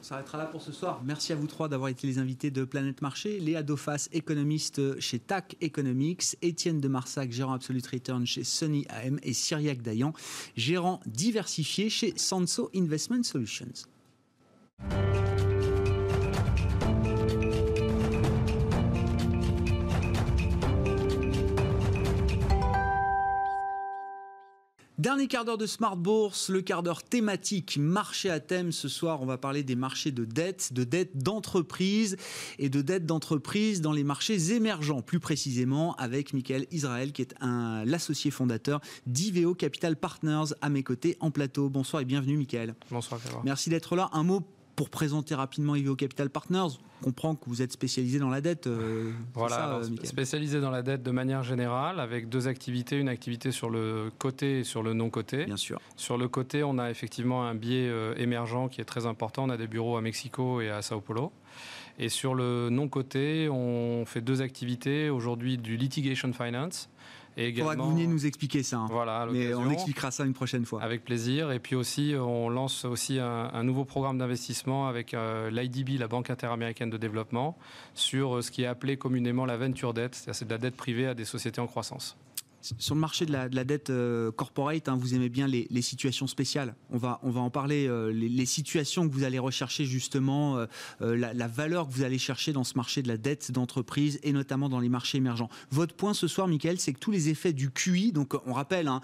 s'arrêtera 0.07 0.37
là 0.37 0.45
pour 0.45 0.61
ce 0.61 0.71
soir. 0.71 1.01
Merci 1.03 1.33
à 1.33 1.35
vous 1.35 1.47
trois 1.47 1.67
d'avoir 1.67 1.89
été 1.89 2.07
les 2.07 2.17
invités 2.17 2.49
de 2.49 2.63
Planète 2.63 3.01
Marché. 3.01 3.39
Léa 3.39 3.61
Dofas, 3.61 4.07
économiste 4.13 4.99
chez 5.01 5.19
TAC 5.19 5.57
Economics. 5.59 6.37
Étienne 6.41 6.79
de 6.79 6.87
Marsac, 6.87 7.31
gérant 7.31 7.53
Absolute 7.53 7.85
Return 7.87 8.25
chez 8.25 8.43
Sony 8.43 8.85
AM. 8.89 9.19
Et 9.23 9.33
Cyriac 9.33 9.81
Dayan, 9.81 10.13
gérant 10.55 11.01
diversifié 11.05 11.89
chez 11.89 12.13
Sanso 12.15 12.71
Investment 12.73 13.23
Solutions. 13.23 13.87
Dernier 24.97 25.27
quart 25.27 25.45
d'heure 25.45 25.59
de 25.59 25.67
Smart 25.67 25.95
Bourse, 25.95 26.49
le 26.49 26.63
quart 26.63 26.81
d'heure 26.81 27.03
thématique 27.03 27.77
marché 27.79 28.31
à 28.31 28.39
thème. 28.39 28.71
Ce 28.71 28.87
soir, 28.87 29.21
on 29.21 29.27
va 29.27 29.37
parler 29.37 29.61
des 29.61 29.75
marchés 29.75 30.11
de 30.11 30.25
dette, 30.25 30.73
de 30.73 30.83
dette 30.83 31.15
d'entreprise 31.19 32.17
et 32.57 32.69
de 32.69 32.81
dette 32.81 33.05
d'entreprise 33.05 33.81
dans 33.81 33.91
les 33.91 34.03
marchés 34.03 34.53
émergents, 34.53 35.03
plus 35.03 35.19
précisément 35.19 35.93
avec 35.97 36.33
Michael 36.33 36.65
Israël, 36.71 37.11
qui 37.11 37.21
est 37.21 37.35
l'associé 37.85 38.31
fondateur 38.31 38.81
d'Iveo 39.05 39.53
Capital 39.53 39.97
Partners 39.97 40.55
à 40.61 40.69
mes 40.69 40.81
côtés 40.81 41.15
en 41.19 41.29
plateau. 41.29 41.69
Bonsoir 41.69 42.01
et 42.01 42.05
bienvenue, 42.05 42.35
Michael. 42.35 42.73
Bonsoir, 42.89 43.21
Merci 43.43 43.69
d'être 43.69 43.95
là. 43.95 44.09
Un 44.13 44.23
mot 44.23 44.41
pour 44.77 44.91
présenter 44.91 45.33
rapidement 45.33 45.75
Iveo 45.75 45.95
Capital 45.95 46.29
Partners, 46.29 46.77
on 47.01 47.05
comprend 47.05 47.35
que 47.35 47.45
vous 47.47 47.63
êtes 47.63 47.71
spécialisé 47.71 48.19
dans 48.19 48.29
la 48.29 48.41
dette. 48.41 48.67
Euh, 48.67 49.11
voilà, 49.33 49.79
euh, 49.79 49.83
spécialisé 50.03 50.61
dans 50.61 50.69
la 50.69 50.83
dette 50.83 51.01
de 51.01 51.09
manière 51.09 51.41
générale, 51.41 51.99
avec 51.99 52.29
deux 52.29 52.47
activités, 52.47 52.95
une 52.99 53.09
activité 53.09 53.51
sur 53.51 53.71
le 53.71 54.11
côté 54.19 54.59
et 54.59 54.63
sur 54.63 54.83
le 54.83 54.93
non-côté. 54.93 55.45
Bien 55.45 55.57
sûr. 55.57 55.81
Sur 55.95 56.19
le 56.19 56.27
côté, 56.27 56.63
on 56.63 56.77
a 56.77 56.91
effectivement 56.91 57.43
un 57.43 57.55
biais 57.55 57.89
euh, 57.89 58.13
émergent 58.17 58.69
qui 58.69 58.79
est 58.79 58.85
très 58.85 59.07
important. 59.07 59.45
On 59.45 59.49
a 59.49 59.57
des 59.57 59.67
bureaux 59.67 59.97
à 59.97 60.01
Mexico 60.01 60.61
et 60.61 60.69
à 60.69 60.83
Sao 60.83 61.01
Paulo. 61.01 61.33
Et 61.97 62.09
sur 62.09 62.35
le 62.35 62.69
non-côté, 62.69 63.49
on 63.49 64.05
fait 64.05 64.21
deux 64.21 64.43
activités. 64.43 65.09
Aujourd'hui, 65.09 65.57
du 65.57 65.75
litigation 65.75 66.31
finance 66.31 66.87
et 67.37 67.49
également, 67.49 67.71
que 67.73 67.79
vous 67.79 67.89
veniez 67.91 68.07
nous 68.07 68.25
expliquer 68.25 68.63
ça. 68.63 68.77
Hein. 68.77 68.87
Voilà, 68.89 69.27
mais 69.31 69.53
on 69.53 69.69
expliquera 69.69 70.09
ça 70.11 70.25
une 70.25 70.33
prochaine 70.33 70.65
fois. 70.65 70.81
Avec 70.81 71.03
plaisir. 71.03 71.51
Et 71.51 71.59
puis 71.59 71.75
aussi, 71.75 72.15
on 72.19 72.49
lance 72.49 72.83
aussi 72.83 73.19
un, 73.19 73.63
nouveau 73.63 73.85
programme 73.85 74.17
d'investissement 74.17 74.87
avec 74.87 75.13
euh, 75.13 75.49
l'IDB, 75.51 75.97
la 75.97 76.07
Banque 76.07 76.29
interaméricaine 76.29 76.89
de 76.89 76.97
développement, 76.97 77.57
sur 77.93 78.37
euh, 78.37 78.41
ce 78.41 78.49
qui 78.49 78.63
est 78.63 78.65
appelé 78.65 78.97
communément 78.97 79.45
la 79.45 79.57
venture 79.57 79.93
debt, 79.93 80.15
c'est-à-dire 80.15 80.47
de 80.47 80.51
la 80.51 80.57
dette 80.57 80.75
privée 80.75 81.07
à 81.07 81.13
des 81.13 81.25
sociétés 81.25 81.61
en 81.61 81.67
croissance. 81.67 82.17
Sur 82.77 82.95
le 82.95 83.01
marché 83.01 83.25
de 83.25 83.31
la, 83.31 83.47
dette 83.63 83.89
euh, 83.89 84.31
corporate, 84.31 84.89
hein, 84.89 84.97
vous 84.99 85.15
aimez 85.15 85.29
bien 85.29 85.47
les, 85.47 85.81
situations 85.81 86.27
spéciales. 86.27 86.75
On 86.89 86.97
va, 86.97 87.19
on 87.23 87.29
va 87.29 87.41
en 87.41 87.49
parler. 87.49 87.87
Euh, 87.87 88.11
les, 88.11 88.45
situations 88.45 89.07
que 89.07 89.13
vous 89.13 89.23
allez 89.23 89.39
rechercher 89.39 89.85
justement, 89.85 90.65
la, 90.99 91.47
valeur 91.47 91.87
que 91.87 91.93
vous 91.93 92.03
allez 92.03 92.17
chercher 92.17 92.53
dans 92.53 92.63
ce 92.63 92.75
marché 92.75 93.01
de 93.01 93.07
la 93.07 93.17
dette 93.17 93.51
d'entreprise 93.51 94.19
et 94.23 94.31
notamment 94.31 94.69
dans 94.69 94.79
les 94.79 94.89
marchés 94.89 95.17
émergents. 95.17 95.49
Votre 95.69 95.95
point 95.95 96.13
ce 96.13 96.27
soir, 96.27 96.47
Michael, 96.47 96.79
c'est 96.79 96.93
que 96.93 96.99
tous 96.99 97.11
les 97.11 97.29
effets 97.29 97.53
du 97.53 97.71
QI, 97.71 98.11
donc 98.11 98.35
on 98.45 98.53
rappelle, 98.53 98.87
hein, 98.87 99.01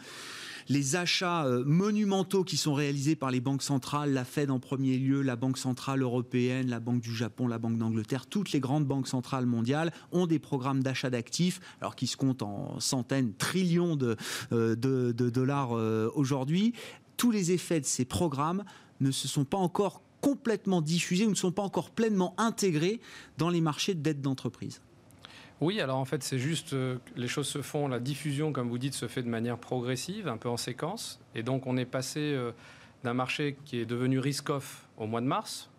les 0.69 0.95
achats 0.95 1.45
euh, 1.45 1.63
monumentaux 1.65 2.43
qui 2.43 2.57
sont 2.57 2.73
réalisés 2.73 3.15
par 3.15 3.31
les 3.31 3.41
banques 3.41 3.63
centrales, 3.63 4.13
la 4.13 4.25
Fed 4.25 4.51
en 4.51 4.59
premier 4.59 4.97
lieu, 4.97 5.21
la 5.21 5.35
Banque 5.35 5.57
centrale 5.57 6.01
européenne, 6.01 6.69
la 6.69 6.79
Banque 6.79 7.01
du 7.01 7.15
Japon, 7.15 7.47
la 7.47 7.59
Banque 7.59 7.77
d'Angleterre, 7.77 8.25
toutes 8.25 8.51
les 8.51 8.59
grandes 8.59 8.85
banques 8.85 9.07
centrales 9.07 9.45
mondiales 9.45 9.91
ont 10.11 10.27
des 10.27 10.39
programmes 10.39 10.83
d'achat 10.83 11.09
d'actifs, 11.09 11.59
alors 11.81 11.95
qui 11.95 12.07
se 12.07 12.17
comptent 12.17 12.43
en 12.43 12.79
centaines, 12.79 13.33
trillions 13.33 13.95
de, 13.95 14.15
euh, 14.51 14.75
dollars 14.75 15.77
euh, 15.77 16.09
aujourd'hui. 16.15 16.73
Tous 17.17 17.31
les 17.31 17.51
effets 17.51 17.79
de 17.79 17.85
ces 17.85 18.05
programmes 18.05 18.63
ne 18.99 19.11
se 19.11 19.27
sont 19.27 19.45
pas 19.45 19.57
encore 19.57 20.01
complètement 20.21 20.81
diffusés 20.81 21.25
ou 21.25 21.29
ne 21.29 21.35
sont 21.35 21.51
pas 21.51 21.61
encore 21.61 21.89
pleinement 21.89 22.33
intégrés 22.37 23.01
dans 23.37 23.49
les 23.49 23.61
marchés 23.61 23.93
de 23.93 24.01
dette 24.01 24.21
d'entreprise. 24.21 24.81
Oui, 25.61 25.79
alors 25.79 25.97
en 25.97 26.05
fait, 26.05 26.23
c'est 26.23 26.39
juste 26.39 26.73
euh, 26.73 26.97
les 27.15 27.27
choses 27.27 27.47
se 27.47 27.61
font, 27.61 27.87
la 27.87 27.99
diffusion, 27.99 28.51
comme 28.51 28.69
vous 28.69 28.77
dites, 28.77 28.93
se 28.93 29.07
fait 29.07 29.23
de 29.23 29.29
manière 29.29 29.57
progressive, 29.57 30.27
un 30.27 30.37
peu 30.37 30.49
en 30.49 30.57
séquence. 30.57 31.19
Et 31.35 31.43
donc, 31.43 31.67
on 31.67 31.77
est 31.77 31.85
passé 31.85 32.19
euh, 32.19 32.51
d'un 33.03 33.13
marché 33.13 33.55
qui 33.65 33.79
est 33.79 33.85
devenu 33.85 34.19
risk-off 34.19 34.87
au 34.97 35.07
mois 35.07 35.21
de 35.21 35.25
mars, 35.25 35.69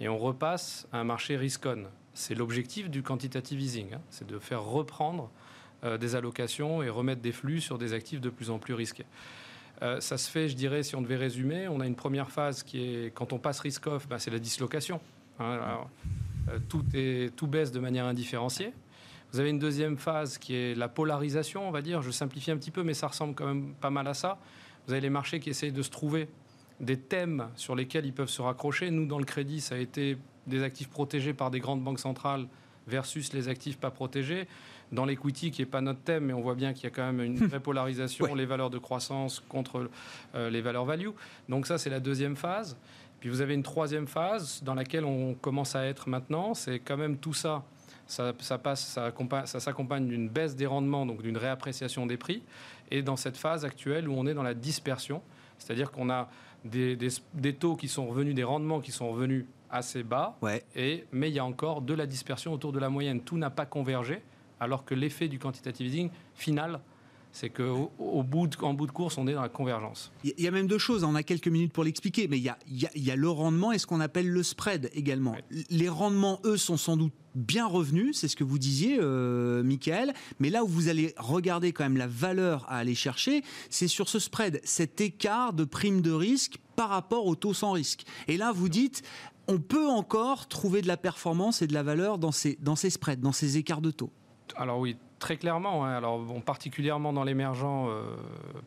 et 0.00 0.08
on 0.08 0.18
repasse 0.18 0.86
à 0.92 0.98
un 0.98 1.04
marché 1.04 1.36
risk-on. 1.36 1.84
C'est 2.14 2.34
l'objectif 2.34 2.88
du 2.88 3.02
quantitative 3.02 3.60
easing, 3.60 3.94
hein. 3.94 4.00
c'est 4.10 4.26
de 4.26 4.38
faire 4.38 4.62
reprendre 4.62 5.30
euh, 5.84 5.98
des 5.98 6.14
allocations 6.14 6.82
et 6.82 6.88
remettre 6.88 7.20
des 7.20 7.32
flux 7.32 7.60
sur 7.60 7.78
des 7.78 7.92
actifs 7.92 8.20
de 8.20 8.30
plus 8.30 8.50
en 8.50 8.58
plus 8.58 8.74
risqués. 8.74 9.06
ça 9.82 10.16
se 10.16 10.30
fait, 10.30 10.48
je 10.48 10.56
dirais, 10.56 10.82
si 10.82 10.96
on 10.96 11.02
devait 11.02 11.16
résumer, 11.16 11.68
on 11.68 11.80
a 11.80 11.86
une 11.86 11.94
première 11.94 12.30
phase 12.30 12.62
qui 12.62 12.80
est, 12.80 13.12
quand 13.14 13.34
on 13.34 13.38
passe 13.38 13.60
risk-off, 13.60 14.08
ben, 14.08 14.18
c'est 14.18 14.30
la 14.30 14.38
dislocation. 14.38 14.98
Hein. 15.38 15.84
tout, 16.70 16.84
est, 16.94 17.36
tout 17.36 17.46
baisse 17.46 17.72
de 17.72 17.80
manière 17.80 18.06
indifférenciée. 18.06 18.72
Vous 19.36 19.40
avez 19.40 19.50
une 19.50 19.58
deuxième 19.58 19.98
phase 19.98 20.38
qui 20.38 20.54
est 20.54 20.74
la 20.74 20.88
polarisation, 20.88 21.68
on 21.68 21.70
va 21.70 21.82
dire. 21.82 22.00
Je 22.00 22.10
simplifie 22.10 22.50
un 22.50 22.56
petit 22.56 22.70
peu, 22.70 22.82
mais 22.82 22.94
ça 22.94 23.06
ressemble 23.06 23.34
quand 23.34 23.44
même 23.44 23.74
pas 23.74 23.90
mal 23.90 24.08
à 24.08 24.14
ça. 24.14 24.38
Vous 24.86 24.94
avez 24.94 25.02
les 25.02 25.10
marchés 25.10 25.40
qui 25.40 25.50
essayent 25.50 25.72
de 25.72 25.82
se 25.82 25.90
trouver 25.90 26.30
des 26.80 26.98
thèmes 26.98 27.48
sur 27.54 27.74
lesquels 27.74 28.06
ils 28.06 28.14
peuvent 28.14 28.30
se 28.30 28.40
raccrocher. 28.40 28.90
Nous, 28.90 29.04
dans 29.04 29.18
le 29.18 29.26
crédit, 29.26 29.60
ça 29.60 29.74
a 29.74 29.78
été 29.78 30.16
des 30.46 30.62
actifs 30.62 30.88
protégés 30.88 31.34
par 31.34 31.50
des 31.50 31.60
grandes 31.60 31.84
banques 31.84 32.00
centrales 32.00 32.46
versus 32.86 33.34
les 33.34 33.50
actifs 33.50 33.76
pas 33.76 33.90
protégés. 33.90 34.48
Dans 34.90 35.04
l'equity, 35.04 35.50
qui 35.50 35.60
n'est 35.60 35.66
pas 35.66 35.82
notre 35.82 36.00
thème, 36.00 36.24
mais 36.24 36.32
on 36.32 36.40
voit 36.40 36.54
bien 36.54 36.72
qu'il 36.72 36.84
y 36.84 36.86
a 36.86 36.90
quand 36.90 37.04
même 37.04 37.20
une 37.20 37.36
vraie 37.46 37.60
polarisation, 37.60 38.34
les 38.34 38.46
valeurs 38.46 38.70
de 38.70 38.78
croissance 38.78 39.40
contre 39.50 39.90
euh, 40.34 40.48
les 40.48 40.62
valeurs 40.62 40.86
value. 40.86 41.10
Donc 41.50 41.66
ça, 41.66 41.76
c'est 41.76 41.90
la 41.90 42.00
deuxième 42.00 42.36
phase. 42.36 42.78
Puis 43.20 43.28
vous 43.28 43.42
avez 43.42 43.52
une 43.52 43.62
troisième 43.62 44.06
phase 44.06 44.62
dans 44.62 44.74
laquelle 44.74 45.04
on 45.04 45.34
commence 45.34 45.76
à 45.76 45.84
être 45.84 46.08
maintenant. 46.08 46.54
C'est 46.54 46.78
quand 46.78 46.96
même 46.96 47.18
tout 47.18 47.34
ça 47.34 47.64
ça, 48.06 48.32
passe, 48.58 48.86
ça, 48.86 49.12
ça 49.44 49.60
s'accompagne 49.60 50.06
d'une 50.06 50.28
baisse 50.28 50.56
des 50.56 50.66
rendements, 50.66 51.06
donc 51.06 51.22
d'une 51.22 51.36
réappréciation 51.36 52.06
des 52.06 52.16
prix, 52.16 52.42
et 52.90 53.02
dans 53.02 53.16
cette 53.16 53.36
phase 53.36 53.64
actuelle 53.64 54.08
où 54.08 54.14
on 54.16 54.26
est 54.26 54.34
dans 54.34 54.42
la 54.42 54.54
dispersion, 54.54 55.22
c'est-à-dire 55.58 55.90
qu'on 55.90 56.10
a 56.10 56.28
des, 56.64 56.96
taux 57.58 57.76
qui 57.76 57.88
sont 57.88 58.06
revenus, 58.06 58.34
des 58.34 58.44
rendements 58.44 58.80
qui 58.80 58.92
sont 58.92 59.10
revenus 59.10 59.46
assez 59.70 60.02
bas, 60.02 60.36
et, 60.74 61.04
mais 61.12 61.30
il 61.30 61.34
y 61.34 61.38
a 61.38 61.44
encore 61.44 61.82
de 61.82 61.94
la 61.94 62.06
dispersion 62.06 62.52
autour 62.52 62.72
de 62.72 62.78
la 62.78 62.88
moyenne. 62.88 63.20
Tout 63.20 63.36
n'a 63.36 63.50
pas 63.50 63.66
convergé, 63.66 64.22
alors 64.60 64.84
que 64.84 64.94
l'effet 64.94 65.28
du 65.28 65.38
quantitative 65.38 65.86
easing 65.86 66.10
final 66.34 66.80
c'est 67.36 67.50
qu'en 67.50 67.90
au 67.98 68.22
bout, 68.22 68.46
de, 68.46 68.56
bout 68.72 68.86
de 68.86 68.92
course, 68.92 69.18
on 69.18 69.26
est 69.26 69.34
dans 69.34 69.42
la 69.42 69.50
convergence. 69.50 70.10
Il 70.24 70.40
y 70.40 70.48
a 70.48 70.50
même 70.50 70.66
deux 70.66 70.78
choses, 70.78 71.04
on 71.04 71.14
a 71.14 71.22
quelques 71.22 71.48
minutes 71.48 71.70
pour 71.70 71.84
l'expliquer, 71.84 72.28
mais 72.28 72.38
il 72.38 72.44
y, 72.44 72.48
a, 72.48 72.56
il, 72.66 73.04
y 73.04 73.10
a, 73.10 73.16
le 73.16 73.28
rendement 73.28 73.72
et 73.72 73.78
ce 73.78 73.86
qu'on 73.86 74.00
appelle 74.00 74.30
le 74.30 74.42
spread 74.42 74.90
également. 74.94 75.36
Les 75.68 75.90
rendements, 75.90 76.40
eux, 76.44 76.56
sont 76.56 76.78
sans 76.78 76.96
doute 76.96 77.12
bien 77.34 77.66
revenus, 77.66 78.16
c'est 78.16 78.28
ce 78.28 78.36
que 78.36 78.44
vous 78.44 78.58
disiez, 78.58 78.96
euh, 78.98 79.62
Michael, 79.62 80.14
mais 80.40 80.48
là 80.48 80.64
où 80.64 80.66
vous 80.66 80.88
allez 80.88 81.14
regarder 81.18 81.72
quand 81.72 81.84
même 81.84 81.98
la 81.98 82.06
valeur 82.06 82.64
à 82.70 82.78
aller 82.78 82.94
chercher, 82.94 83.42
c'est 83.68 83.88
sur 83.88 84.08
ce 84.08 84.18
spread, 84.18 84.58
cet 84.64 85.02
écart 85.02 85.52
de 85.52 85.64
prime 85.64 86.00
de 86.00 86.12
risque 86.12 86.56
par 86.74 86.88
rapport 86.88 87.26
au 87.26 87.34
taux 87.34 87.52
sans 87.52 87.72
risque. 87.72 88.04
Et 88.28 88.38
là, 88.38 88.50
vous 88.50 88.70
dites, 88.70 89.02
on 89.46 89.58
peut 89.58 89.88
encore 89.88 90.48
trouver 90.48 90.80
de 90.80 90.88
la 90.88 90.96
performance 90.96 91.60
et 91.60 91.66
de 91.66 91.74
la 91.74 91.82
valeur 91.82 92.16
dans 92.16 92.32
ces, 92.32 92.56
dans 92.62 92.76
ces 92.76 92.88
spreads, 92.88 93.20
dans 93.20 93.32
ces 93.32 93.58
écarts 93.58 93.82
de 93.82 93.90
taux. 93.90 94.10
Alors 94.56 94.78
oui, 94.78 94.96
Très 95.18 95.38
clairement, 95.38 95.86
hein. 95.86 95.96
alors 95.96 96.18
bon, 96.18 96.42
particulièrement 96.42 97.10
dans 97.14 97.24
l'émergent 97.24 97.88
euh, 97.88 98.02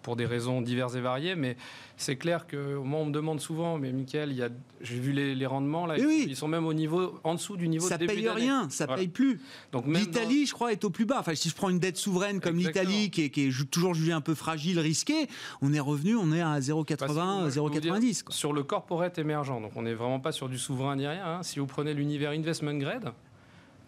pour 0.02 0.16
des 0.16 0.26
raisons 0.26 0.62
diverses 0.62 0.96
et 0.96 1.00
variées, 1.00 1.36
mais 1.36 1.56
c'est 1.96 2.16
clair 2.16 2.48
que 2.48 2.76
moi 2.78 3.00
on 3.02 3.06
me 3.06 3.12
demande 3.12 3.40
souvent, 3.40 3.78
mais 3.78 3.92
Michael, 3.92 4.52
j'ai 4.82 5.00
vu 5.00 5.12
les, 5.12 5.46
rendements 5.46 5.86
là, 5.86 6.00
ils, 6.00 6.36
sont 6.36 6.48
même 6.48 6.66
au 6.66 6.74
niveau 6.74 7.20
en 7.24 7.36
dessous 7.36 7.56
du 7.56 7.68
niveau 7.68 7.88
ça 7.88 8.00
de 8.00 8.08
début 8.08 8.22
paye 8.22 8.30
rien, 8.30 8.68
ça 8.72 8.88
ne 8.88 8.96
paye 8.96 9.10
plus. 9.10 9.40
Donc 9.72 9.86
l'Italie, 9.86 10.48
je 10.48 10.54
crois, 10.54 10.72
est 10.72 10.84
au 10.84 10.90
plus 10.90 11.06
bas. 11.06 11.18
Enfin, 11.20 11.36
si 11.36 11.50
je 11.50 11.56
prends 11.56 11.70
une 11.70 11.78
dette 11.78 11.98
souveraine 11.98 12.40
comme 12.40 12.58
l'Italie, 12.58 13.12
qui, 13.12 13.26
est, 13.26 13.70
toujours 13.70 13.94
jugée 13.94 14.14
un 14.14 14.22
peu 14.22 14.34
fragile, 14.34 14.80
risquée, 14.80 15.28
on 15.62 15.72
est 15.72 15.80
revenu, 15.80 16.16
on 16.16 16.32
est 16.32 16.42
à 16.42 16.60
0,80, 16.60 17.50
0,90. 17.50 18.32
Sur 18.32 18.54
le 18.54 18.64
corporate 18.64 19.20
émergent, 19.20 19.62
donc 19.62 19.74
on 19.76 19.84
n'est 19.84 19.94
vraiment 19.94 20.20
pas 20.20 20.32
sur 20.32 20.50
du 20.50 20.58
souverain 20.58 20.96
ni 20.96 21.06
rien. 21.06 21.26
Hein. 21.26 21.44
Si 21.44 21.60
vous 21.60 21.68
prenez 21.68 21.94
l'univers 21.94 22.32
investment 22.32 22.80
grade, 22.80 23.14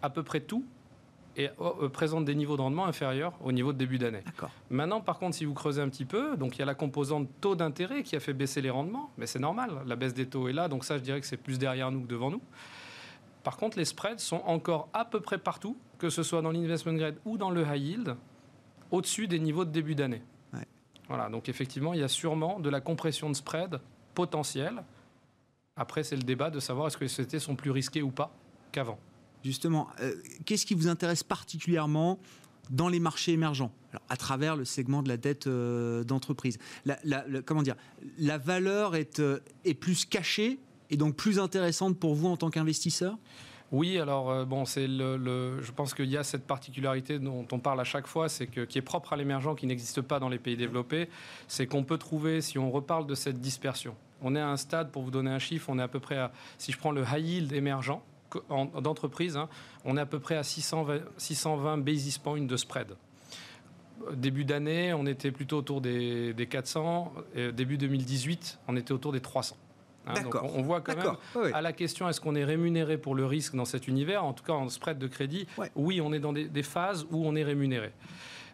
à 0.00 0.10
peu 0.10 0.22
près 0.22 0.40
tout 0.40 0.64
et 1.36 1.48
oh, 1.58 1.76
euh, 1.82 1.88
présente 1.88 2.24
des 2.24 2.34
niveaux 2.34 2.56
de 2.56 2.62
rendement 2.62 2.86
inférieurs 2.86 3.34
au 3.42 3.52
niveau 3.52 3.72
de 3.72 3.78
début 3.78 3.98
d'année. 3.98 4.22
Maintenant, 4.70 5.00
par 5.00 5.18
contre, 5.18 5.36
si 5.36 5.44
vous 5.44 5.54
creusez 5.54 5.80
un 5.80 5.88
petit 5.88 6.04
peu, 6.04 6.36
donc 6.36 6.56
il 6.56 6.58
y 6.60 6.62
a 6.62 6.66
la 6.66 6.74
composante 6.74 7.28
taux 7.40 7.54
d'intérêt 7.54 8.02
qui 8.02 8.16
a 8.16 8.20
fait 8.20 8.32
baisser 8.32 8.60
les 8.60 8.70
rendements, 8.70 9.10
mais 9.16 9.26
c'est 9.26 9.38
normal, 9.38 9.82
la 9.86 9.96
baisse 9.96 10.14
des 10.14 10.26
taux 10.26 10.48
est 10.48 10.52
là, 10.52 10.68
donc 10.68 10.84
ça, 10.84 10.98
je 10.98 11.02
dirais 11.02 11.20
que 11.20 11.26
c'est 11.26 11.36
plus 11.36 11.58
derrière 11.58 11.90
nous 11.90 12.02
que 12.02 12.08
devant 12.08 12.30
nous. 12.30 12.42
Par 13.44 13.56
contre, 13.56 13.78
les 13.78 13.84
spreads 13.84 14.20
sont 14.20 14.42
encore 14.46 14.88
à 14.92 15.04
peu 15.04 15.20
près 15.20 15.38
partout, 15.38 15.76
que 15.98 16.10
ce 16.10 16.22
soit 16.22 16.42
dans 16.42 16.52
l'investment 16.52 16.94
grade 16.94 17.16
ou 17.24 17.38
dans 17.38 17.50
le 17.50 17.62
high 17.62 17.82
yield, 17.82 18.16
au-dessus 18.90 19.26
des 19.26 19.38
niveaux 19.38 19.64
de 19.64 19.70
début 19.70 19.94
d'année. 19.94 20.22
Voilà, 21.08 21.28
donc 21.28 21.48
effectivement, 21.48 21.92
il 21.92 22.00
y 22.00 22.04
a 22.04 22.08
sûrement 22.08 22.60
de 22.60 22.70
la 22.70 22.80
compression 22.80 23.28
de 23.28 23.34
spread 23.34 23.80
potentielle. 24.14 24.82
Après, 25.76 26.04
c'est 26.04 26.16
le 26.16 26.22
débat 26.22 26.48
de 26.48 26.60
savoir 26.60 26.86
est-ce 26.86 26.96
que 26.96 27.04
les 27.04 27.08
sociétés 27.08 27.38
sont 27.38 27.56
plus 27.56 27.70
risquées 27.70 28.02
ou 28.02 28.10
pas 28.10 28.32
qu'avant 28.70 28.98
justement, 29.44 29.88
euh, 30.00 30.14
qu'est-ce 30.44 30.66
qui 30.66 30.74
vous 30.74 30.88
intéresse 30.88 31.22
particulièrement 31.22 32.18
dans 32.70 32.88
les 32.88 33.00
marchés 33.00 33.32
émergents, 33.32 33.72
à 34.08 34.16
travers 34.16 34.56
le 34.56 34.64
segment 34.64 35.02
de 35.02 35.08
la 35.08 35.16
dette 35.16 35.46
euh, 35.46 36.04
d'entreprise? 36.04 36.58
Comment 37.44 37.62
dire? 37.62 37.76
La 38.18 38.38
valeur 38.38 38.94
est, 38.94 39.20
euh, 39.20 39.40
est 39.64 39.74
plus 39.74 40.04
cachée 40.04 40.58
et 40.90 40.96
donc 40.96 41.16
plus 41.16 41.38
intéressante 41.38 41.98
pour 41.98 42.14
vous 42.14 42.28
en 42.28 42.36
tant 42.36 42.50
qu'investisseur? 42.50 43.18
Oui, 43.72 43.98
alors 43.98 44.44
bon, 44.44 44.66
c'est 44.66 44.86
le, 44.86 45.58
je 45.62 45.72
pense 45.72 45.94
qu'il 45.94 46.10
y 46.10 46.18
a 46.18 46.24
cette 46.24 46.46
particularité 46.46 47.18
dont 47.18 47.46
on 47.52 47.58
parle 47.58 47.80
à 47.80 47.84
chaque 47.84 48.06
fois, 48.06 48.28
c'est 48.28 48.46
que 48.46 48.66
qui 48.66 48.76
est 48.76 48.82
propre 48.82 49.14
à 49.14 49.16
l'émergent, 49.16 49.54
qui 49.54 49.66
n'existe 49.66 50.02
pas 50.02 50.20
dans 50.20 50.28
les 50.28 50.38
pays 50.38 50.58
développés, 50.58 51.08
c'est 51.48 51.66
qu'on 51.66 51.82
peut 51.82 51.96
trouver, 51.96 52.42
si 52.42 52.58
on 52.58 52.70
reparle 52.70 53.06
de 53.06 53.14
cette 53.14 53.40
dispersion, 53.40 53.96
on 54.20 54.36
est 54.36 54.40
à 54.40 54.48
un 54.48 54.58
stade, 54.58 54.90
pour 54.90 55.02
vous 55.02 55.10
donner 55.10 55.30
un 55.30 55.38
chiffre, 55.38 55.70
on 55.70 55.78
est 55.78 55.82
à 55.82 55.88
peu 55.88 56.00
près 56.00 56.18
à, 56.18 56.32
si 56.58 56.70
je 56.70 56.76
prends 56.76 56.92
le 56.92 57.02
high 57.02 57.26
yield 57.26 57.52
émergent, 57.54 58.02
d'entreprise, 58.80 59.36
hein, 59.36 59.48
on 59.84 59.96
est 59.96 60.00
à 60.00 60.06
peu 60.06 60.18
près 60.18 60.36
à 60.36 60.42
620, 60.42 61.00
620 61.16 61.78
basis 61.78 62.18
points 62.18 62.40
de 62.40 62.56
spread. 62.56 62.94
Début 64.14 64.44
d'année, 64.44 64.92
on 64.94 65.06
était 65.06 65.30
plutôt 65.30 65.58
autour 65.58 65.80
des, 65.80 66.34
400. 66.48 67.12
début 67.52 67.78
2018, 67.78 68.58
on 68.68 68.76
était 68.76 68.92
autour 68.92 69.12
des 69.12 69.20
300. 69.20 69.56
Hein, 70.06 70.14
donc 70.22 70.34
on 70.42 70.62
voit 70.62 70.80
quand 70.80 70.96
même 70.96 71.52
à 71.54 71.60
la 71.60 71.72
question 71.72 72.08
est-ce 72.08 72.20
qu'on 72.20 72.34
est 72.34 72.44
rémunéré 72.44 72.98
pour 72.98 73.14
le 73.14 73.24
risque 73.24 73.54
dans 73.54 73.64
cet 73.64 73.86
univers 73.86 74.24
En 74.24 74.32
tout 74.32 74.42
cas, 74.42 74.54
en 74.54 74.68
spread 74.68 74.98
de 74.98 75.06
crédit, 75.06 75.46
oui, 75.76 76.00
on 76.00 76.12
est 76.12 76.18
dans 76.18 76.32
des, 76.32 76.48
des, 76.48 76.64
phases 76.64 77.06
où 77.10 77.24
on 77.24 77.36
est 77.36 77.44
rémunéré. 77.44 77.92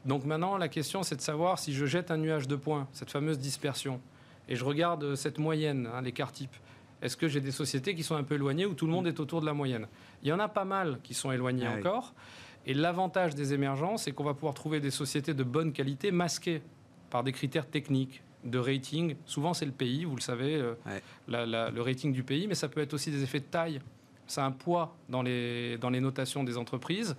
Donc 0.05 0.24
maintenant, 0.24 0.59
la 0.59 0.68
question 0.68 1.03
c'est 1.03 1.16
de 1.16 1.22
savoir 1.22 1.59
si 1.59 1.72
je 1.72 1.87
jette 1.87 2.11
un 2.11 2.18
nuage 2.18 2.49
de 2.49 2.57
points, 2.57 2.87
cette 2.93 3.11
fameuse 3.11 3.39
dispersion, 3.39 4.01
et 4.49 4.57
je 4.57 4.64
regarde 4.64 5.14
cette 5.14 5.39
moyenne, 5.39 5.89
hein, 5.93 6.01
l'écart 6.01 6.33
type, 6.33 6.55
est-ce 7.03 7.16
que 7.16 7.28
j'ai 7.28 7.40
des 7.40 7.53
sociétés 7.53 7.94
qui 7.94 8.03
sont 8.03 8.16
un 8.16 8.24
peu 8.24 8.34
éloignées 8.34 8.66
où 8.66 8.74
tout 8.74 8.86
le 8.86 8.92
monde 8.92 9.07
est 9.07 9.20
autour 9.20 9.40
de 9.40 9.46
la 9.46 9.55
moyenne? 9.55 9.86
Il 10.22 10.28
y 10.28 10.32
en 10.32 10.38
a 10.38 10.49
pas 10.49 10.64
mal 10.64 10.99
qui 11.03 11.14
sont 11.14 11.30
éloignées 11.30 11.66
ah 11.66 11.76
encore. 11.76 12.14
Et 12.66 12.74
l'avantage 12.74 13.34
des 13.34 13.55
émergents, 13.55 13.96
c'est 13.96 14.12
qu'on 14.12 14.24
va 14.24 14.34
pouvoir 14.34 14.55
trouver 14.55 14.80
des 14.80 14.90
sociétés 14.90 15.32
de 15.32 15.44
bonne 15.44 15.72
qualité 15.72 16.11
masquées 16.11 16.61
par 17.09 17.24
des 17.24 17.32
critères 17.32 17.66
techniques, 17.66 18.22
de 18.44 18.59
rating. 18.59 19.16
Souvent, 19.26 19.55
c'est 19.55 19.64
le 19.64 19.72
pays, 19.72 20.05
vous 20.05 20.16
le 20.16 20.20
savez, 20.20 20.57
euh, 20.57 20.74
le 21.28 21.80
rating 21.80 22.12
du 22.12 22.22
pays, 22.22 22.46
mais 22.46 22.55
ça 22.55 22.68
peut 22.68 22.80
être 22.80 22.94
aussi 22.94 23.11
des 23.11 23.22
effets 23.22 23.40
de 23.40 23.44
taille. 23.44 23.80
Ça 24.26 24.44
a 24.44 24.46
un 24.46 24.53
poids 24.53 24.94
dans 25.09 25.22
les, 25.22 25.78
dans 25.78 25.90
les 25.90 26.01
notations 26.01 26.44
des 26.44 26.59
entreprises 26.59 27.16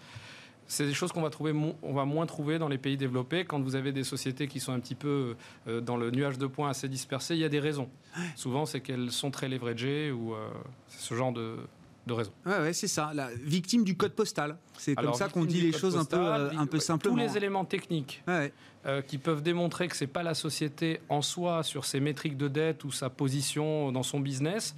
c'est 0.69 0.85
des 0.85 0.93
choses 0.93 1.11
qu'on 1.11 1.21
va 1.23 1.29
trouver, 1.31 1.51
on 1.81 1.93
va 1.93 2.05
moins 2.05 2.25
trouver 2.25 2.59
dans 2.59 2.67
les 2.69 2.77
pays 2.77 2.95
développés. 2.95 3.43
Quand 3.43 3.59
vous 3.59 3.75
avez 3.75 3.91
des 3.91 4.03
sociétés 4.05 4.47
qui 4.47 4.59
sont 4.59 4.71
un 4.71 4.79
petit 4.79 4.95
peu 4.95 5.35
euh, 5.67 5.81
dans 5.81 5.97
le 5.97 6.11
nuage 6.11 6.37
de 6.37 6.45
points 6.47 6.69
assez 6.69 6.87
dispersé, 6.87 7.33
il 7.35 7.41
y 7.41 7.43
a 7.43 7.49
des 7.49 7.59
raisons. 7.59 7.89
Souvent, 8.35 8.65
c'est 8.65 8.79
qu'elles 8.79 9.11
sont 9.11 9.31
très 9.31 9.49
leveragées 9.49 10.11
ou 10.11 10.33
euh, 10.33 10.47
ce 10.87 11.15
genre 11.15 11.33
de, 11.33 11.57
de 12.05 12.13
raison. 12.13 12.31
Ouais, 12.45 12.59
ouais, 12.59 12.73
c'est 12.73 12.87
ça. 12.87 13.11
La 13.13 13.29
victime 13.33 13.83
du 13.83 13.97
code 13.97 14.13
postal. 14.13 14.57
C'est 14.77 14.95
comme 14.95 15.13
ça 15.15 15.27
qu'on 15.27 15.43
dit 15.45 15.61
les 15.61 15.71
choses 15.71 15.97
un 15.97 16.05
peu, 16.05 16.17
euh, 16.17 16.51
un 16.57 16.67
peu 16.67 16.79
simplement. 16.79 17.15
Tous 17.15 17.19
les 17.21 17.35
éléments 17.35 17.65
techniques 17.65 18.21
Ouais. 18.27 18.53
euh, 18.85 19.01
qui 19.01 19.17
peuvent 19.17 19.41
démontrer 19.41 19.87
que 19.87 19.95
c'est 19.95 20.07
pas 20.07 20.23
la 20.23 20.35
société 20.35 21.01
en 21.09 21.21
soi 21.23 21.63
sur 21.63 21.83
ses 21.83 21.99
métriques 21.99 22.37
de 22.37 22.47
dette 22.47 22.83
ou 22.83 22.91
sa 22.91 23.09
position 23.09 23.91
dans 23.91 24.03
son 24.03 24.19
business 24.19 24.75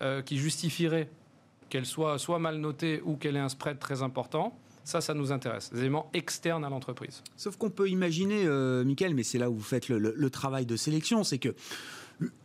euh, 0.00 0.22
qui 0.22 0.38
justifierait 0.38 1.08
qu'elle 1.68 1.86
soit 1.86 2.18
soit 2.18 2.38
mal 2.38 2.56
notée 2.58 3.02
ou 3.04 3.16
qu'elle 3.16 3.36
ait 3.36 3.40
un 3.40 3.48
spread 3.48 3.78
très 3.78 4.02
important. 4.02 4.56
Ça, 4.86 5.00
ça 5.00 5.14
nous 5.14 5.32
intéresse. 5.32 5.72
Des 5.72 5.80
éléments 5.80 6.08
externes 6.14 6.64
à 6.64 6.70
l'entreprise. 6.70 7.24
Sauf 7.36 7.56
qu'on 7.56 7.70
peut 7.70 7.90
imaginer, 7.90 8.44
euh, 8.46 8.84
mais 8.84 9.24
c'est 9.24 9.36
là 9.36 9.50
où 9.50 9.56
vous 9.56 9.62
faites 9.62 9.88
le, 9.88 10.30
travail 10.30 10.64
de 10.64 10.76
sélection, 10.76 11.24
c'est 11.24 11.38
que 11.38 11.56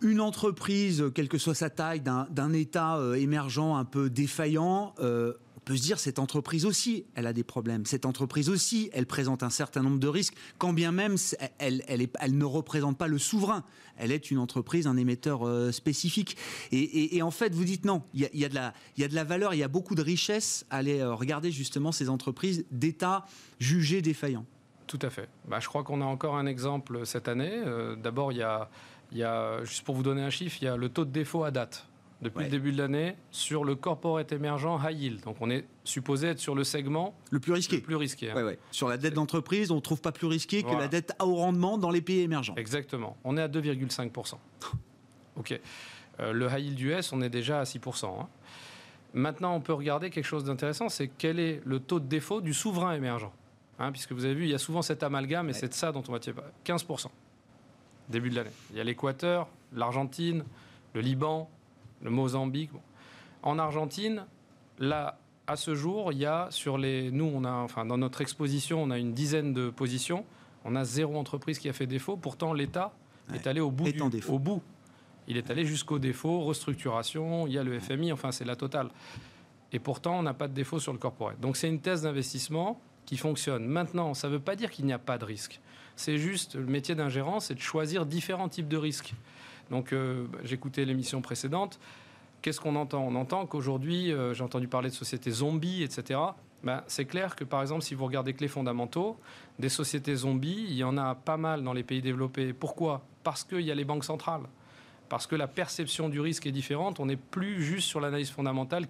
une 0.02 0.20
entreprise, 0.20 1.06
quelle 1.14 1.30
que 1.30 1.38
soit 1.38 1.54
sa 1.54 1.70
taille, 1.70 2.02
d'un 2.02 2.54
État 2.54 2.98
euh, 2.98 3.14
émergent 3.14 3.76
un 3.76 3.86
peu 3.86 4.10
défaillant, 4.10 4.96
euh, 5.00 5.34
on 5.56 5.60
peut 5.60 5.78
se 5.78 5.84
dire 5.84 6.00
cette 6.00 6.18
entreprise 6.18 6.66
aussi, 6.66 7.06
elle 7.14 7.28
a 7.28 7.34
des 7.34 7.44
problèmes. 7.44 7.86
Cette 7.86 8.08
entreprise 8.08 8.50
aussi, 8.50 8.90
elle 8.92 9.06
présente 9.06 9.44
un 9.44 9.52
certain 9.52 9.84
nombre 9.84 10.00
de 10.00 10.08
risques, 10.08 10.34
quand 10.58 10.74
bien 10.74 10.92
même 10.92 11.18
elle 11.60 12.38
ne 12.38 12.46
représente 12.46 12.98
pas 12.98 13.08
le 13.08 13.20
souverain. 13.20 13.64
Elle 14.02 14.12
est 14.12 14.32
une 14.32 14.40
entreprise, 14.40 14.88
un 14.88 14.98
émetteur 14.98 15.48
euh, 15.48 15.72
spécifique. 15.72 16.36
Et, 16.72 17.22
en 17.22 17.30
fait, 17.30 17.54
vous 17.54 17.64
dites 17.64 17.86
non, 17.86 18.02
il 18.16 18.28
y 18.34 18.46
a, 18.46 18.50
de 18.50 18.56
la, 18.56 18.74
y 18.98 19.04
a 19.04 19.08
de 19.08 19.14
la 19.14 19.24
valeur, 19.24 19.54
il 19.54 19.60
y 19.60 19.64
a 19.64 19.68
beaucoup 19.68 19.94
de 19.94 20.02
richesse 20.02 20.66
à 20.72 20.78
aller 20.78 21.00
euh, 21.00 21.14
regarder 21.14 21.52
justement 21.52 21.92
ces 21.92 22.10
entreprises 22.10 22.66
d'État 22.72 23.26
jugées 23.60 24.02
défaillants. 24.02 24.46
Tout 24.88 25.00
à 25.04 25.12
fait. 25.12 25.30
Bah, 25.48 25.60
je 25.60 25.68
crois 25.68 25.84
qu'on 25.84 26.02
a 26.02 26.06
encore 26.06 26.36
un 26.36 26.48
exemple 26.48 27.06
cette 27.06 27.28
année. 27.28 27.54
Euh, 27.54 27.96
D'abord, 27.96 28.32
il 28.32 28.40
y 28.40 28.42
a, 28.42 28.70
y 29.12 29.22
a, 29.22 29.64
juste 29.64 29.84
pour 29.84 29.96
vous 29.96 30.04
donner 30.04 30.24
un 30.24 30.32
chiffre, 30.32 30.58
il 30.62 30.66
y 30.66 30.68
a 30.68 30.76
le 30.76 30.90
taux 30.90 31.06
de 31.06 31.12
défaut 31.12 31.44
à 31.44 31.52
date 31.52 31.88
depuis 32.22 32.38
Ouais. 32.40 32.44
le 32.46 32.50
début 32.52 32.72
de 32.72 32.78
l'année 32.78 33.16
sur 33.32 33.64
le 33.64 33.76
corporate 33.76 34.32
émergent 34.32 34.80
high 34.88 35.00
yield. 35.00 35.22
Donc 35.24 35.38
on 35.42 35.50
est 35.50 35.66
supposé 35.84 36.28
être 36.28 36.40
sur 36.40 36.54
le 36.56 36.64
segment 36.64 37.16
Le 37.32 37.40
plus 37.40 37.50
le 37.50 37.56
risqué. 37.56 37.80
plus 37.80 37.96
risqué. 37.96 38.30
hein. 38.32 38.36
Ouais, 38.36 38.44
ouais. 38.44 38.60
Sur 38.72 38.88
la 38.90 38.98
dette 38.98 39.14
d'entreprise, 39.16 39.72
on 39.72 39.76
ne 39.76 39.80
trouve 39.82 40.02
pas 40.02 40.12
plus 40.12 40.28
risqué 40.28 40.62
que 40.64 40.72
la 40.76 40.88
dette 40.88 41.14
à 41.20 41.26
haut 41.26 41.36
rendement 41.36 41.78
dans 41.78 41.90
les 41.90 42.02
pays 42.02 42.20
émergents. 42.22 42.56
Exactement. 42.56 43.18
On 43.24 43.38
est 43.38 43.42
à 43.42 43.48
2,5%. 43.48 44.36
OK. 45.38 45.60
Euh, 46.20 46.34
le 46.34 46.48
high 46.48 46.66
yield 46.66 46.80
US, 46.82 47.12
on 47.14 47.22
est 47.22 47.30
déjà 47.30 47.62
à 47.62 47.64
6%. 47.64 48.06
hein. 48.22 48.28
Maintenant, 49.14 49.56
on 49.56 49.60
peut 49.62 49.74
regarder 49.74 50.10
quelque 50.10 50.26
chose 50.26 50.44
d'intéressant, 50.46 50.88
c'est 50.90 51.08
quel 51.18 51.40
est 51.40 51.62
le 51.66 51.80
taux 51.80 52.00
de 52.00 52.06
défaut 52.08 52.40
du 52.40 52.54
souverain 52.54 52.94
émergent. 52.94 53.32
Hein, 53.80 53.92
puisque 53.92 54.12
vous 54.12 54.24
avez 54.26 54.36
vu, 54.36 54.44
il 54.44 54.50
y 54.50 54.54
a 54.54 54.58
souvent 54.60 54.82
cet 54.82 55.02
amalgame, 55.04 55.50
et 55.50 55.54
c'est 55.54 55.68
de 55.70 55.74
ça 55.74 55.92
dont 55.92 56.04
on 56.08 56.12
va 56.12 56.20
tirer 56.20 56.38
15%. 56.66 57.08
Début 58.10 58.30
de 58.30 58.36
l'année. 58.36 58.52
Il 58.72 58.78
y 58.78 58.80
a 58.80 58.84
l'Équateur, 58.84 59.48
l'Argentine, 59.74 60.44
le 60.94 61.02
Liban, 61.02 61.50
le 62.04 62.10
Mozambique. 62.10 62.72
Bon. 62.72 62.82
En 63.44 63.60
Argentine, 63.60 64.26
là, 64.80 65.18
à 65.48 65.56
ce 65.56 65.74
jour, 65.76 66.12
il 66.12 66.20
y 66.20 66.26
a 66.26 66.48
sur 66.52 66.78
les. 66.78 67.12
Nous, 67.12 67.30
on 67.34 67.44
a, 67.44 67.52
enfin, 67.52 67.86
dans 67.86 67.98
notre 67.98 68.22
exposition, 68.22 68.82
on 68.84 68.92
a 68.92 68.98
une 68.98 69.14
dizaine 69.14 69.54
de 69.54 69.70
positions. 69.70 70.26
On 70.64 70.76
a 70.76 70.84
zéro 70.84 71.18
entreprise 71.18 71.58
qui 71.60 71.70
a 71.70 71.74
fait 71.74 71.88
défaut. 71.88 72.18
Pourtant, 72.18 72.54
l'État 72.54 72.94
Ouais. 73.30 73.38
est 73.38 73.48
allé 73.48 73.62
au 73.62 73.72
bout. 73.72 73.92
Du-. 73.92 74.02
Au 74.28 74.40
bout. 74.40 74.62
Il 75.28 75.38
est 75.38 75.50
allé 75.52 75.64
jusqu'au 75.66 76.00
défaut, 76.00 76.42
restructuration, 76.42 77.46
il 77.48 77.54
y 77.54 77.58
a 77.58 77.64
le 77.64 77.80
FMI, 77.80 78.12
enfin, 78.12 78.32
c'est 78.32 78.44
la 78.46 78.56
totale. 78.56 78.90
Et 79.72 79.80
pourtant, 79.80 80.20
on 80.20 80.24
n'a 80.24 80.34
pas 80.34 80.48
de 80.48 80.54
défaut 80.54 80.80
sur 80.80 80.92
le 80.92 80.98
corporate. 81.00 81.40
Donc, 81.40 81.56
c'est 81.56 81.70
une 81.70 81.80
thèse 81.80 82.02
d'investissement 82.02 82.82
qui 83.06 83.18
fonctionne. 83.18 83.66
Maintenant, 83.66 84.14
ça 84.14 84.28
ne 84.28 84.34
veut 84.34 84.40
pas 84.40 84.56
dire 84.56 84.72
qu'il 84.72 84.86
n'y 84.86 84.94
a 84.94 85.00
pas 85.00 85.18
de 85.18 85.26
risque. 85.26 85.62
C'est 85.96 86.18
juste, 86.18 86.56
le 86.56 86.66
métier 86.66 86.96
d'un 86.96 87.10
gérant, 87.10 87.40
c'est 87.40 87.54
de 87.56 87.60
choisir 87.62 88.06
différents 88.06 88.50
types 88.50 88.68
de 88.68 88.78
risques. 88.78 89.14
Donc, 89.72 89.94
euh, 89.94 90.26
bah, 90.32 90.40
j'écoutais 90.44 90.86
l'émission 90.86 91.22
précédente. 91.22 91.80
Qu'est-ce 92.42 92.60
qu'on 92.60 92.76
entend? 92.76 93.04
On 93.08 93.16
entend 93.16 93.46
qu'aujourd'hui, 93.46 94.12
euh, 94.12 94.34
j'ai 94.34 94.44
entendu 94.44 94.68
parler 94.68 94.90
de 94.90 94.94
sociétés 94.96 95.32
zombies, 95.32 95.82
etc. 95.84 96.20
Ben, 96.64 96.84
c'est 96.88 97.06
clair 97.06 97.36
que, 97.36 97.44
par 97.44 97.62
exemple, 97.62 97.82
si 97.82 97.96
vous 97.96 98.06
regardez 98.06 98.34
que 98.34 98.42
les 98.42 98.48
fondamentaux, 98.48 99.18
des 99.58 99.70
sociétés 99.70 100.16
zombies, 100.16 100.66
il 100.70 100.76
y 100.76 100.84
en 100.84 100.98
a 100.98 101.16
pas 101.16 101.38
mal 101.38 101.64
dans 101.64 101.74
les 101.74 101.84
pays 101.84 102.02
développés. 102.02 102.54
Pourquoi? 102.54 103.02
Parce 103.24 103.44
qu'il 103.44 103.62
y 103.62 103.72
a 103.72 103.76
les 103.76 103.86
banques 103.86 104.04
centrales. 104.04 104.44
Parce 105.10 105.28
que 105.28 105.36
la 105.36 105.48
perception 105.48 106.08
du 106.10 106.20
risque 106.22 106.46
est 106.48 106.52
différente. 106.52 107.00
On 107.00 107.06
n'est 107.06 107.18
plus 107.18 107.62
juste 107.64 107.88
sur 107.88 108.00
l'analyse 108.00 108.30
fondamentale. 108.32 108.88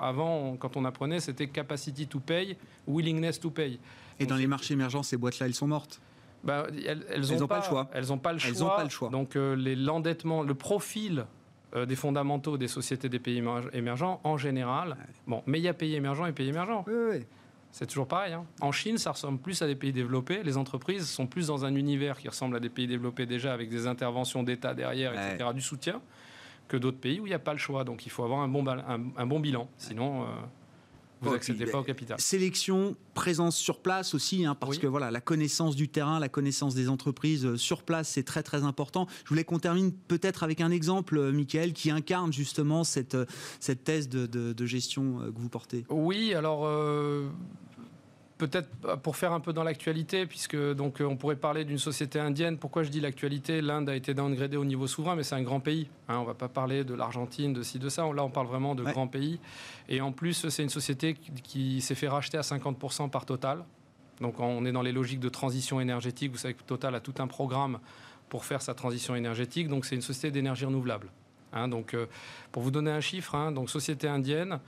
Avant, 0.00 0.36
on- 0.36 0.56
quand 0.56 0.76
on 0.76 0.84
apprenait, 0.84 1.20
c'était 1.20 1.46
capacity 1.48 2.06
to 2.06 2.20
pay, 2.20 2.56
willingness 2.86 3.40
to 3.40 3.50
pay. 3.50 3.78
Et 4.18 4.24
Donc, 4.24 4.28
dans 4.30 4.36
les 4.36 4.46
marchés 4.46 4.74
émergents, 4.74 5.02
ces 5.02 5.16
boîtes-là, 5.16 5.46
elles 5.46 5.54
sont 5.54 5.66
mortes. 5.66 6.00
Bah, 6.44 6.66
elles, 6.70 6.84
elles 6.86 7.04
Elles 7.10 7.32
ont 7.40 7.44
ont 7.44 7.48
pas 7.48 7.58
le 7.58 7.64
choix. 7.64 7.88
Elles 7.92 8.06
n'ont 8.08 8.18
pas 8.18 8.32
le 8.32 8.38
choix. 8.38 8.62
Ont 8.66 8.76
pas 8.76 8.84
le 8.84 8.90
choix. 8.90 9.08
Donc 9.08 9.36
euh, 9.36 9.54
l'endettement, 9.76 10.42
le 10.42 10.54
profil 10.54 11.24
euh, 11.74 11.86
des 11.86 11.96
fondamentaux 11.96 12.56
des 12.58 12.68
sociétés 12.68 13.08
des 13.08 13.18
pays 13.18 13.38
émer- 13.40 13.68
émergents, 13.72 14.20
en 14.24 14.36
général. 14.36 14.96
Bon, 15.26 15.42
mais 15.46 15.58
il 15.58 15.62
y 15.62 15.68
a 15.68 15.74
pays 15.74 15.94
émergents 15.94 16.26
et 16.26 16.32
pays 16.32 16.48
émergents. 16.48 16.84
Oui, 16.86 16.94
oui. 17.10 17.24
C'est 17.72 17.86
toujours 17.86 18.06
pareil. 18.06 18.32
hein. 18.34 18.44
En 18.60 18.70
Chine, 18.70 18.98
ça 18.98 19.10
ressemble 19.10 19.38
plus 19.40 19.60
à 19.60 19.66
des 19.66 19.74
pays 19.74 19.92
développés. 19.92 20.44
Les 20.44 20.56
entreprises 20.56 21.08
sont 21.08 21.26
plus 21.26 21.48
dans 21.48 21.64
un 21.64 21.74
univers 21.74 22.16
qui 22.18 22.28
ressemble 22.28 22.54
à 22.54 22.60
des 22.60 22.68
pays 22.68 22.86
développés 22.86 23.26
déjà 23.26 23.52
avec 23.52 23.68
des 23.68 23.88
interventions 23.88 24.44
d'État 24.44 24.74
derrière, 24.74 25.12
etc., 25.12 25.50
du 25.52 25.60
soutien, 25.60 26.00
que 26.68 26.76
d'autres 26.76 26.98
pays 27.00 27.18
où 27.18 27.26
il 27.26 27.30
n'y 27.30 27.34
a 27.34 27.40
pas 27.40 27.52
le 27.52 27.58
choix. 27.58 27.82
Donc 27.82 28.06
il 28.06 28.10
faut 28.10 28.22
avoir 28.22 28.38
un 28.42 28.48
bon, 28.48 28.64
un, 28.68 29.00
un 29.16 29.26
bon 29.26 29.40
bilan. 29.40 29.68
Sinon, 29.76 30.22
euh, 30.22 30.26
vous 31.24 31.32
n'accédez 31.32 31.66
pas 31.66 31.80
au 31.80 31.82
capital. 31.84 32.20
Sélection, 32.20 32.96
présence 33.14 33.56
sur 33.56 33.80
place 33.80 34.14
aussi, 34.14 34.44
hein, 34.44 34.54
parce 34.54 34.76
Oui. 34.76 34.78
que 34.82 34.86
voilà, 34.86 35.10
la 35.10 35.20
connaissance 35.20 35.76
du 35.76 35.88
terrain, 35.88 36.18
la 36.18 36.28
connaissance 36.28 36.74
des 36.74 36.88
entreprises 36.88 37.44
euh, 37.46 37.56
sur 37.56 37.82
place, 37.82 38.08
c'est 38.08 38.22
très 38.24 38.42
très 38.42 38.62
important. 38.64 39.06
Je 39.24 39.28
voulais 39.28 39.44
qu'on 39.44 39.58
termine 39.58 39.92
peut-être 39.92 40.42
avec 40.42 40.60
un 40.60 40.70
exemple, 40.70 41.16
euh, 41.18 41.32
Michael, 41.32 41.72
qui 41.72 41.90
incarne 41.90 42.32
justement 42.32 42.84
cette, 42.84 43.14
euh, 43.14 43.26
cette 43.60 43.84
thèse 43.84 44.08
de, 44.08 44.26
de- 44.26 44.52
de 44.52 44.66
gestion 44.66 45.18
que 45.34 45.38
vous 45.40 45.48
portez. 45.48 45.84
Oui, 45.90 46.34
alors 46.34 46.62
euh, 46.66 47.28
peut-être 48.38 48.68
pour 49.02 49.16
faire 49.16 49.32
un 49.32 49.40
peu 49.40 49.52
dans 49.52 49.62
l'actualité, 49.62 50.26
puisque 50.26 50.56
donc 50.74 51.00
euh, 51.00 51.04
on 51.04 51.16
pourrait 51.16 51.36
parler 51.36 51.64
d'une 51.64 51.78
société 51.78 52.18
indienne. 52.18 52.58
Pourquoi 52.58 52.82
je 52.82 52.90
dis 52.90 53.00
l'actualité? 53.00 53.60
L'Inde 53.60 53.88
a 53.88 53.94
été 53.96 54.12
downgradée 54.14 54.56
au 54.56 54.64
niveau 54.64 54.86
souverain, 54.86 55.14
mais 55.16 55.22
c'est 55.22 55.34
un 55.36 55.42
grand 55.42 55.60
pays. 55.60 55.88
Hein, 56.08 56.18
on 56.18 56.24
va 56.24 56.34
pas 56.34 56.48
parler 56.48 56.84
de 56.84 56.94
l'Argentine, 56.94 57.52
de 57.52 57.62
ci, 57.62 57.78
de 57.78 57.88
ça. 57.88 58.02
Là, 58.12 58.24
on 58.24 58.30
parle 58.30 58.46
vraiment 58.46 58.74
de 58.74 58.82
Ouais. 58.82 58.92
grands 58.92 59.06
pays. 59.08 59.38
Et 59.88 60.00
en 60.00 60.12
plus, 60.12 60.48
c'est 60.48 60.62
une 60.62 60.68
société 60.68 61.14
qui, 61.14 61.30
qui 61.42 61.80
s'est 61.80 61.94
fait 61.94 62.08
racheter 62.08 62.36
à 62.38 62.42
50% 62.42 63.08
par 63.10 63.24
Total. 63.24 63.64
Donc 64.20 64.38
on 64.40 64.64
est 64.64 64.72
dans 64.72 64.82
les 64.82 64.92
logiques 64.92 65.20
de 65.20 65.28
transition 65.28 65.80
énergétique. 65.80 66.30
Vous 66.32 66.38
savez 66.38 66.54
que 66.54 66.62
Total 66.62 66.94
a 66.94 67.00
tout 67.00 67.14
un 67.18 67.26
programme 67.26 67.78
pour 68.28 68.44
faire 68.44 68.62
sa 68.62 68.74
transition 68.74 69.14
énergétique. 69.14 69.68
Donc 69.68 69.84
c'est 69.84 69.94
une 69.96 70.02
société 70.02 70.30
d'énergie 70.30 70.64
renouvelable. 70.64 71.08
Hein, 71.52 71.68
donc, 71.68 71.94
euh, 71.94 72.06
pour 72.50 72.62
vous 72.64 72.72
donner 72.72 72.90
un 72.90 73.00
chiffre, 73.00 73.36
hein, 73.36 73.52
donc 73.52 73.70
société 73.70 74.08
indienne, 74.08 74.58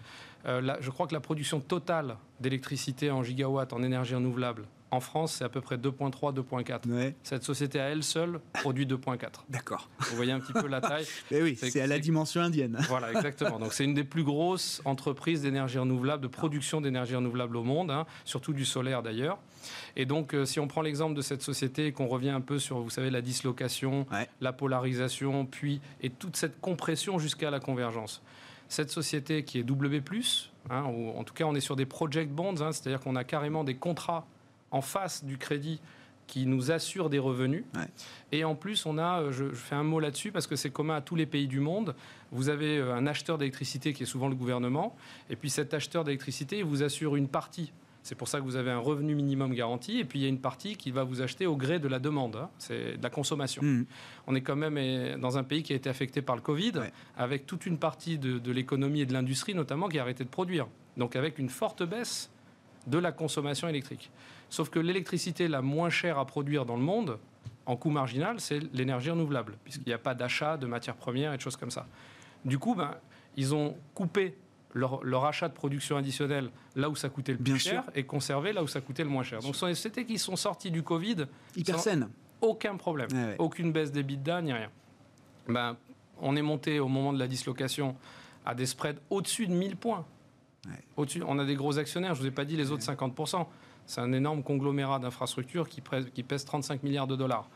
euh, 0.47 0.77
je 0.81 0.91
crois 0.91 1.07
que 1.07 1.15
la 1.15 1.21
production 1.21 1.61
totale 1.61 2.17
d'électricité 2.41 3.11
en 3.11 3.23
gigawatts 3.23 3.73
en 3.73 3.83
énergie 3.83 4.15
renouvelable 4.15 4.65
en 4.93 5.01
France, 5.01 5.33
c'est 5.35 5.45
à 5.45 5.49
peu 5.49 5.61
près 5.61 5.77
2,3, 5.79 6.33
2,4. 6.33 6.89
Ouais, 6.89 7.17
Cette 7.25 7.43
société 7.43 7.81
à 7.81 7.87
elle 7.89 8.05
seule 8.05 8.39
produit 8.53 8.87
2,4. 8.87 9.19
d'accord. 9.49 9.91
Vous 9.99 10.15
voyez 10.17 10.31
un 10.31 10.39
petit 10.39 10.53
peu 10.53 10.69
la 10.69 10.81
taille 10.81 11.05
Mais 11.33 11.43
oui, 11.43 11.57
C'est- 11.61 11.81
à 11.81 11.89
la 11.89 11.99
dimension 11.99 12.41
indienne. 12.41 12.79
Voilà, 12.89 13.11
exactement. 13.13 13.59
Donc 13.59 13.73
c'est 13.73 13.85
une 13.85 13.95
des 13.95 14.05
plus 14.05 14.23
grosses 14.23 14.81
entreprises 14.85 15.43
d'énergie 15.43 15.79
renouvelable, 15.79 16.23
de 16.23 16.29
production 16.29 16.81
d'énergie 16.81 17.17
renouvelable 17.17 17.57
au 17.57 17.65
monde, 17.65 17.91
hein, 17.91 18.07
surtout 18.25 18.53
du 18.53 18.65
solaire 18.65 19.03
d'ailleurs. 19.03 19.39
Et 19.97 20.07
donc 20.07 20.35
euh, 20.35 20.45
si 20.45 20.61
on 20.61 20.69
prend 20.69 20.83
l'exemple 20.83 21.15
de 21.17 21.21
cette 21.23 21.43
société 21.43 21.87
et 21.89 21.93
qu'on 21.93 22.07
revient 22.07 22.31
un 22.31 22.41
peu 22.41 22.61
sur, 22.61 22.79
vous 22.79 22.89
savez, 22.91 23.11
la 23.11 23.23
dislocation, 23.23 24.07
Ouais. 24.13 24.29
la 24.41 24.53
polarisation, 24.53 25.47
puis 25.47 25.81
et 26.01 26.11
toute 26.11 26.37
cette 26.37 26.61
compression 26.61 27.19
jusqu'à 27.19 27.51
la 27.51 27.59
convergence. 27.59 28.23
Cette 28.69 28.91
société 28.91 29.45
qui 29.45 29.59
est 29.59 29.62
W+, 29.62 30.03
hein, 30.71 30.85
ou 30.85 31.11
en 31.19 31.25
tout 31.25 31.35
cas 31.35 31.45
on 31.45 31.55
est 31.55 31.61
sur 31.61 31.77
des 31.77 31.87
project 31.87 32.31
bonds, 32.33 32.61
hein, 32.61 32.73
c'est-à-dire 32.73 33.01
qu'on 33.01 33.17
a 33.17 33.25
carrément 33.25 33.64
des 33.64 33.77
contrats 33.77 34.27
en 34.71 34.81
face 34.81 35.25
du 35.25 35.39
crédit 35.39 35.81
qui 36.27 36.47
nous 36.47 36.73
assurent 36.73 37.09
des 37.09 37.21
revenus. 37.21 37.64
Ouais. 37.77 37.87
Et 38.33 38.45
en 38.45 38.57
plus, 38.57 38.85
on 38.85 38.99
a, 38.99 39.21
euh, 39.21 39.33
je, 39.33 39.51
je 39.51 39.55
fais 39.55 39.77
un 39.77 39.85
mot 39.85 40.01
là-dessus 40.01 40.33
parce 40.33 40.49
que 40.49 40.57
c'est 40.57 40.71
commun 40.71 40.97
à 40.97 41.01
tous 41.01 41.14
les 41.14 41.27
pays 41.27 41.47
du 41.47 41.61
monde. 41.61 41.95
Vous 42.33 42.49
avez 42.49 42.79
euh, 42.79 42.95
un 42.95 43.07
acheteur 43.07 43.39
d'électricité 43.39 43.93
qui 43.93 44.03
est 44.03 44.07
souvent 44.07 44.29
le 44.29 44.35
gouvernement, 44.35 44.97
et 45.31 45.37
puis 45.37 45.51
cet 45.51 45.73
acheteur 45.73 46.03
d'électricité 46.03 46.62
vous 46.64 46.83
assure 46.83 47.14
une 47.17 47.29
partie. 47.29 47.73
C'est 48.07 48.15
pour 48.15 48.29
ça 48.29 48.39
que 48.39 48.45
vous 48.45 48.55
avez 48.55 48.71
un 48.71 48.79
revenu 48.79 49.17
minimum 49.17 49.53
garanti, 49.53 49.99
et 49.99 50.05
puis 50.05 50.21
il 50.21 50.23
y 50.23 50.27
a 50.27 50.29
une 50.29 50.39
partie 50.41 50.77
qui 50.77 50.93
va 50.93 51.03
vous 51.03 51.23
acheter 51.23 51.45
au 51.45 51.57
gré 51.57 51.81
de 51.81 51.89
la 51.89 51.99
demande. 51.99 52.37
hein. 52.37 52.51
C'est 52.57 52.99
de 52.99 53.03
la 53.03 53.11
consommation. 53.11 53.63
Mhm. 53.65 53.85
On 54.29 54.37
est 54.37 54.43
quand 54.43 54.55
même 54.55 54.77
euh, 54.79 55.19
dans 55.19 55.39
un 55.39 55.43
pays 55.43 55.65
qui 55.65 55.73
a 55.73 55.77
été 55.77 55.91
affecté 55.91 56.23
par 56.23 56.37
le 56.37 56.41
Covid, 56.43 56.71
Ouais. 56.77 56.93
avec 57.17 57.47
toute 57.47 57.67
une 57.67 57.79
partie 57.79 58.17
de, 58.17 58.39
de 58.39 58.53
l'économie 58.53 59.01
et 59.01 59.07
de 59.07 59.13
l'industrie 59.13 59.55
notamment 59.55 59.89
qui 59.89 59.99
a 59.99 60.03
arrêté 60.03 60.23
de 60.23 60.29
produire. 60.29 60.69
Donc 60.97 61.17
avec 61.17 61.41
une 61.41 61.49
forte 61.49 61.83
baisse 61.83 62.31
de 62.87 62.97
la 62.99 63.11
consommation 63.11 63.67
électrique. 63.67 64.13
Sauf 64.51 64.71
que 64.71 64.79
l'électricité 64.79 65.49
la 65.49 65.61
moins 65.61 65.91
chère 65.91 66.21
à 66.21 66.27
produire 66.27 66.65
dans 66.65 66.77
le 66.77 66.83
monde, 66.83 67.19
en 67.67 67.75
coût 67.75 67.91
marginal, 67.91 68.39
c'est 68.39 68.61
l'énergie 68.73 69.11
renouvelable, 69.11 69.55
puisqu'il 69.65 69.89
n'y 69.89 69.93
a 69.95 69.99
pas 69.99 70.15
d'achat 70.15 70.57
de 70.57 70.69
matières 70.69 70.95
premières 70.95 71.33
et 71.33 71.37
de 71.39 71.43
choses 71.43 71.57
comme 71.57 71.73
ça. 71.73 71.89
Du 72.45 72.61
coup, 72.61 72.77
ben, 72.77 72.95
ils 73.37 73.53
ont 73.53 73.77
coupé 73.95 74.37
leur, 74.77 75.03
leur 75.05 75.24
achat 75.24 75.49
de 75.49 75.55
production 75.55 75.97
additionnelle 75.97 76.51
là 76.74 76.89
où 76.91 76.97
ça 76.97 77.09
coûtait 77.09 77.33
le 77.33 77.39
plus 77.39 77.45
Bien 77.45 77.59
cher 77.59 77.83
sûr. 77.85 77.93
et 77.95 78.05
conservé 78.05 78.53
là 78.53 78.62
où 78.62 78.68
ça 78.68 78.81
coûtait 78.81 79.03
le 79.05 79.09
moins 79.11 79.22
cher. 79.22 79.41
Donc 79.41 79.55
ce 79.55 79.61
sont 79.61 79.66
des 79.66 79.74
sociétés 79.74 80.05
qui 80.05 80.18
sont 80.18 80.37
sorties 80.37 80.70
du 80.70 80.83
Covid 80.83 81.27
Hyper 81.57 81.79
saine. 81.81 82.09
aucun 82.41 82.77
problème. 82.77 83.09
Ouais. 83.12 83.37
Aucune 83.39 83.72
baisse 83.72 83.91
des 83.93 84.03
bidas, 84.03 84.43
ni 84.43 84.53
rien. 84.53 84.70
Ben, 85.49 85.77
on 86.20 86.37
est 86.37 86.43
monté 86.43 86.79
au 86.81 86.89
moment 86.89 87.12
de 87.12 87.18
la 87.18 87.27
dislocation 87.29 87.97
à 88.45 88.55
des 88.55 88.66
spreads 88.66 89.01
au-dessus 89.11 89.47
de 89.47 89.53
1000 89.53 89.77
points. 89.77 90.05
Au-dessus, 90.97 91.22
on 91.27 91.39
a 91.39 91.45
des 91.45 91.55
gros 91.55 91.79
actionnaires, 91.79 92.14
je 92.14 92.20
ne 92.20 92.24
vous 92.24 92.29
ai 92.29 92.35
pas 92.35 92.45
dit 92.45 92.57
les 92.57 92.70
autres 92.72 92.83
50%. 92.83 93.47
C'est 93.87 94.01
un 94.01 94.12
énorme 94.12 94.43
conglomérat 94.43 94.99
d'infrastructures 94.99 95.68
qui, 95.68 95.81
qui 96.12 96.22
pèse 96.24 96.45
35 96.45 96.83
milliards 96.83 97.07
de 97.07 97.14
dollars. 97.14 97.49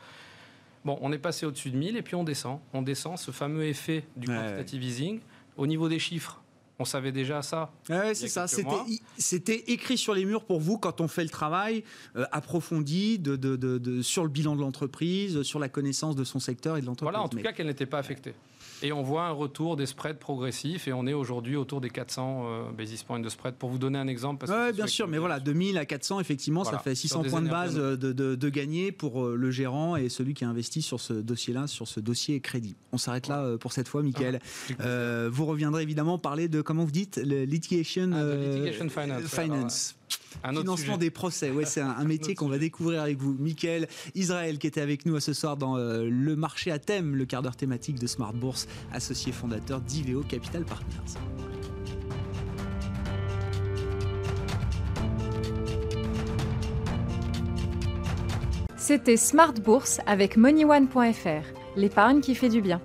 Bon, 0.85 0.97
on 1.01 1.11
est 1.11 1.17
passé 1.19 1.45
au-dessus 1.45 1.71
de 1.71 1.77
1000 1.77 1.97
et 1.97 2.01
puis 2.01 2.15
on 2.15 2.23
descend. 2.23 2.59
On 2.73 2.81
descend 2.81 3.17
ce 3.17 3.31
fameux 3.31 3.65
effet 3.65 4.05
du 4.15 4.27
quantitative 4.27 4.83
easing. 4.83 5.19
Au 5.57 5.67
niveau 5.67 5.89
des 5.89 5.99
chiffres, 5.99 6.40
on 6.81 6.85
savait 6.85 7.11
déjà 7.11 7.41
ça. 7.41 7.71
Ouais, 7.89 8.13
c'est 8.13 8.27
ça. 8.27 8.45
C'était 9.17 9.63
écrit 9.67 9.97
sur 9.97 10.13
les 10.13 10.25
murs 10.25 10.43
pour 10.43 10.59
vous 10.59 10.77
quand 10.77 10.99
on 10.99 11.07
fait 11.07 11.23
le 11.23 11.29
travail 11.29 11.83
euh, 12.15 12.25
approfondi 12.31 13.19
de, 13.19 13.35
de, 13.35 13.55
de, 13.55 14.01
sur 14.01 14.23
le 14.23 14.29
bilan 14.29 14.55
de 14.55 14.61
l'entreprise, 14.61 15.43
sur 15.43 15.59
la 15.59 15.69
connaissance 15.69 16.15
de 16.15 16.23
son 16.23 16.39
secteur 16.39 16.77
et 16.77 16.81
de 16.81 16.85
l'entreprise. 16.85 17.13
Voilà, 17.13 17.23
en 17.23 17.29
tout 17.29 17.37
cas 17.37 17.53
qu'elle 17.53 17.67
n'était 17.67 17.85
pas 17.85 17.99
affectée. 17.99 18.33
Et 18.83 18.91
on 18.91 19.03
voit 19.03 19.25
un 19.25 19.31
retour 19.31 19.75
des 19.75 19.85
spreads 19.85 20.17
progressifs 20.17 20.87
et 20.87 20.93
on 20.93 21.05
est 21.05 21.13
aujourd'hui 21.13 21.55
autour 21.55 21.81
des 21.81 21.89
400 21.89 22.43
euh, 22.43 22.71
basis 22.71 23.03
points 23.03 23.19
de 23.19 23.29
spread. 23.29 23.55
Pour 23.55 23.69
vous 23.69 23.77
donner 23.77 23.99
un 23.99 24.07
exemple. 24.07 24.45
Oui, 24.49 24.73
bien 24.73 24.87
sûr, 24.87 25.07
mais 25.07 25.17
voilà, 25.17 25.39
2000 25.39 25.77
à 25.77 25.85
400, 25.85 26.19
effectivement, 26.19 26.63
ça 26.63 26.79
fait 26.79 26.95
600 26.95 27.23
points 27.23 27.41
de 27.41 27.49
base 27.49 27.75
de, 27.75 27.95
de, 27.95 28.35
de, 28.35 28.49
gagner 28.49 28.91
pour 28.91 29.25
euh, 29.25 29.35
le 29.35 29.51
gérant 29.51 29.95
et 29.95 30.09
celui 30.09 30.33
qui 30.33 30.43
a 30.43 30.49
investi 30.49 30.81
sur 30.81 30.99
ce 30.99 31.13
dossier-là, 31.13 31.67
sur 31.67 31.87
ce 31.87 31.99
dossier 31.99 32.39
crédit. 32.41 32.75
On 32.91 32.97
s'arrête 32.97 33.27
là 33.27 33.41
euh, 33.41 33.57
pour 33.57 33.71
cette 33.71 33.87
fois, 33.87 34.03
Michael. 34.03 34.39
Ah, 34.79 35.27
vous 35.29 35.45
reviendrez 35.45 35.83
évidemment 35.83 36.17
parler 36.17 36.47
de, 36.47 36.61
comment 36.61 36.83
vous 36.83 36.91
dites, 36.91 37.17
le 37.23 37.43
litigation, 37.43 38.11
ah, 38.13 39.19
finance. 39.27 39.95
Un 40.43 40.53
Financement 40.53 40.97
des 40.97 41.09
procès, 41.09 41.51
ouais, 41.51 41.65
c'est 41.65 41.81
un, 41.81 42.03
métier 42.05 42.35
qu'on 42.35 42.47
va 42.47 42.57
découvrir 42.57 43.01
avec 43.01 43.17
vous. 43.17 43.35
Michael 43.39 43.87
Israël 44.15 44.57
qui 44.57 44.67
était 44.67 44.81
avec 44.81 45.05
nous 45.05 45.19
ce 45.19 45.33
soir 45.33 45.57
dans 45.57 45.77
euh, 45.77 46.07
le 46.09 46.35
marché 46.35 46.71
à 46.71 46.79
thème, 46.79 47.15
le 47.15 47.25
quart 47.25 47.41
d'heure 47.41 47.55
thématique 47.55 47.99
de 47.99 48.07
Smart 48.07 48.33
Bourse, 48.33 48.67
associé 48.91 49.31
fondateur 49.31 49.81
d'Iveo 49.81 50.21
Capital 50.21 50.65
Partners. 50.65 51.19
C'était 58.77 59.15
Smart 59.15 59.53
Bourse 59.53 60.01
avec 60.05 60.37
MoneyOne.fr, 60.37 61.45
l'épargne 61.75 62.19
qui 62.19 62.35
fait 62.35 62.49
du 62.49 62.61
bien. 62.61 62.81